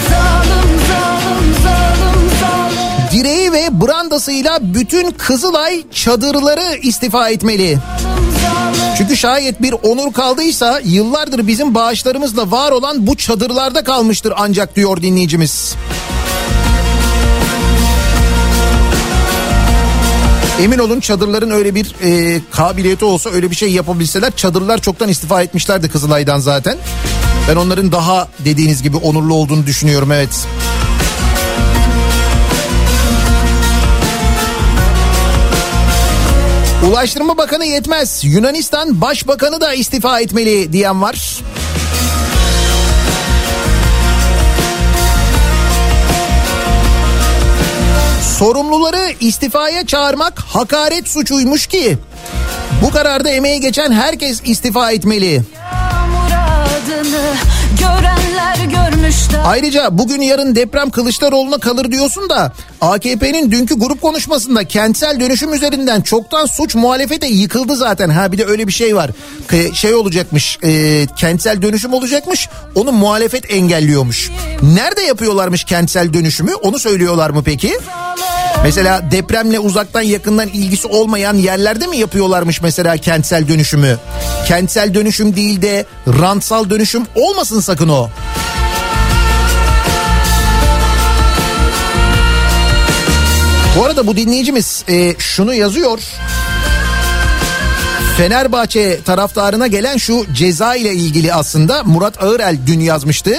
[0.09, 7.77] Zalim zalim zalim zalim Direği ve brandasıyla bütün Kızılay çadırları istifa etmeli.
[8.97, 15.01] Çünkü şayet bir onur kaldıysa yıllardır bizim bağışlarımızla var olan bu çadırlarda kalmıştır ancak diyor
[15.01, 15.75] dinleyicimiz.
[20.61, 25.41] Emin olun çadırların öyle bir e, kabiliyeti olsa öyle bir şey yapabilseler çadırlar çoktan istifa
[25.43, 26.77] etmişlerdi Kızılay'dan zaten.
[27.49, 30.47] Ben onların daha dediğiniz gibi onurlu olduğunu düşünüyorum evet.
[36.89, 38.23] Ulaştırma Bakanı yetmez.
[38.23, 41.39] Yunanistan Başbakanı da istifa etmeli diyen var.
[48.43, 51.97] Sorumluları istifaya çağırmak hakaret suçuymuş ki
[52.81, 55.41] bu kararda emeği geçen herkes istifa etmeli.
[56.11, 57.35] muradını
[57.79, 58.22] görenler görmüşler
[59.45, 66.01] Ayrıca bugün yarın deprem Kılıçdaroğlu'na kalır diyorsun da AKP'nin dünkü grup konuşmasında kentsel dönüşüm üzerinden
[66.01, 68.09] çoktan suç muhalefete yıkıldı zaten.
[68.09, 69.11] Ha bir de öyle bir şey var.
[69.73, 74.31] Şey olacakmış e, kentsel dönüşüm olacakmış onu muhalefet engelliyormuş.
[74.61, 77.79] Nerede yapıyorlarmış kentsel dönüşümü onu söylüyorlar mı peki?
[78.63, 83.97] Mesela depremle uzaktan yakından ilgisi olmayan yerlerde mi yapıyorlarmış mesela kentsel dönüşümü?
[84.47, 88.09] Kentsel dönüşüm değil de rantsal dönüşüm olmasın sakın o.
[93.77, 95.99] Bu arada bu dinleyicimiz e, şunu yazıyor.
[98.17, 103.35] Fenerbahçe taraftarına gelen şu ceza ile ilgili aslında Murat Ağırel dün yazmıştı.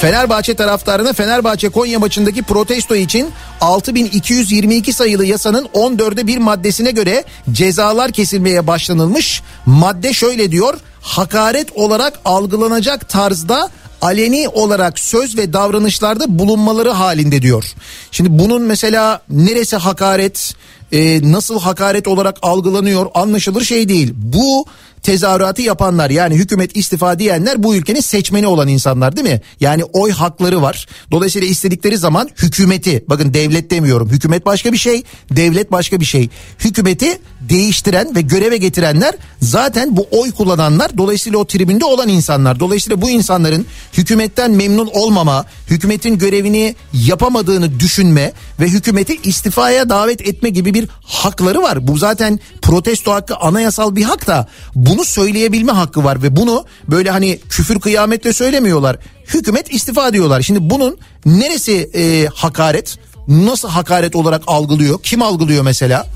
[0.00, 8.12] Fenerbahçe taraftarına Fenerbahçe Konya maçındaki protesto için 6222 sayılı yasanın 14'e bir maddesine göre cezalar
[8.12, 9.42] kesilmeye başlanılmış.
[9.66, 10.78] Madde şöyle diyor.
[11.02, 13.70] Hakaret olarak algılanacak tarzda
[14.02, 17.64] aleni olarak söz ve davranışlarda bulunmaları halinde diyor.
[18.10, 20.54] Şimdi bunun mesela neresi hakaret,
[20.92, 24.14] e, nasıl hakaret olarak algılanıyor anlaşılır şey değil.
[24.16, 24.66] Bu
[25.02, 29.40] tezahüratı yapanlar yani hükümet istifa diyenler bu ülkenin seçmeni olan insanlar değil mi?
[29.60, 30.86] Yani oy hakları var.
[31.10, 34.10] Dolayısıyla istedikleri zaman hükümeti bakın devlet demiyorum.
[34.10, 36.28] Hükümet başka bir şey, devlet başka bir şey.
[36.58, 42.60] Hükümeti değiştiren ve göreve getirenler zaten bu oy kullananlar dolayısıyla o tribünde olan insanlar.
[42.60, 50.48] Dolayısıyla bu insanların hükümetten memnun olmama, hükümetin görevini yapamadığını düşünme ve hükümeti istifaya davet etme
[50.50, 51.88] gibi bir hakları var.
[51.88, 54.48] Bu zaten protesto hakkı anayasal bir hak da
[54.88, 58.96] bunu söyleyebilme hakkı var ve bunu böyle hani küfür kıyametle söylemiyorlar.
[59.26, 60.42] Hükümet istifa diyorlar.
[60.42, 62.98] Şimdi bunun neresi e, hakaret?
[63.28, 65.02] Nasıl hakaret olarak algılıyor?
[65.02, 66.06] Kim algılıyor mesela?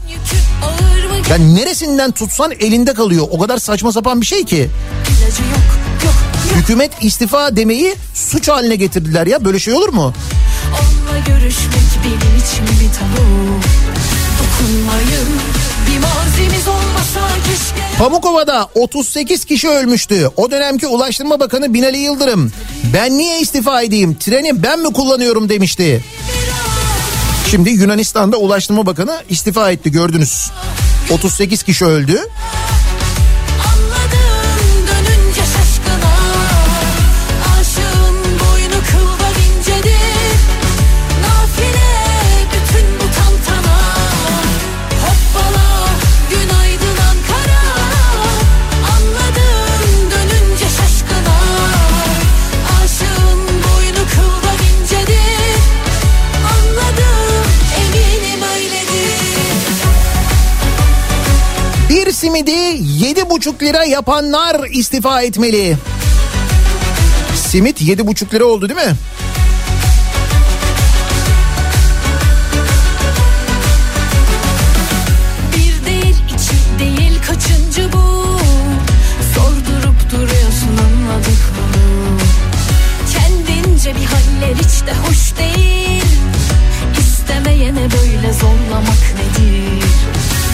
[1.30, 3.26] Yani neresinden tutsan elinde kalıyor.
[3.30, 4.68] O kadar saçma sapan bir şey ki.
[6.54, 9.44] Hükümet istifa demeyi suç haline getirdiler ya.
[9.44, 10.12] Böyle şey olur mu?
[10.68, 13.22] Onunla görüşmek benim için bir tabu
[17.98, 20.28] Pamukova'da 38 kişi ölmüştü.
[20.36, 22.52] O dönemki Ulaştırma Bakanı Binali Yıldırım
[22.94, 26.04] ben niye istifa edeyim treni ben mi kullanıyorum demişti.
[27.50, 30.50] Şimdi Yunanistan'da Ulaştırma Bakanı istifa etti gördünüz.
[31.10, 32.20] 38 kişi öldü.
[62.32, 65.76] Simidi 7,5 lira yapanlar istifa etmeli.
[67.36, 68.96] Simit 7,5 lira oldu değil mi?
[88.40, 89.82] Zorlamak nedir?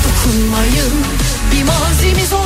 [0.05, 1.18] Dokunmayın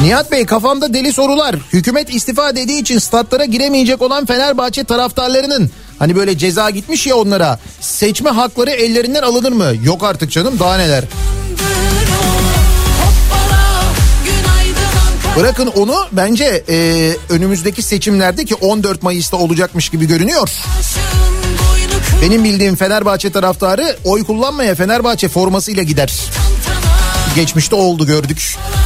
[0.03, 1.57] Nihat Bey kafamda deli sorular.
[1.73, 7.59] Hükümet istifa dediği için statlara giremeyecek olan Fenerbahçe taraftarlarının hani böyle ceza gitmiş ya onlara
[7.81, 9.73] seçme hakları ellerinden alınır mı?
[9.85, 11.05] Yok artık canım daha neler.
[15.39, 20.51] Bırakın onu bence e, önümüzdeki seçimlerde ki 14 Mayıs'ta olacakmış gibi görünüyor.
[22.23, 26.12] Benim bildiğim Fenerbahçe taraftarı oy kullanmaya Fenerbahçe formasıyla gider.
[27.36, 28.57] Geçmişte oldu gördük.
[28.65, 28.82] Günaydın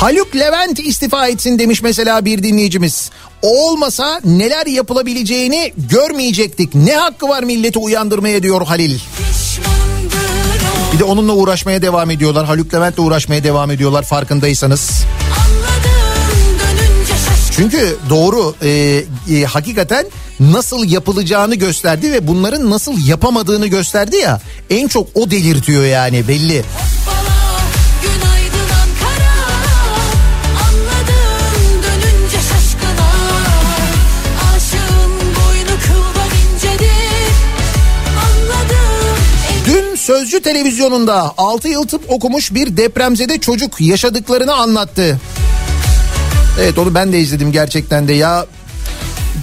[0.00, 3.10] Haluk Levent istifa etsin demiş mesela bir dinleyicimiz.
[3.42, 6.74] O olmasa neler yapılabileceğini görmeyecektik.
[6.74, 8.98] Ne hakkı var milleti uyandırmaya diyor Halil.
[10.92, 12.46] Bir de onunla uğraşmaya devam ediyorlar.
[12.46, 14.90] Haluk Levent'le uğraşmaya devam ediyorlar farkındaysanız.
[17.52, 20.06] Çünkü doğru e, e, hakikaten
[20.40, 24.40] nasıl yapılacağını gösterdi ve bunların nasıl yapamadığını gösterdi ya.
[24.70, 26.52] En çok o delirtiyor yani belli.
[26.52, 27.15] Günaydın
[40.06, 45.20] Sözcü televizyonunda 6 yıl tıp okumuş bir depremzede çocuk yaşadıklarını anlattı.
[46.60, 48.46] Evet onu ben de izledim gerçekten de ya.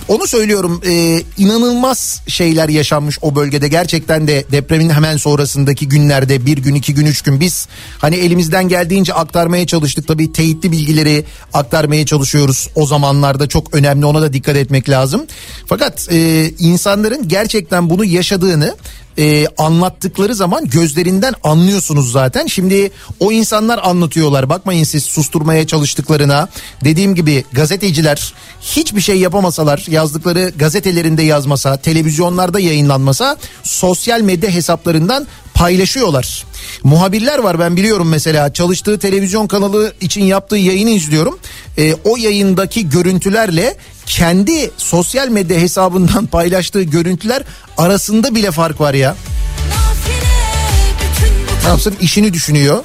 [0.07, 6.57] Onu söylüyorum e, inanılmaz şeyler yaşanmış o bölgede gerçekten de depremin hemen sonrasındaki günlerde bir
[6.57, 7.67] gün iki gün üç gün biz
[7.97, 14.21] hani elimizden geldiğince aktarmaya çalıştık tabii teyitli bilgileri aktarmaya çalışıyoruz o zamanlarda çok önemli ona
[14.21, 15.25] da dikkat etmek lazım
[15.65, 18.75] fakat e, insanların gerçekten bunu yaşadığını
[19.17, 22.47] e, anlattıkları zaman gözlerinden anlıyorsunuz zaten.
[22.47, 24.49] Şimdi o insanlar anlatıyorlar.
[24.49, 26.47] Bakmayın siz susturmaya çalıştıklarına.
[26.83, 36.45] Dediğim gibi gazeteciler hiçbir şey yapamasalar, yazdıkları gazetelerinde yazmasa, televizyonlarda yayınlanmasa sosyal medya hesaplarından paylaşıyorlar.
[36.83, 41.39] Muhabirler var ben biliyorum mesela çalıştığı televizyon kanalı için yaptığı yayını izliyorum.
[41.77, 43.77] E, o yayındaki görüntülerle
[44.17, 47.43] kendi sosyal medya hesabından paylaştığı görüntüler
[47.77, 49.15] arasında bile fark var ya.
[51.63, 52.83] Ne yapsın işini düşünüyor.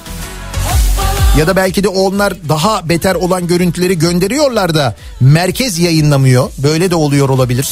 [1.38, 6.50] Ya da belki de onlar daha beter olan görüntüleri gönderiyorlar da merkez yayınlamıyor.
[6.58, 7.68] Böyle de oluyor olabilir.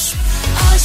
[0.57, 0.76] Aşığın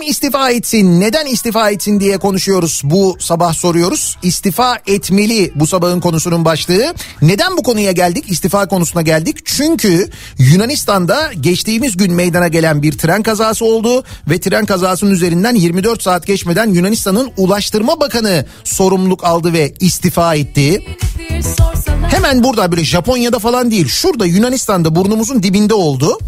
[0.00, 2.80] Kim istifa etsin, neden istifa etsin diye konuşuyoruz.
[2.84, 4.16] Bu sabah soruyoruz.
[4.22, 6.94] İstifa etmeli bu sabahın konusunun başlığı.
[7.22, 8.24] Neden bu konuya geldik?
[8.28, 9.36] İstifa konusuna geldik.
[9.44, 16.02] Çünkü Yunanistan'da geçtiğimiz gün meydana gelen bir tren kazası oldu ve tren kazasının üzerinden 24
[16.02, 20.82] saat geçmeden Yunanistan'ın Ulaştırma Bakanı sorumluluk aldı ve istifa etti.
[22.08, 23.88] Hemen burada böyle Japonya'da falan değil.
[23.88, 26.18] Şurada Yunanistan'da burnumuzun dibinde oldu.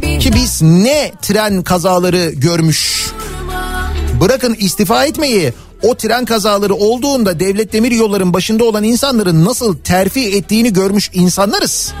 [0.00, 3.06] Ki biz ne tren kazaları görmüş.
[4.20, 5.52] Bırakın istifa etmeyi
[5.82, 11.92] o tren kazaları olduğunda devlet demir yolların başında olan insanların nasıl terfi ettiğini görmüş insanlarız.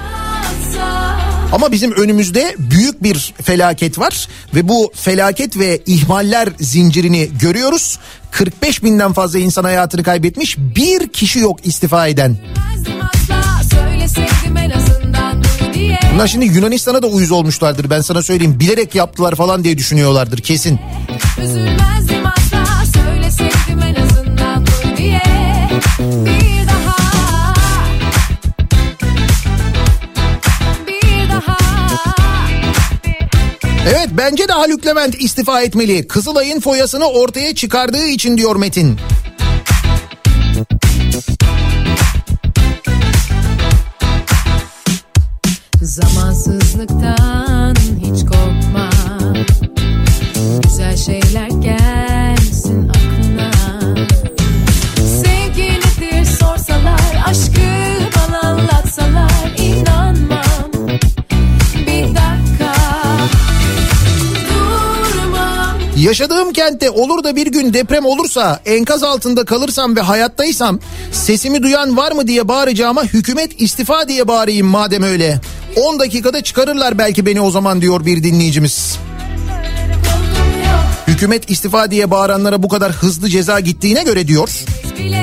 [1.52, 7.98] Ama bizim önümüzde büyük bir felaket var ve bu felaket ve ihmaller zincirini görüyoruz.
[8.30, 12.36] 45 binden fazla insan hayatını kaybetmiş bir kişi yok istifa eden.
[13.70, 14.97] Söyleseydim en azından dur diye
[16.14, 18.60] Bunlar şimdi Yunanistan'a da uyuz olmuşlardır ben sana söyleyeyim.
[18.60, 20.80] Bilerek yaptılar falan diye düşünüyorlardır kesin.
[21.42, 25.22] Üzülmezdim asla Söyleseydim en azından dur diye
[26.16, 26.98] Bir daha
[33.88, 36.08] Evet bence de Haluk Levent istifa etmeli.
[36.08, 38.98] Kızılay'ın foyasını ortaya çıkardığı için diyor Metin.
[45.98, 48.90] Zamansızlıktan hiç korkma.
[50.62, 53.50] Güzel şeyler gelsin aklına.
[54.96, 57.60] Sevgilidir sorsalar Aşkı
[58.16, 60.72] bana anlatsalar inanmam.
[61.86, 62.74] Bir dakika.
[64.48, 65.78] Durmam.
[65.96, 70.80] Yaşadığım kentte olur da bir gün deprem olursa enkaz altında kalırsam ve hayattaysam
[71.12, 75.40] sesimi duyan var mı diye bağıracağıma hükümet istifa diye bağırayım madem öyle.
[75.78, 78.98] 10 dakikada çıkarırlar belki beni o zaman diyor bir dinleyicimiz.
[81.06, 84.64] Hükümet istifa diye bağıranlara bu kadar hızlı ceza gittiğine göre diyor.
[84.98, 85.22] bile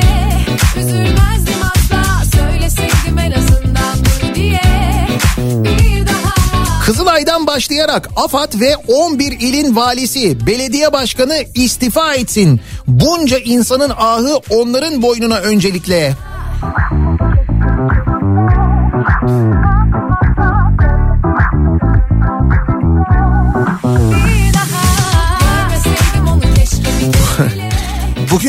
[6.85, 12.61] Kızılay'dan başlayarak AFAD ve 11 ilin valisi, belediye başkanı istifa etsin.
[12.87, 16.13] Bunca insanın ahı onların boynuna öncelikle.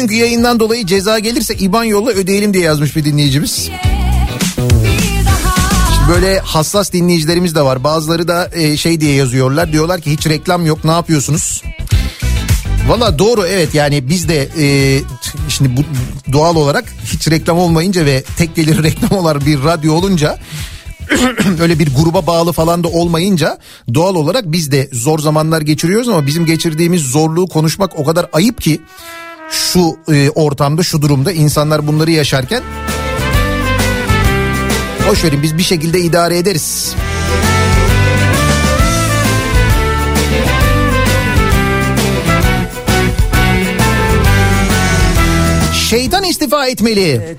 [0.07, 3.71] Bugünkü yayından dolayı ceza gelirse IBAN yolla ödeyelim diye yazmış bir dinleyicimiz.
[5.95, 7.85] Şimdi böyle hassas dinleyicilerimiz de var.
[7.85, 9.73] Bazıları da e, şey diye yazıyorlar.
[9.73, 11.63] Diyorlar ki hiç reklam yok ne yapıyorsunuz?
[12.89, 14.67] Valla doğru evet yani biz de e,
[15.49, 15.81] şimdi bu
[16.33, 20.39] doğal olarak hiç reklam olmayınca ve tek gelir reklam olan bir radyo olunca
[21.61, 23.59] öyle bir gruba bağlı falan da olmayınca
[23.95, 28.61] doğal olarak biz de zor zamanlar geçiriyoruz ama bizim geçirdiğimiz zorluğu konuşmak o kadar ayıp
[28.61, 28.81] ki
[29.51, 32.63] şu e, ortamda şu durumda insanlar bunları yaşarken
[35.09, 36.95] boş verin biz bir şekilde idare ederiz.
[45.91, 47.37] Şeytan istifa etmeli.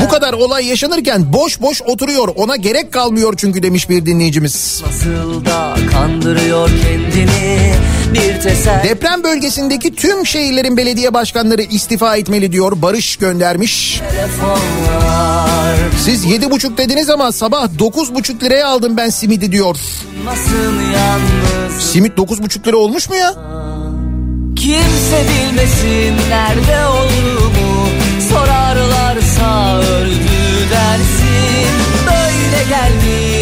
[0.00, 2.28] Bu kadar olay yaşanırken boş boş oturuyor.
[2.36, 4.82] Ona gerek kalmıyor çünkü demiş bir dinleyicimiz.
[4.86, 7.74] nasıl da kandırıyor kendini
[8.14, 12.72] bir teselli Deprem bölgesindeki tüm şehirlerin belediye başkanları istifa etmeli diyor.
[12.82, 14.00] Barış göndermiş.
[14.10, 19.76] telefonlar Siz yedi buçuk dediniz ama sabah dokuz buçuk liraya aldım ben simidi diyor.
[21.80, 23.34] Simit dokuz buçuk lira olmuş mu ya?
[24.56, 27.88] Kimse bilmesin nerede olduğumu
[28.30, 31.72] Sorarlarsa öldü dersin
[32.06, 33.41] Böyle gelmiş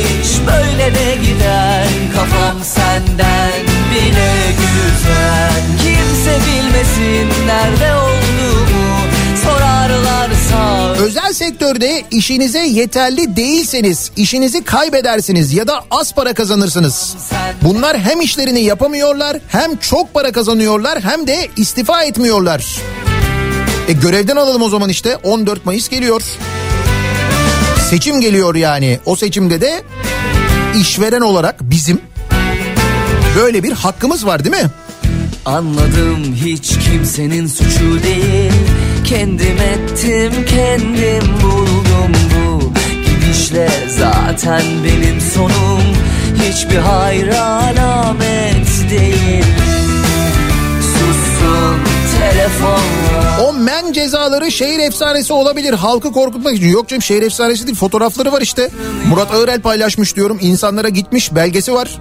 [0.53, 3.53] böyle de gider Kafam senden
[3.91, 9.01] bile güzel Kimse bilmesin nerede olduğumu
[9.45, 17.17] Sorarlarsa Özel sektörde işinize yeterli değilseniz işinizi kaybedersiniz ya da az para kazanırsınız.
[17.63, 22.67] Bunlar hem işlerini yapamıyorlar hem çok para kazanıyorlar hem de istifa etmiyorlar.
[23.89, 26.23] E görevden alalım o zaman işte 14 Mayıs geliyor.
[27.91, 28.99] Seçim geliyor yani.
[29.05, 29.83] O seçimde de
[30.75, 32.01] işveren olarak bizim
[33.37, 34.71] böyle bir hakkımız var değil mi?
[35.45, 38.53] Anladım hiç kimsenin suçu değil.
[39.05, 42.73] Kendim ettim kendim buldum bu
[43.05, 43.71] Gidişle.
[43.89, 45.81] Zaten benim sonum
[46.51, 49.45] Hiçbir hayra alamet değil.
[50.81, 51.79] Sussun
[52.19, 55.73] telefonlar O men cezaları şehir efsanesi olabilir.
[55.73, 56.69] Halkı korkutmak için.
[56.69, 57.77] Yok canım şehir efsanesi değil.
[57.77, 58.71] Fotoğrafları var işte.
[59.09, 60.39] Murat Ağırel paylaşmış diyorum.
[60.41, 62.01] İnsanlara gitmiş belgesi var.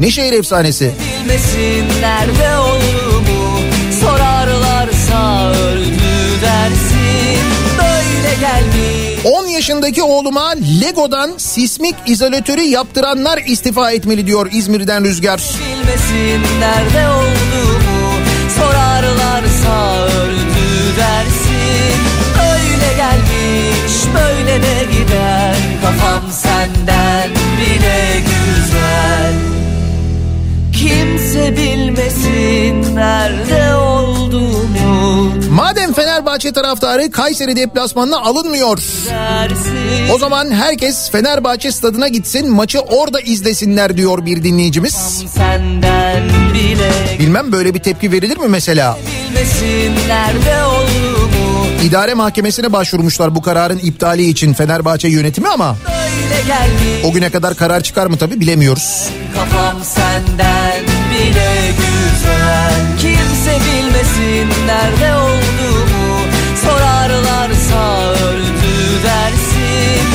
[0.00, 0.92] Ne şehir efsanesi?
[1.24, 3.60] Bilmesin nerede olduğumu
[4.00, 7.40] Sorarlarsa öldü dersin
[7.78, 10.50] Böyle gelmiş 10 yaşındaki oğluma
[10.80, 15.38] Lego'dan sismik izolatörü yaptıranlar istifa etmeli diyor İzmir'den Rüzgar.
[15.38, 18.10] Bilmesin nerede olduğumu
[18.58, 20.19] Sorarlarsa
[22.80, 29.34] Öyle gelmiş böyle de gider Kafam senden bile güzel
[30.72, 38.78] Kimse bilmesin nerede olduğumu Madem Fenerbahçe taraftarı Kayseri deplasmanına alınmıyor.
[39.10, 45.24] dersin O zaman herkes Fenerbahçe stadına gitsin maçı orada izlesinler diyor bir dinleyicimiz.
[47.18, 48.98] Bilmem böyle bir tepki verilir mi mesela?
[49.30, 51.09] bilmesin nerede olduğumu
[51.84, 55.76] İdare mahkemesine başvurmuşlar bu kararın iptali için Fenerbahçe yönetimi ama
[57.04, 59.08] o güne kadar karar çıkar mı tabi bilemiyoruz.
[59.34, 66.20] Kafam senden bile güzel Kimse bilmesin nerede olduğumu
[66.64, 70.06] Sorarlarsa öldü dersin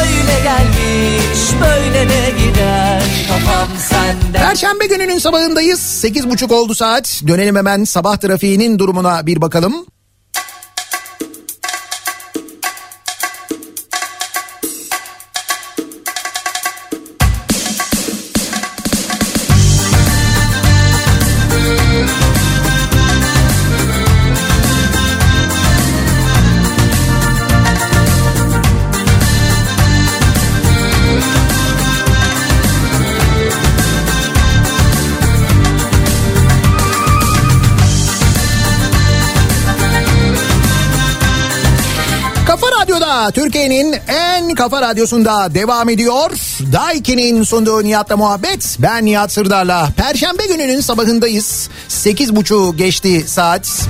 [0.00, 5.80] Öyle gelmiş böyle de gider Kafam senden Perşembe gününün sabahındayız.
[6.04, 7.22] 8.30 oldu saat.
[7.26, 9.86] Dönelim hemen sabah trafiğinin durumuna bir bakalım.
[43.30, 46.30] Türkiye'nin en kafa radyosunda devam ediyor.
[46.72, 48.76] Daiki'nin sunduğu Nihat'la muhabbet.
[48.78, 49.88] Ben Nihat Sırdar'la.
[49.96, 51.68] Perşembe gününün sabahındayız.
[51.88, 53.88] 8.30 geçti saat.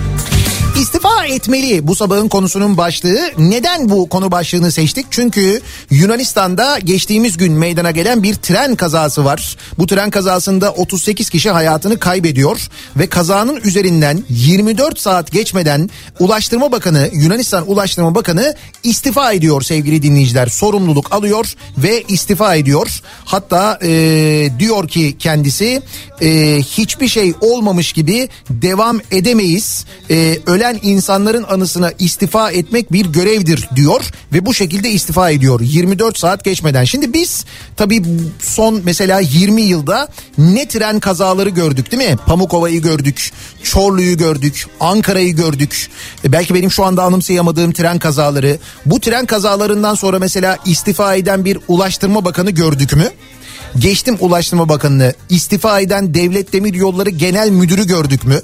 [0.76, 3.18] İstifa etmeli bu sabahın konusunun başlığı.
[3.38, 5.06] Neden bu konu başlığını seçtik?
[5.10, 5.60] Çünkü
[5.90, 9.56] Yunanistan'da geçtiğimiz gün meydana gelen bir tren kazası var.
[9.78, 15.90] Bu tren kazasında 38 kişi hayatını kaybediyor ve kazanın üzerinden 24 saat geçmeden
[16.20, 20.46] Ulaştırma Bakanı Yunanistan Ulaştırma Bakanı istifa ediyor sevgili dinleyiciler.
[20.46, 23.00] Sorumluluk alıyor ve istifa ediyor.
[23.24, 23.88] Hatta e,
[24.58, 25.82] diyor ki kendisi
[26.20, 29.84] e, hiçbir şey olmamış gibi devam edemeyiz.
[30.10, 36.18] E, ölen insanların anısına istifa etmek bir görevdir diyor ve bu şekilde istifa ediyor 24
[36.18, 36.84] saat geçmeden.
[36.84, 37.44] Şimdi biz
[37.76, 38.02] tabii
[38.38, 42.16] son mesela 20 yılda ne tren kazaları gördük değil mi?
[42.26, 43.32] Pamukova'yı gördük,
[43.62, 45.90] Çorlu'yu gördük, Ankara'yı gördük.
[46.24, 48.58] E, belki benim şu anda anımsayamadığım tren kazaları.
[48.86, 53.10] Bu tren kazalarından sonra mesela istifa eden bir ulaştırma bakanı gördük mü?
[53.78, 58.40] Geçtim Ulaştırma Bakanı'nı istifa eden Devlet Demir Yolları Genel Müdürü gördük mü?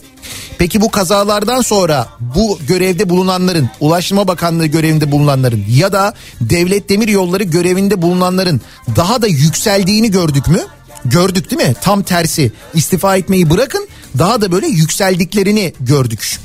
[0.59, 7.09] Peki bu kazalardan sonra bu görevde bulunanların, Ulaştırma Bakanlığı görevinde bulunanların ya da Devlet Demir
[7.09, 8.61] Yolları görevinde bulunanların
[8.97, 10.61] daha da yükseldiğini gördük mü?
[11.05, 11.74] Gördük değil mi?
[11.81, 13.89] Tam tersi istifa etmeyi bırakın
[14.19, 16.39] daha da böyle yükseldiklerini gördük.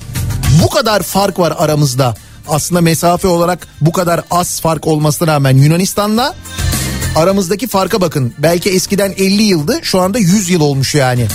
[0.63, 2.15] Bu kadar fark var aramızda.
[2.47, 6.35] Aslında mesafe olarak bu kadar az fark olmasına rağmen Yunanistan'la
[7.15, 8.33] aramızdaki farka bakın.
[8.37, 11.27] Belki eskiden 50 yıldı şu anda 100 yıl olmuş yani.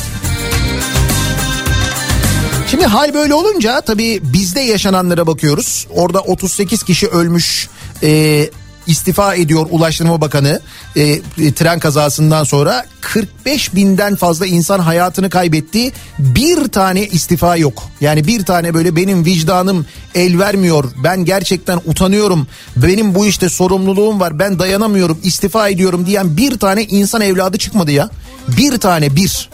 [2.71, 5.87] Şimdi hal böyle olunca tabii bizde yaşananlara bakıyoruz.
[5.91, 7.69] Orada 38 kişi ölmüş.
[8.03, 8.51] Ee,
[8.87, 10.61] istifa ediyor Ulaştırma Bakanı
[10.97, 11.21] e, e,
[11.55, 15.93] tren kazasından sonra 45 binden fazla insan hayatını kaybetti.
[16.19, 17.83] Bir tane istifa yok.
[18.01, 20.85] Yani bir tane böyle benim vicdanım el vermiyor.
[21.05, 22.47] Ben gerçekten utanıyorum.
[22.77, 24.39] Benim bu işte sorumluluğum var.
[24.39, 25.19] Ben dayanamıyorum.
[25.23, 28.11] istifa ediyorum diyen bir tane insan evladı çıkmadı ya.
[28.49, 29.51] Bir tane bir.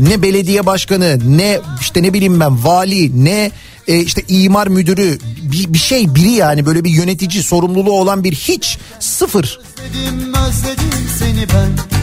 [0.00, 3.50] Ne belediye başkanı ne işte ne bileyim ben vali ne
[3.88, 8.32] e, işte imar müdürü bir, bir şey biri yani böyle bir yönetici sorumluluğu olan bir
[8.32, 9.60] hiç sıfır.
[9.60, 11.98] Özledim özledim seni ben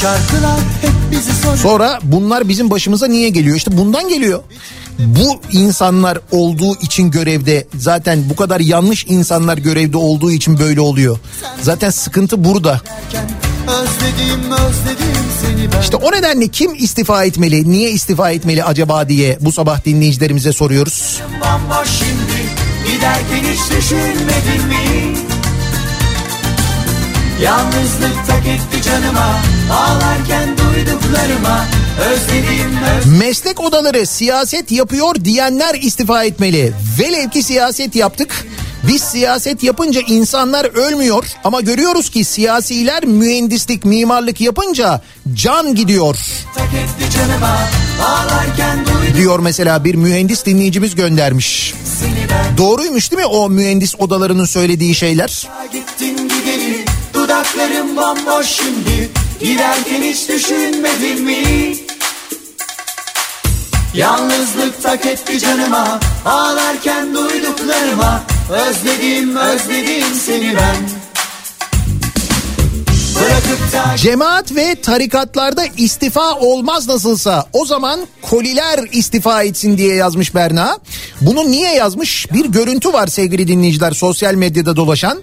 [0.00, 3.56] Şarkılar hep bizi soruyor Sonra bunlar bizim başımıza niye geliyor?
[3.56, 4.42] İşte bundan geliyor.
[4.98, 11.18] Bu insanlar olduğu için görevde zaten bu kadar yanlış insanlar görevde olduğu için böyle oluyor.
[11.62, 12.80] Zaten sıkıntı burada.
[13.68, 19.84] Özledim özledim İşte o nedenle kim istifa etmeli, niye istifa etmeli acaba diye bu sabah
[19.84, 21.20] dinleyicilerimize soruyoruz.
[21.40, 25.31] Bomboş şimdi giderken hiç düşünmedin mi?
[27.42, 29.40] Yalnızlık tak etti canıma
[29.72, 31.66] Ağlarken duyduklarıma
[32.10, 36.72] Özledim Meslek odaları siyaset yapıyor diyenler istifa etmeli.
[36.98, 38.46] Velev ki siyaset yaptık.
[38.88, 45.02] Biz siyaset yapınca insanlar ölmüyor ama görüyoruz ki siyasiler mühendislik, mimarlık yapınca
[45.34, 46.16] can gidiyor.
[47.16, 47.58] canıma
[49.16, 51.74] Diyor mesela bir mühendis dinleyicimiz göndermiş.
[52.30, 55.48] ben Doğruymuş değil mi o mühendis odalarının söylediği şeyler?
[55.72, 56.21] Gittin
[57.22, 59.10] Dudaklarım bomboş şimdi.
[59.40, 61.74] Giderken hiç düşünmedin mi?
[63.94, 66.00] Yalnızlık tak etti canıma.
[66.26, 68.22] Ağlarken duyduklarıma.
[68.52, 71.01] Özledim özledim seni ben
[73.96, 80.78] Cemaat ve tarikatlarda istifa olmaz nasılsa o zaman koliler istifa etsin diye yazmış Berna.
[81.20, 82.32] Bunu niye yazmış?
[82.32, 85.22] Bir görüntü var sevgili dinleyiciler sosyal medyada dolaşan.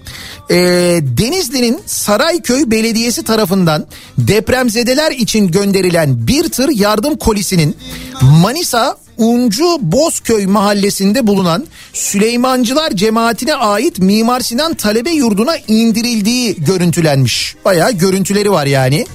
[0.50, 0.56] Ee,
[1.02, 3.86] Denizli'nin Sarayköy Belediyesi tarafından
[4.18, 7.76] depremzedeler için gönderilen bir tır yardım kolisinin
[8.20, 17.56] Manisa Uncu Bozköy mahallesinde bulunan Süleymancılar cemaatine ait Mimar Sinan talebe yurduna indirildiği görüntülenmiş.
[17.64, 19.06] Bayağı görüntüleri var yani.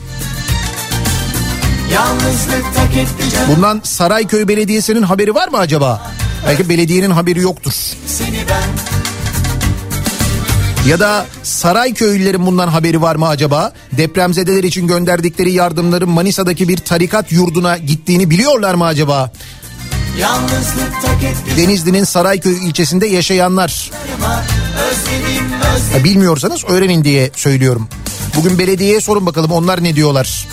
[3.56, 6.11] Bundan Sarayköy Belediyesi'nin haberi var mı acaba?
[6.48, 7.73] Belki belediyenin haberi yoktur.
[10.88, 13.73] Ya da Sarayköylülerin bundan haberi var mı acaba?
[13.91, 19.32] Depremzedeler için gönderdikleri yardımların Manisa'daki bir tarikat yurduna gittiğini biliyorlar mı acaba?
[21.58, 23.92] Denizli'nin Sarayköy ilçesinde yaşayanlar.
[25.94, 27.88] Ha, bilmiyorsanız öğrenin diye söylüyorum.
[28.36, 30.48] Bugün belediyeye sorun bakalım onlar ne diyorlar.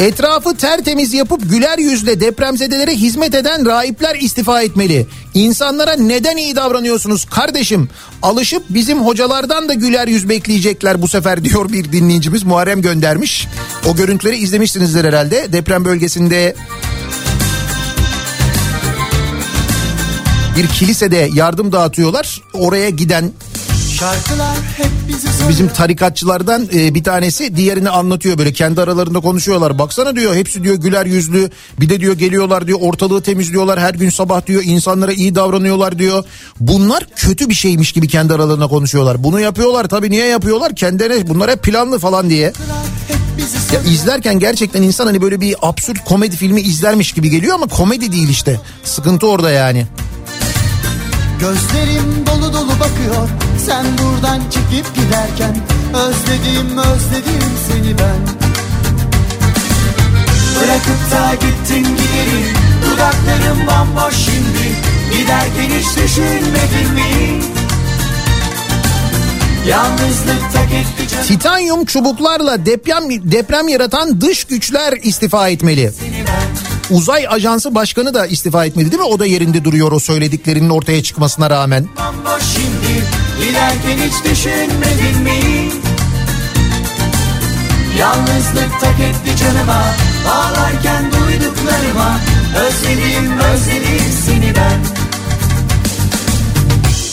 [0.00, 5.06] Etrafı tertemiz yapıp güler yüzle depremzedelere hizmet eden rahipler istifa etmeli.
[5.34, 7.88] İnsanlara neden iyi davranıyorsunuz kardeşim?
[8.22, 13.48] Alışıp bizim hocalardan da güler yüz bekleyecekler bu sefer diyor bir dinleyicimiz Muharrem göndermiş.
[13.88, 15.52] O görüntüleri izlemişsinizdir herhalde.
[15.52, 16.54] Deprem bölgesinde
[20.56, 22.42] bir kilisede yardım dağıtıyorlar.
[22.52, 23.32] Oraya giden
[24.00, 29.78] Şarkılar hep bizi soruyor Bizim tarikatçılardan e, bir tanesi diğerini anlatıyor böyle kendi aralarında konuşuyorlar.
[29.78, 31.50] Baksana diyor hepsi diyor güler yüzlü
[31.80, 36.24] bir de diyor geliyorlar diyor ortalığı temizliyorlar her gün sabah diyor insanlara iyi davranıyorlar diyor.
[36.60, 39.24] Bunlar kötü bir şeymiş gibi kendi aralarında konuşuyorlar.
[39.24, 42.52] Bunu yapıyorlar tabii niye yapıyorlar kendilerine bunlar hep planlı falan diye.
[43.72, 48.12] Ya izlerken gerçekten insan hani böyle bir absürt komedi filmi izlermiş gibi geliyor ama komedi
[48.12, 48.60] değil işte.
[48.84, 49.86] Sıkıntı orada yani.
[51.40, 53.28] Gözlerim dolu dolu bakıyor.
[53.66, 55.56] Sen buradan çekip giderken
[55.94, 58.20] Özledim özledim seni ben.
[60.56, 62.54] Bırakıp da gittin gideri
[62.84, 64.76] Dudaklarım bomboş şimdi.
[65.18, 67.42] Giderken hiç düşünmedin mi?
[71.26, 75.92] Titanyum çubuklarla deprem deprem yaratan dış güçler istifa etmeli.
[76.90, 79.08] Uzay Ajansı Başkanı da istifa etmedi değil mi?
[79.08, 81.88] O da yerinde duruyor o söylediklerinin ortaya çıkmasına rağmen.
[82.54, 83.04] Şimdi
[83.40, 85.70] Giderken hiç düşünmedin mi?
[87.98, 89.84] Yalnızlık tak etti canıma
[90.28, 92.20] Ağlarken duyduklarıma
[92.56, 94.80] Özledim özledim seni ben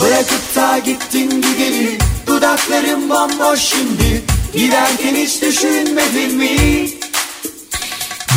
[0.01, 1.97] Bırakıp da gittin gideli
[2.27, 4.23] Dudaklarım bomboş şimdi
[4.53, 6.89] Giderken hiç düşünmedin mi?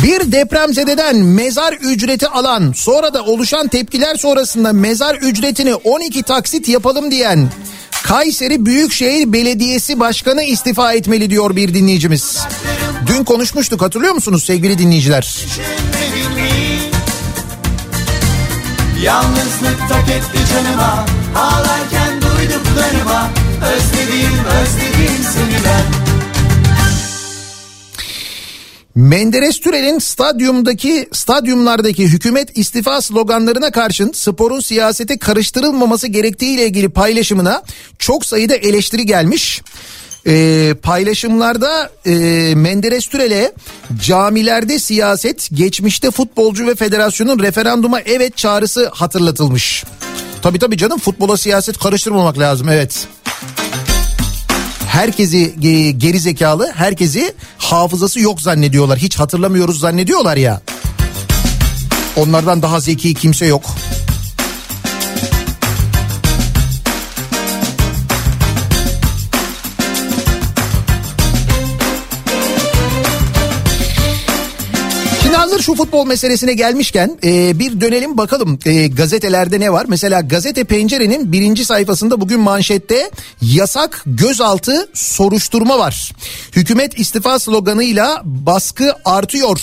[0.03, 7.11] Bir depremzededen mezar ücreti alan sonra da oluşan tepkiler sonrasında mezar ücretini 12 taksit yapalım
[7.11, 7.49] diyen
[8.03, 12.39] Kayseri Büyükşehir Belediyesi Başkanı istifa etmeli diyor bir dinleyicimiz.
[13.07, 15.45] Dün konuşmuştuk hatırlıyor musunuz sevgili dinleyiciler?
[19.03, 21.05] Yalnızlık tak etti canıma
[21.35, 23.29] Ağlarken duyduklarıma
[28.95, 37.63] Menderes Türel'in stadyumdaki stadyumlardaki hükümet istifa sloganlarına karşın sporun siyasete karıştırılmaması gerektiği ile ilgili paylaşımına
[37.99, 39.61] çok sayıda eleştiri gelmiş.
[40.27, 42.11] Ee, paylaşımlarda e,
[42.55, 43.51] Menderes Türel'e
[44.01, 49.83] camilerde siyaset, geçmişte futbolcu ve federasyonun referanduma evet çağrısı hatırlatılmış.
[50.41, 53.07] Tabii tabii canım futbola siyaset karıştırmamak lazım evet
[54.91, 55.55] herkesi
[55.97, 58.99] geri zekalı, herkesi hafızası yok zannediyorlar.
[58.99, 60.61] Hiç hatırlamıyoruz zannediyorlar ya.
[62.15, 63.63] Onlardan daha zeki kimse yok.
[75.41, 79.85] Hazır şu futbol meselesine gelmişken e, bir dönelim bakalım e, gazetelerde ne var?
[79.89, 83.11] Mesela gazete pencerenin birinci sayfasında bugün manşette
[83.41, 86.11] yasak gözaltı soruşturma var.
[86.55, 89.59] Hükümet istifa sloganıyla baskı artıyor.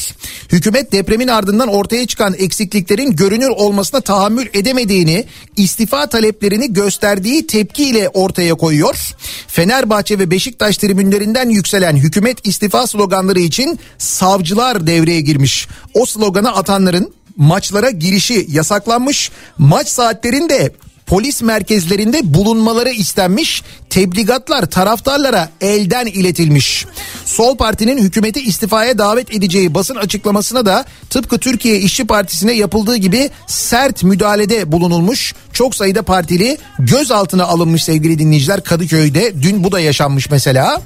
[0.53, 5.25] Hükümet depremin ardından ortaya çıkan eksikliklerin görünür olmasına tahammül edemediğini,
[5.57, 9.15] istifa taleplerini gösterdiği tepkiyle ortaya koyuyor.
[9.49, 15.68] Fenerbahçe ve Beşiktaş tribünlerinden yükselen hükümet istifa sloganları için savcılar devreye girmiş.
[15.95, 19.31] O sloganı atanların maçlara girişi yasaklanmış.
[19.59, 20.73] Maç saatlerinde
[21.07, 23.63] polis merkezlerinde bulunmaları istenmiş.
[23.99, 26.87] Tebligatlar taraftarlara elden iletilmiş.
[27.25, 33.31] Sol Parti'nin hükümeti istifaya davet edeceği basın açıklamasına da tıpkı Türkiye İşçi Partisi'ne yapıldığı gibi
[33.47, 35.35] sert müdahalede bulunulmuş.
[35.53, 39.43] Çok sayıda partili gözaltına alınmış sevgili dinleyiciler Kadıköy'de.
[39.43, 40.83] Dün bu da yaşanmış mesela.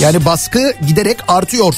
[0.00, 1.74] Yani baskı giderek artıyor.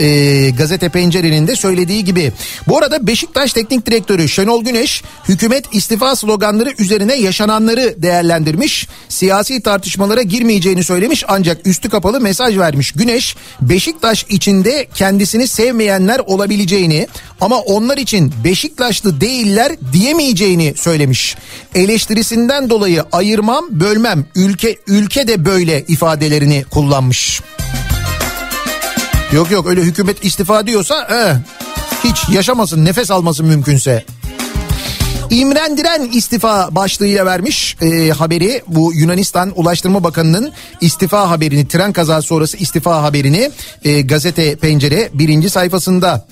[0.00, 2.32] Ee, gazete pencerenin de söylediği gibi.
[2.68, 7.94] Bu arada Beşiktaş Teknik Direktörü Şenol Güneş hükümet istifa sloganları üzerine yaşananları
[8.40, 8.88] değerlendirmiş.
[9.08, 12.92] Siyasi tartışmalara girmeyeceğini söylemiş ancak üstü kapalı mesaj vermiş.
[12.92, 17.08] Güneş Beşiktaş içinde kendisini sevmeyenler olabileceğini
[17.40, 21.36] ama onlar için Beşiktaşlı değiller diyemeyeceğini söylemiş.
[21.74, 27.40] Eleştirisinden dolayı ayırmam, bölmem, ülke ülke de böyle ifadelerini kullanmış.
[29.32, 31.36] Yok yok öyle hükümet istifa diyorsa eh,
[32.04, 34.04] hiç yaşamasın nefes almasın mümkünse.
[35.30, 42.56] İmrendiren istifa başlığıyla vermiş e, haberi bu Yunanistan Ulaştırma Bakanı'nın istifa haberini tren kazası sonrası
[42.56, 43.50] istifa haberini
[43.84, 46.26] e, gazete pencere birinci sayfasında.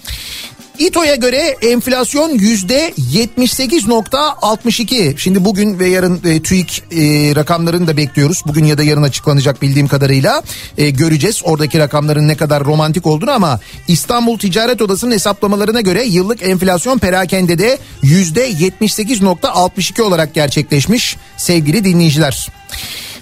[0.78, 5.18] İTO'ya göre enflasyon yüzde 78.62.
[5.18, 6.96] Şimdi bugün ve yarın e, TÜİK e,
[7.36, 8.42] rakamlarını da bekliyoruz.
[8.46, 10.42] Bugün ya da yarın açıklanacak bildiğim kadarıyla
[10.78, 16.42] e, göreceğiz oradaki rakamların ne kadar romantik olduğunu ama İstanbul Ticaret Odası'nın hesaplamalarına göre yıllık
[16.42, 22.48] enflasyon perakendede yüzde 78.62 olarak gerçekleşmiş sevgili dinleyiciler.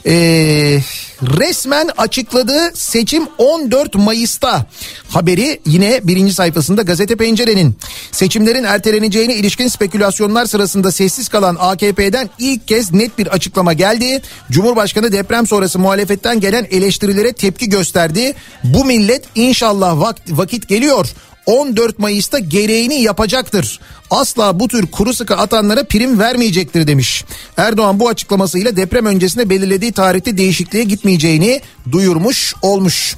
[0.04, 0.82] Eee
[1.22, 4.66] resmen açıkladığı seçim 14 Mayıs'ta
[5.08, 7.76] haberi yine birinci sayfasında gazete pencerenin
[8.12, 14.22] seçimlerin erteleneceğine ilişkin spekülasyonlar sırasında sessiz kalan AKP'den ilk kez net bir açıklama geldi.
[14.50, 18.34] Cumhurbaşkanı deprem sonrası muhalefetten gelen eleştirilere tepki gösterdi.
[18.64, 21.06] Bu millet inşallah vak- vakit geliyor
[21.46, 23.80] 14 Mayıs'ta gereğini yapacaktır.
[24.10, 27.24] Asla bu tür kuru sıkı atanlara prim vermeyecektir demiş.
[27.56, 31.60] Erdoğan bu açıklamasıyla deprem öncesinde belirlediği tarihte değişikliğe gitmeyeceğini
[31.92, 33.16] duyurmuş olmuş.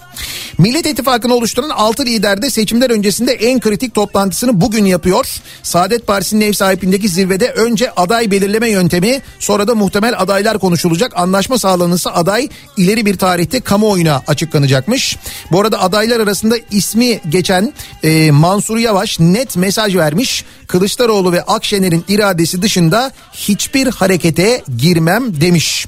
[0.59, 5.27] Millet İttifakı'nı oluşturan 6 lider de seçimler öncesinde en kritik toplantısını bugün yapıyor.
[5.62, 11.12] Saadet Partisi'nin ev sahipliğindeki zirvede önce aday belirleme yöntemi sonra da muhtemel adaylar konuşulacak.
[11.16, 15.16] Anlaşma sağlanırsa aday ileri bir tarihte kamuoyuna açıklanacakmış.
[15.52, 20.44] Bu arada adaylar arasında ismi geçen e, Mansur Yavaş net mesaj vermiş.
[20.66, 25.86] Kılıçdaroğlu ve Akşener'in iradesi dışında hiçbir harekete girmem demiş.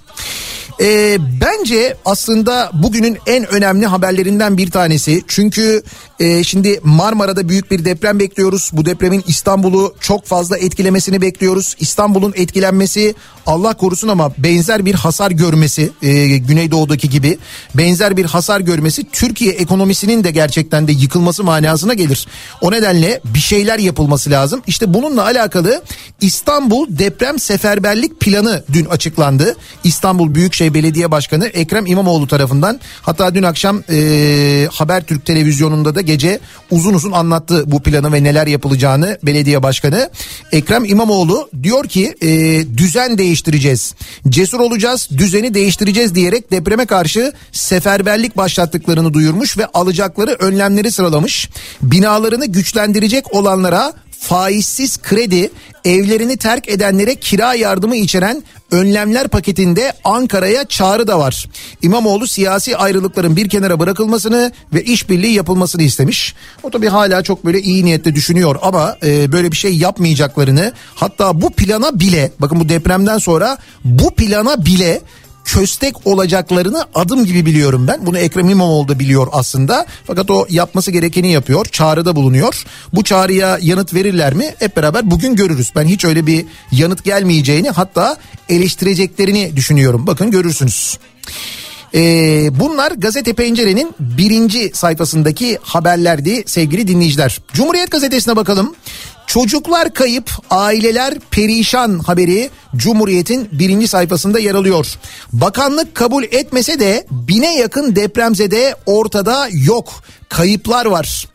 [0.80, 5.22] Ee, bence aslında bugünün en önemli haberlerinden bir tanesi.
[5.28, 5.82] Çünkü
[6.20, 8.70] e, şimdi Marmara'da büyük bir deprem bekliyoruz.
[8.72, 11.76] Bu depremin İstanbul'u çok fazla etkilemesini bekliyoruz.
[11.80, 13.14] İstanbul'un etkilenmesi
[13.46, 17.38] Allah korusun ama benzer bir hasar görmesi e, Güneydoğu'daki gibi
[17.74, 22.26] benzer bir hasar görmesi Türkiye ekonomisinin de gerçekten de yıkılması manasına gelir.
[22.60, 24.62] O nedenle bir şeyler yapılması lazım.
[24.66, 25.82] İşte bununla alakalı
[26.20, 29.56] İstanbul Deprem Seferberlik Planı dün açıklandı.
[29.84, 36.40] İstanbul Büyükşehir Belediye Başkanı Ekrem İmamoğlu tarafından hatta dün akşam e, Habertürk televizyonunda da gece
[36.70, 40.10] uzun uzun anlattı bu planı ve neler yapılacağını belediye başkanı.
[40.52, 42.28] Ekrem İmamoğlu diyor ki e,
[42.78, 43.94] düzen değiştireceğiz.
[44.28, 51.48] Cesur olacağız, düzeni değiştireceğiz diyerek depreme karşı seferberlik başlattıklarını duyurmuş ve alacakları önlemleri sıralamış.
[51.82, 55.50] Binalarını güçlendirecek olanlara faizsiz kredi,
[55.84, 61.48] evlerini terk edenlere kira yardımı içeren önlemler paketinde Ankara'ya çağrı da var.
[61.82, 66.34] İmamoğlu siyasi ayrılıkların bir kenara bırakılmasını ve işbirliği yapılmasını istemiş.
[66.62, 71.40] O tabii hala çok böyle iyi niyetle düşünüyor ama e, böyle bir şey yapmayacaklarını hatta
[71.40, 75.00] bu plana bile bakın bu depremden sonra bu plana bile
[75.50, 78.06] köstek olacaklarını adım gibi biliyorum ben.
[78.06, 79.86] Bunu Ekrem İmamoğlu da biliyor aslında.
[80.06, 81.64] Fakat o yapması gerekeni yapıyor.
[81.64, 82.64] Çağrıda bulunuyor.
[82.92, 84.54] Bu çağrıya yanıt verirler mi?
[84.58, 85.72] Hep beraber bugün görürüz.
[85.76, 88.16] Ben hiç öyle bir yanıt gelmeyeceğini hatta
[88.48, 90.06] eleştireceklerini düşünüyorum.
[90.06, 90.98] Bakın görürsünüz.
[91.94, 97.40] Ee, bunlar Gazete Pencere'nin birinci sayfasındaki haberlerdi sevgili dinleyiciler.
[97.52, 98.74] Cumhuriyet Gazetesi'ne bakalım.
[99.32, 104.86] Çocuklar kayıp, aileler perişan haberi Cumhuriyet'in birinci sayfasında yer alıyor.
[105.32, 110.02] Bakanlık kabul etmese de bine yakın depremzede ortada yok.
[110.30, 111.26] Kayıplar var.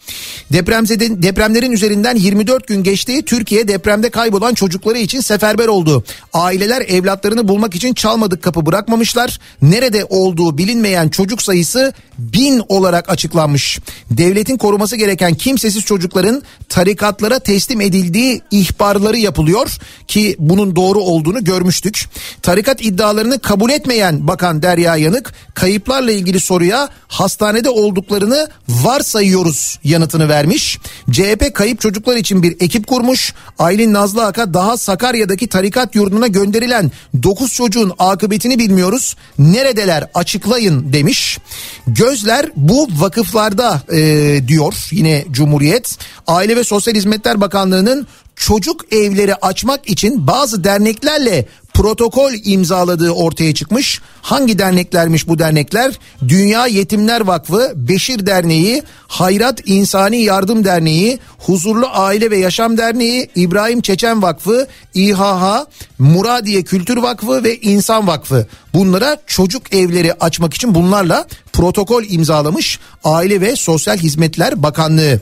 [0.54, 6.04] Depremzede, depremlerin üzerinden 24 gün geçtiği Türkiye depremde kaybolan çocukları için seferber oldu.
[6.34, 9.40] Aileler evlatlarını bulmak için çalmadık kapı bırakmamışlar.
[9.62, 13.80] Nerede olduğu bilinmeyen çocuk sayısı bin olarak açıklanmış.
[14.12, 19.78] Devletin koruması gereken kimsesiz çocukların tarikatlara teslim edildiği ihbarları yapılıyor
[20.08, 22.06] ki bunun doğru olduğunu görmüştük.
[22.42, 28.48] Tarikat iddialarını kabul etmeyen Bakan Derya Yanık kayıplarla ilgili soruya hastanede olduklarını
[28.86, 30.80] varsayıyoruz yanıtını vermiş.
[31.12, 33.34] CHP kayıp çocuklar için bir ekip kurmuş.
[33.60, 36.92] Aylin Nazlı Aka daha Sakarya'daki tarikat yurduna gönderilen
[37.24, 39.16] 9 çocuğun akıbetini bilmiyoruz.
[39.40, 41.40] Neredeler açıklayın demiş.
[41.88, 45.98] Gözler bu vakıflarda e, diyor yine Cumhuriyet.
[46.28, 51.46] Aile ve Sosyal Hizmetler Bakanlığı'nın çocuk evleri açmak için bazı derneklerle
[51.76, 54.02] protokol imzaladığı ortaya çıkmış.
[54.22, 56.00] Hangi derneklermiş bu dernekler?
[56.28, 63.82] Dünya Yetimler Vakfı, Beşir Derneği, Hayrat İnsani Yardım Derneği, Huzurlu Aile ve Yaşam Derneği, İbrahim
[63.82, 65.66] Çeçen Vakfı, İHH,
[66.00, 68.48] Muradiye Kültür Vakfı ve İnsan Vakfı.
[68.74, 75.20] Bunlara çocuk evleri açmak için bunlarla protokol imzalamış Aile ve Sosyal Hizmetler Bakanlığı.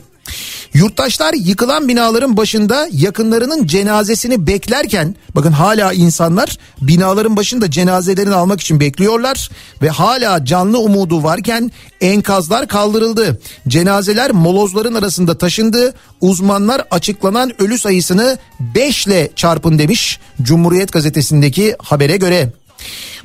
[0.74, 8.80] Yurttaşlar yıkılan binaların başında yakınlarının cenazesini beklerken bakın hala insanlar binaların başında cenazelerini almak için
[8.80, 9.50] bekliyorlar
[9.82, 11.70] ve hala canlı umudu varken
[12.00, 13.40] enkazlar kaldırıldı.
[13.68, 15.94] Cenazeler molozların arasında taşındı.
[16.20, 18.38] Uzmanlar açıklanan ölü sayısını
[18.74, 22.52] 5 ile çarpın demiş Cumhuriyet gazetesindeki habere göre.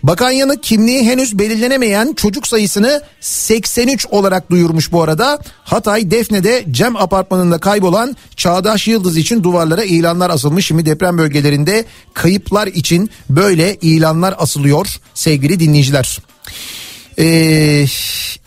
[0.03, 5.39] Bakan Yanık kimliği henüz belirlenemeyen çocuk sayısını 83 olarak duyurmuş bu arada.
[5.63, 10.65] Hatay Defne'de Cem apartmanında kaybolan Çağdaş Yıldız için duvarlara ilanlar asılmış.
[10.65, 16.19] Şimdi deprem bölgelerinde kayıplar için böyle ilanlar asılıyor sevgili dinleyiciler.
[17.19, 17.85] Ee,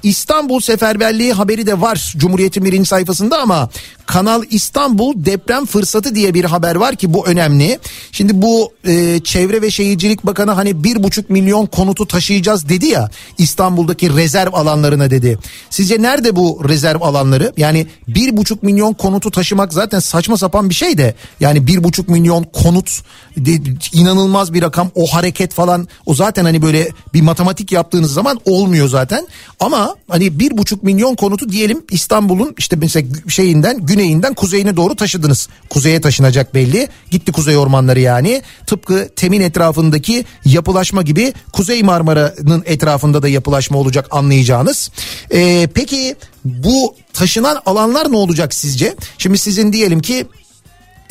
[0.03, 3.71] İstanbul seferberliği haberi de var Cumhuriyet'in birinci sayfasında ama
[4.13, 7.79] Kanal İstanbul deprem fırsatı diye bir haber var ki bu önemli.
[8.13, 13.11] Şimdi bu e, Çevre ve Şehircilik Bakanı hani bir buçuk milyon konutu taşıyacağız dedi ya
[13.39, 15.39] İstanbul'daki rezerv alanlarına dedi.
[15.71, 17.53] Sizce nerede bu rezerv alanları?
[17.57, 22.09] Yani bir buçuk milyon konutu taşımak zaten saçma sapan bir şey de yani bir buçuk
[22.09, 23.03] milyon konut
[23.37, 23.53] de,
[23.93, 28.89] inanılmaz bir rakam o hareket falan o zaten hani böyle bir matematik yaptığınız zaman olmuyor
[28.89, 29.27] zaten
[29.61, 35.49] ama hani bir buçuk milyon konutu diyelim İstanbul'un işte mesela şeyinden güneyinden kuzeyine doğru taşıdınız.
[35.71, 36.89] Kuzeye taşınacak belli.
[37.11, 38.43] Gitti kuzey ormanları yani.
[38.67, 44.91] Tıpkı Temin etrafındaki yapılaşma gibi Kuzey Marmara'nın etrafında da yapılaşma olacak anlayacağınız.
[45.33, 48.95] Ee, peki bu taşınan alanlar ne olacak sizce?
[49.19, 50.27] Şimdi sizin diyelim ki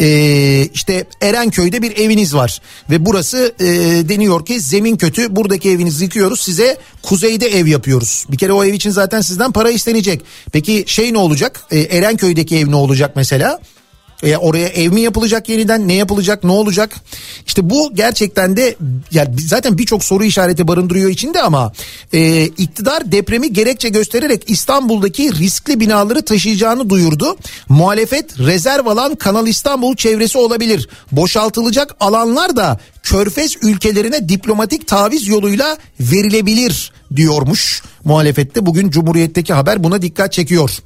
[0.01, 3.65] ee, işte Erenköy'de bir eviniz var ve burası e,
[4.09, 8.25] deniyor ki zemin kötü buradaki evinizi yıkıyoruz size kuzeyde ev yapıyoruz.
[8.31, 10.21] Bir kere o ev için zaten sizden para istenecek.
[10.51, 13.59] Peki şey ne olacak ee, Erenköy'deki ev ne olacak mesela?
[14.23, 16.95] E, oraya ev mi yapılacak yeniden ne yapılacak ne olacak
[17.47, 18.75] işte bu gerçekten de
[19.11, 21.73] yani zaten birçok soru işareti barındırıyor içinde ama
[22.13, 27.37] e, iktidar depremi gerekçe göstererek İstanbul'daki riskli binaları taşıyacağını duyurdu
[27.69, 35.77] muhalefet rezerv alan Kanal İstanbul çevresi olabilir boşaltılacak alanlar da körfez ülkelerine diplomatik taviz yoluyla
[35.99, 37.83] verilebilir diyormuş.
[38.03, 40.77] Muhalefette bugün Cumhuriyet'teki haber buna dikkat çekiyor.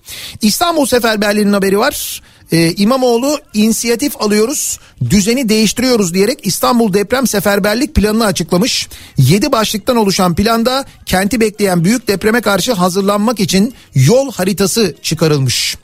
[0.41, 2.22] İstanbul Seferberliği'nin haberi var.
[2.51, 8.88] Ee, İmamoğlu inisiyatif alıyoruz, düzeni değiştiriyoruz diyerek İstanbul deprem seferberlik planını açıklamış.
[9.17, 15.77] 7 başlıktan oluşan planda kenti bekleyen büyük depreme karşı hazırlanmak için yol haritası çıkarılmış.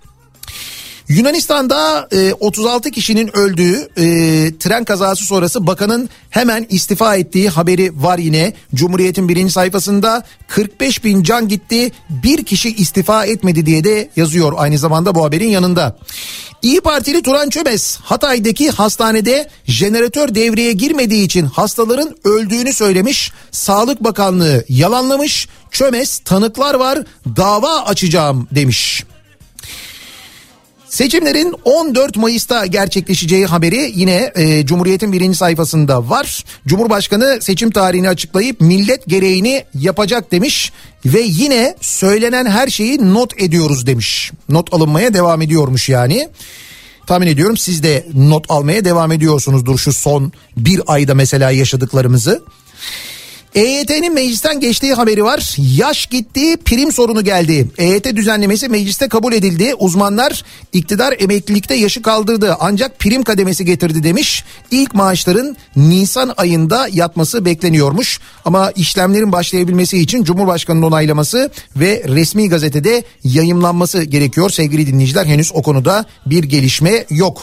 [1.07, 4.03] Yunanistan'da e, 36 kişinin öldüğü e,
[4.57, 8.53] tren kazası sonrası bakanın hemen istifa ettiği haberi var yine.
[8.76, 14.78] Cumhuriyet'in birinci sayfasında 45 bin can gitti bir kişi istifa etmedi diye de yazıyor aynı
[14.78, 15.98] zamanda bu haberin yanında.
[16.61, 23.32] İyi Partili Turan Çömez Hatay'daki hastanede jeneratör devreye girmediği için hastaların öldüğünü söylemiş.
[23.52, 25.48] Sağlık Bakanlığı yalanlamış.
[25.72, 26.99] Çömez tanıklar var
[27.38, 29.03] dava açacağım demiş.
[30.91, 36.43] Seçimlerin 14 Mayıs'ta gerçekleşeceği haberi yine e, Cumhuriyet'in birinci sayfasında var.
[36.68, 40.72] Cumhurbaşkanı seçim tarihini açıklayıp millet gereğini yapacak demiş
[41.05, 44.31] ve yine söylenen her şeyi not ediyoruz demiş.
[44.49, 46.30] Not alınmaya devam ediyormuş yani.
[47.07, 52.43] Tahmin ediyorum siz de not almaya devam ediyorsunuzdur şu son bir ayda mesela yaşadıklarımızı.
[53.56, 55.56] EYT'nin meclisten geçtiği haberi var.
[55.78, 57.68] Yaş gitti, prim sorunu geldi.
[57.78, 59.76] EYT düzenlemesi mecliste kabul edildi.
[59.76, 64.44] Uzmanlar iktidar emeklilikte yaşı kaldırdı ancak prim kademesi getirdi demiş.
[64.72, 68.19] İlk maaşların Nisan ayında yatması bekleniyormuş.
[68.45, 74.49] Ama işlemlerin başlayabilmesi için Cumhurbaşkanı'nın onaylaması ve resmi gazetede yayımlanması gerekiyor.
[74.49, 77.41] Sevgili dinleyiciler henüz o konuda bir gelişme yok.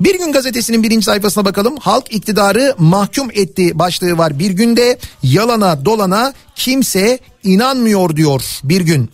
[0.00, 1.76] Bir gün gazetesinin birinci sayfasına bakalım.
[1.76, 4.38] Halk iktidarı mahkum etti başlığı var.
[4.38, 4.98] Bir günde
[5.32, 9.10] yalana dolana kimse inanmıyor diyor bir gün.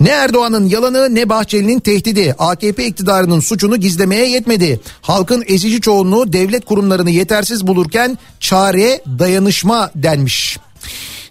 [0.00, 4.80] Ne Erdoğan'ın yalanı ne Bahçeli'nin tehdidi AKP iktidarının suçunu gizlemeye yetmedi.
[5.02, 10.58] Halkın ezici çoğunluğu devlet kurumlarını yetersiz bulurken çare dayanışma denmiş.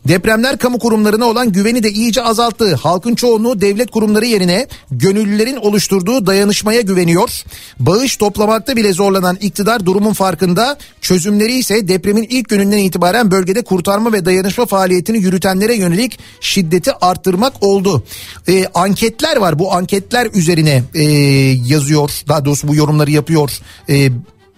[0.07, 2.75] Depremler kamu kurumlarına olan güveni de iyice azalttı.
[2.75, 7.43] Halkın çoğunluğu devlet kurumları yerine gönüllülerin oluşturduğu dayanışmaya güveniyor.
[7.79, 10.77] Bağış toplamakta bile zorlanan iktidar durumun farkında.
[11.01, 17.63] Çözümleri ise depremin ilk gününden itibaren bölgede kurtarma ve dayanışma faaliyetini yürütenlere yönelik şiddeti arttırmak
[17.63, 18.03] oldu.
[18.47, 19.59] Ee, anketler var.
[19.59, 21.03] Bu anketler üzerine e,
[21.65, 22.11] yazıyor.
[22.27, 23.51] Daha doğrusu bu yorumları yapıyor.
[23.89, 24.09] E,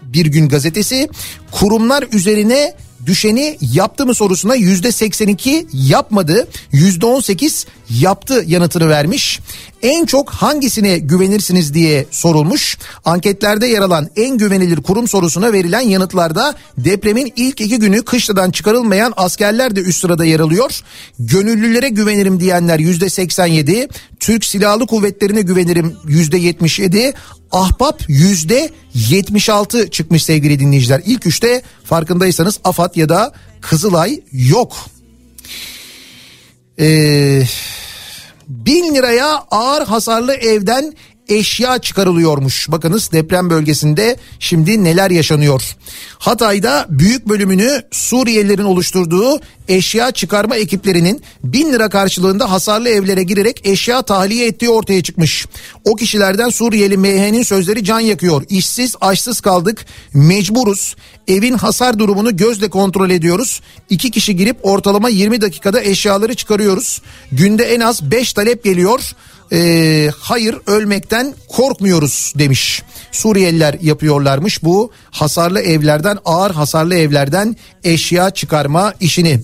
[0.01, 1.09] bir gün gazetesi
[1.51, 2.73] kurumlar üzerine
[3.05, 9.39] düşeni yaptı mı sorusuna yüzde 82 yapmadı yüzde 18 yaptı yanıtını vermiş.
[9.81, 12.77] En çok hangisine güvenirsiniz diye sorulmuş.
[13.05, 19.13] Anketlerde yer alan en güvenilir kurum sorusuna verilen yanıtlarda depremin ilk iki günü kışladan çıkarılmayan
[19.17, 20.81] askerler de üst sırada yer alıyor.
[21.19, 23.87] Gönüllülere güvenirim diyenler yüzde 87,
[24.19, 27.13] Türk Silahlı Kuvvetlerine güvenirim yüzde 77,
[27.53, 31.01] Ahbap yüzde 76 çıkmış sevgili dinleyiciler.
[31.05, 34.77] İlk üçte farkındaysanız AFAD ya da Kızılay yok.
[36.79, 37.43] Ee,
[38.47, 40.93] bin liraya ağır hasarlı evden
[41.29, 42.71] eşya çıkarılıyormuş.
[42.71, 45.75] Bakınız deprem bölgesinde şimdi neler yaşanıyor.
[46.19, 54.01] Hatay'da büyük bölümünü Suriyelilerin oluşturduğu eşya çıkarma ekiplerinin bin lira karşılığında hasarlı evlere girerek eşya
[54.01, 55.45] tahliye ettiği ortaya çıkmış.
[55.85, 58.43] O kişilerden Suriyeli MH'nin sözleri can yakıyor.
[58.49, 60.95] İşsiz, açsız kaldık, mecburuz.
[61.27, 63.61] Evin hasar durumunu gözle kontrol ediyoruz.
[63.89, 67.01] İki kişi girip ortalama 20 dakikada eşyaları çıkarıyoruz.
[67.31, 69.13] Günde en az 5 talep geliyor.
[69.51, 72.83] Ee, hayır ölmekten korkmuyoruz demiş.
[73.11, 79.39] Suriyeliler yapıyorlarmış bu hasarlı evlerden ağır hasarlı evlerden eşya çıkarma işini.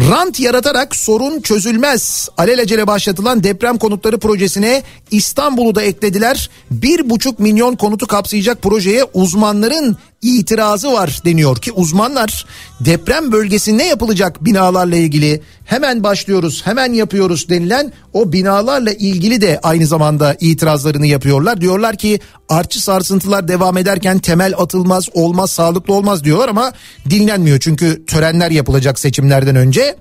[0.00, 2.28] Rant yaratarak sorun çözülmez.
[2.36, 6.50] Alelacele başlatılan deprem konutları projesine İstanbul'u da eklediler.
[6.70, 9.96] Bir buçuk milyon konutu kapsayacak projeye uzmanların
[10.26, 12.46] itirazı var deniyor ki uzmanlar
[12.80, 19.86] deprem bölgesinde yapılacak binalarla ilgili hemen başlıyoruz hemen yapıyoruz denilen o binalarla ilgili de aynı
[19.86, 21.60] zamanda itirazlarını yapıyorlar.
[21.60, 26.72] Diyorlar ki artçı sarsıntılar devam ederken temel atılmaz olmaz sağlıklı olmaz diyorlar ama
[27.10, 29.96] dinlenmiyor çünkü törenler yapılacak seçimlerden önce.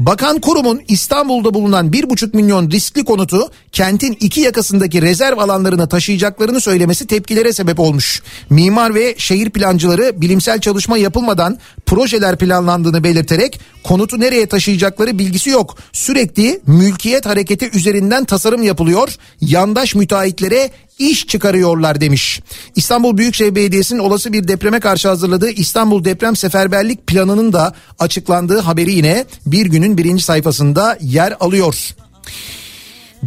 [0.00, 7.06] Bakan kurumun İstanbul'da bulunan 1,5 milyon riskli konutu kentin iki yakasındaki rezerv alanlarına taşıyacaklarını söylemesi
[7.06, 8.22] tepkilere sebep olmuş.
[8.50, 15.76] Mimar ve şehir plancıları bilimsel çalışma yapılmadan projeler planlandığını belirterek konutu nereye taşıyacakları bilgisi yok.
[15.92, 19.16] Sürekli mülkiyet hareketi üzerinden tasarım yapılıyor.
[19.40, 22.40] Yandaş müteahhitlere iş çıkarıyorlar demiş.
[22.74, 28.92] İstanbul Büyükşehir Belediyesi'nin olası bir depreme karşı hazırladığı İstanbul Deprem Seferberlik Planı'nın da açıklandığı haberi
[28.92, 31.94] yine bir günün birinci sayfasında yer alıyor.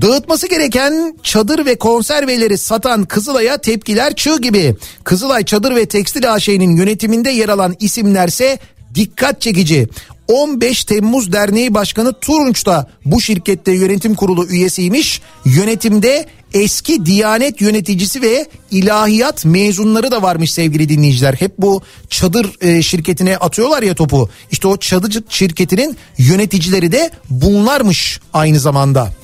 [0.02, 4.76] Dağıtması gereken çadır ve konserveleri satan Kızılay'a tepkiler çığ gibi.
[5.04, 8.60] Kızılay Çadır ve Tekstil AŞ'nin yönetiminde yer alan isimlerse
[8.96, 9.88] dikkat çekici.
[10.28, 15.22] 15 Temmuz Derneği Başkanı Turunç da bu şirkette yönetim kurulu üyesiymiş.
[15.46, 21.34] Yönetimde eski Diyanet yöneticisi ve ilahiyat mezunları da varmış sevgili dinleyiciler.
[21.34, 24.30] Hep bu çadır e, şirketine atıyorlar ya topu.
[24.52, 29.19] İşte o çadır şirketinin yöneticileri de bunlarmış aynı zamanda.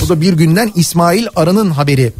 [0.00, 2.12] Bu da bir günden İsmail Arı'nın haberi.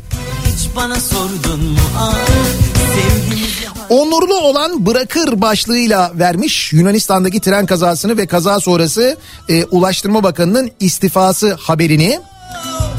[3.89, 9.17] Onurlu olan bırakır başlığıyla vermiş Yunanistan'daki tren kazasını ve kaza sonrası
[9.49, 12.21] e, Ulaştırma Bakanı'nın istifası haberini.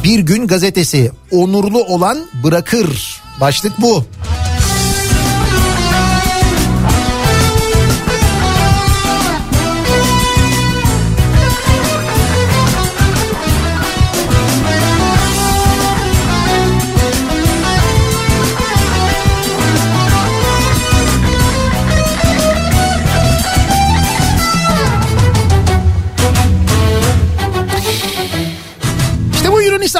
[0.03, 4.05] Bir gün gazetesi onurlu olan bırakır başlık bu.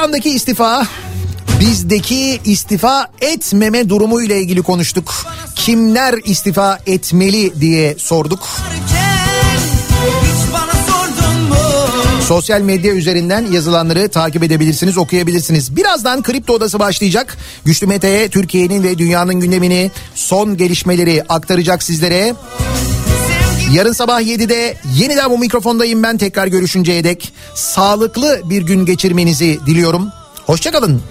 [0.04, 0.86] Yunanistan'daki istifa
[1.60, 5.14] bizdeki istifa etmeme durumu ile ilgili konuştuk.
[5.56, 8.48] Kimler istifa etmeli diye sorduk.
[12.28, 15.76] Sosyal medya üzerinden yazılanları takip edebilirsiniz, okuyabilirsiniz.
[15.76, 17.38] Birazdan Kripto Odası başlayacak.
[17.64, 22.34] Güçlü Mete'ye Türkiye'nin ve dünyanın gündemini, son gelişmeleri aktaracak sizlere.
[23.72, 27.32] Yarın sabah 7'de yeniden bu mikrofondayım ben tekrar görüşünceye dek.
[27.54, 30.08] Sağlıklı bir gün geçirmenizi diliyorum.
[30.46, 31.02] Hoşçakalın.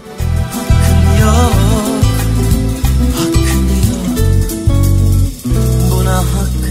[1.22, 1.54] yok
[3.18, 4.20] Hakkın yok
[5.92, 6.63] Buna hak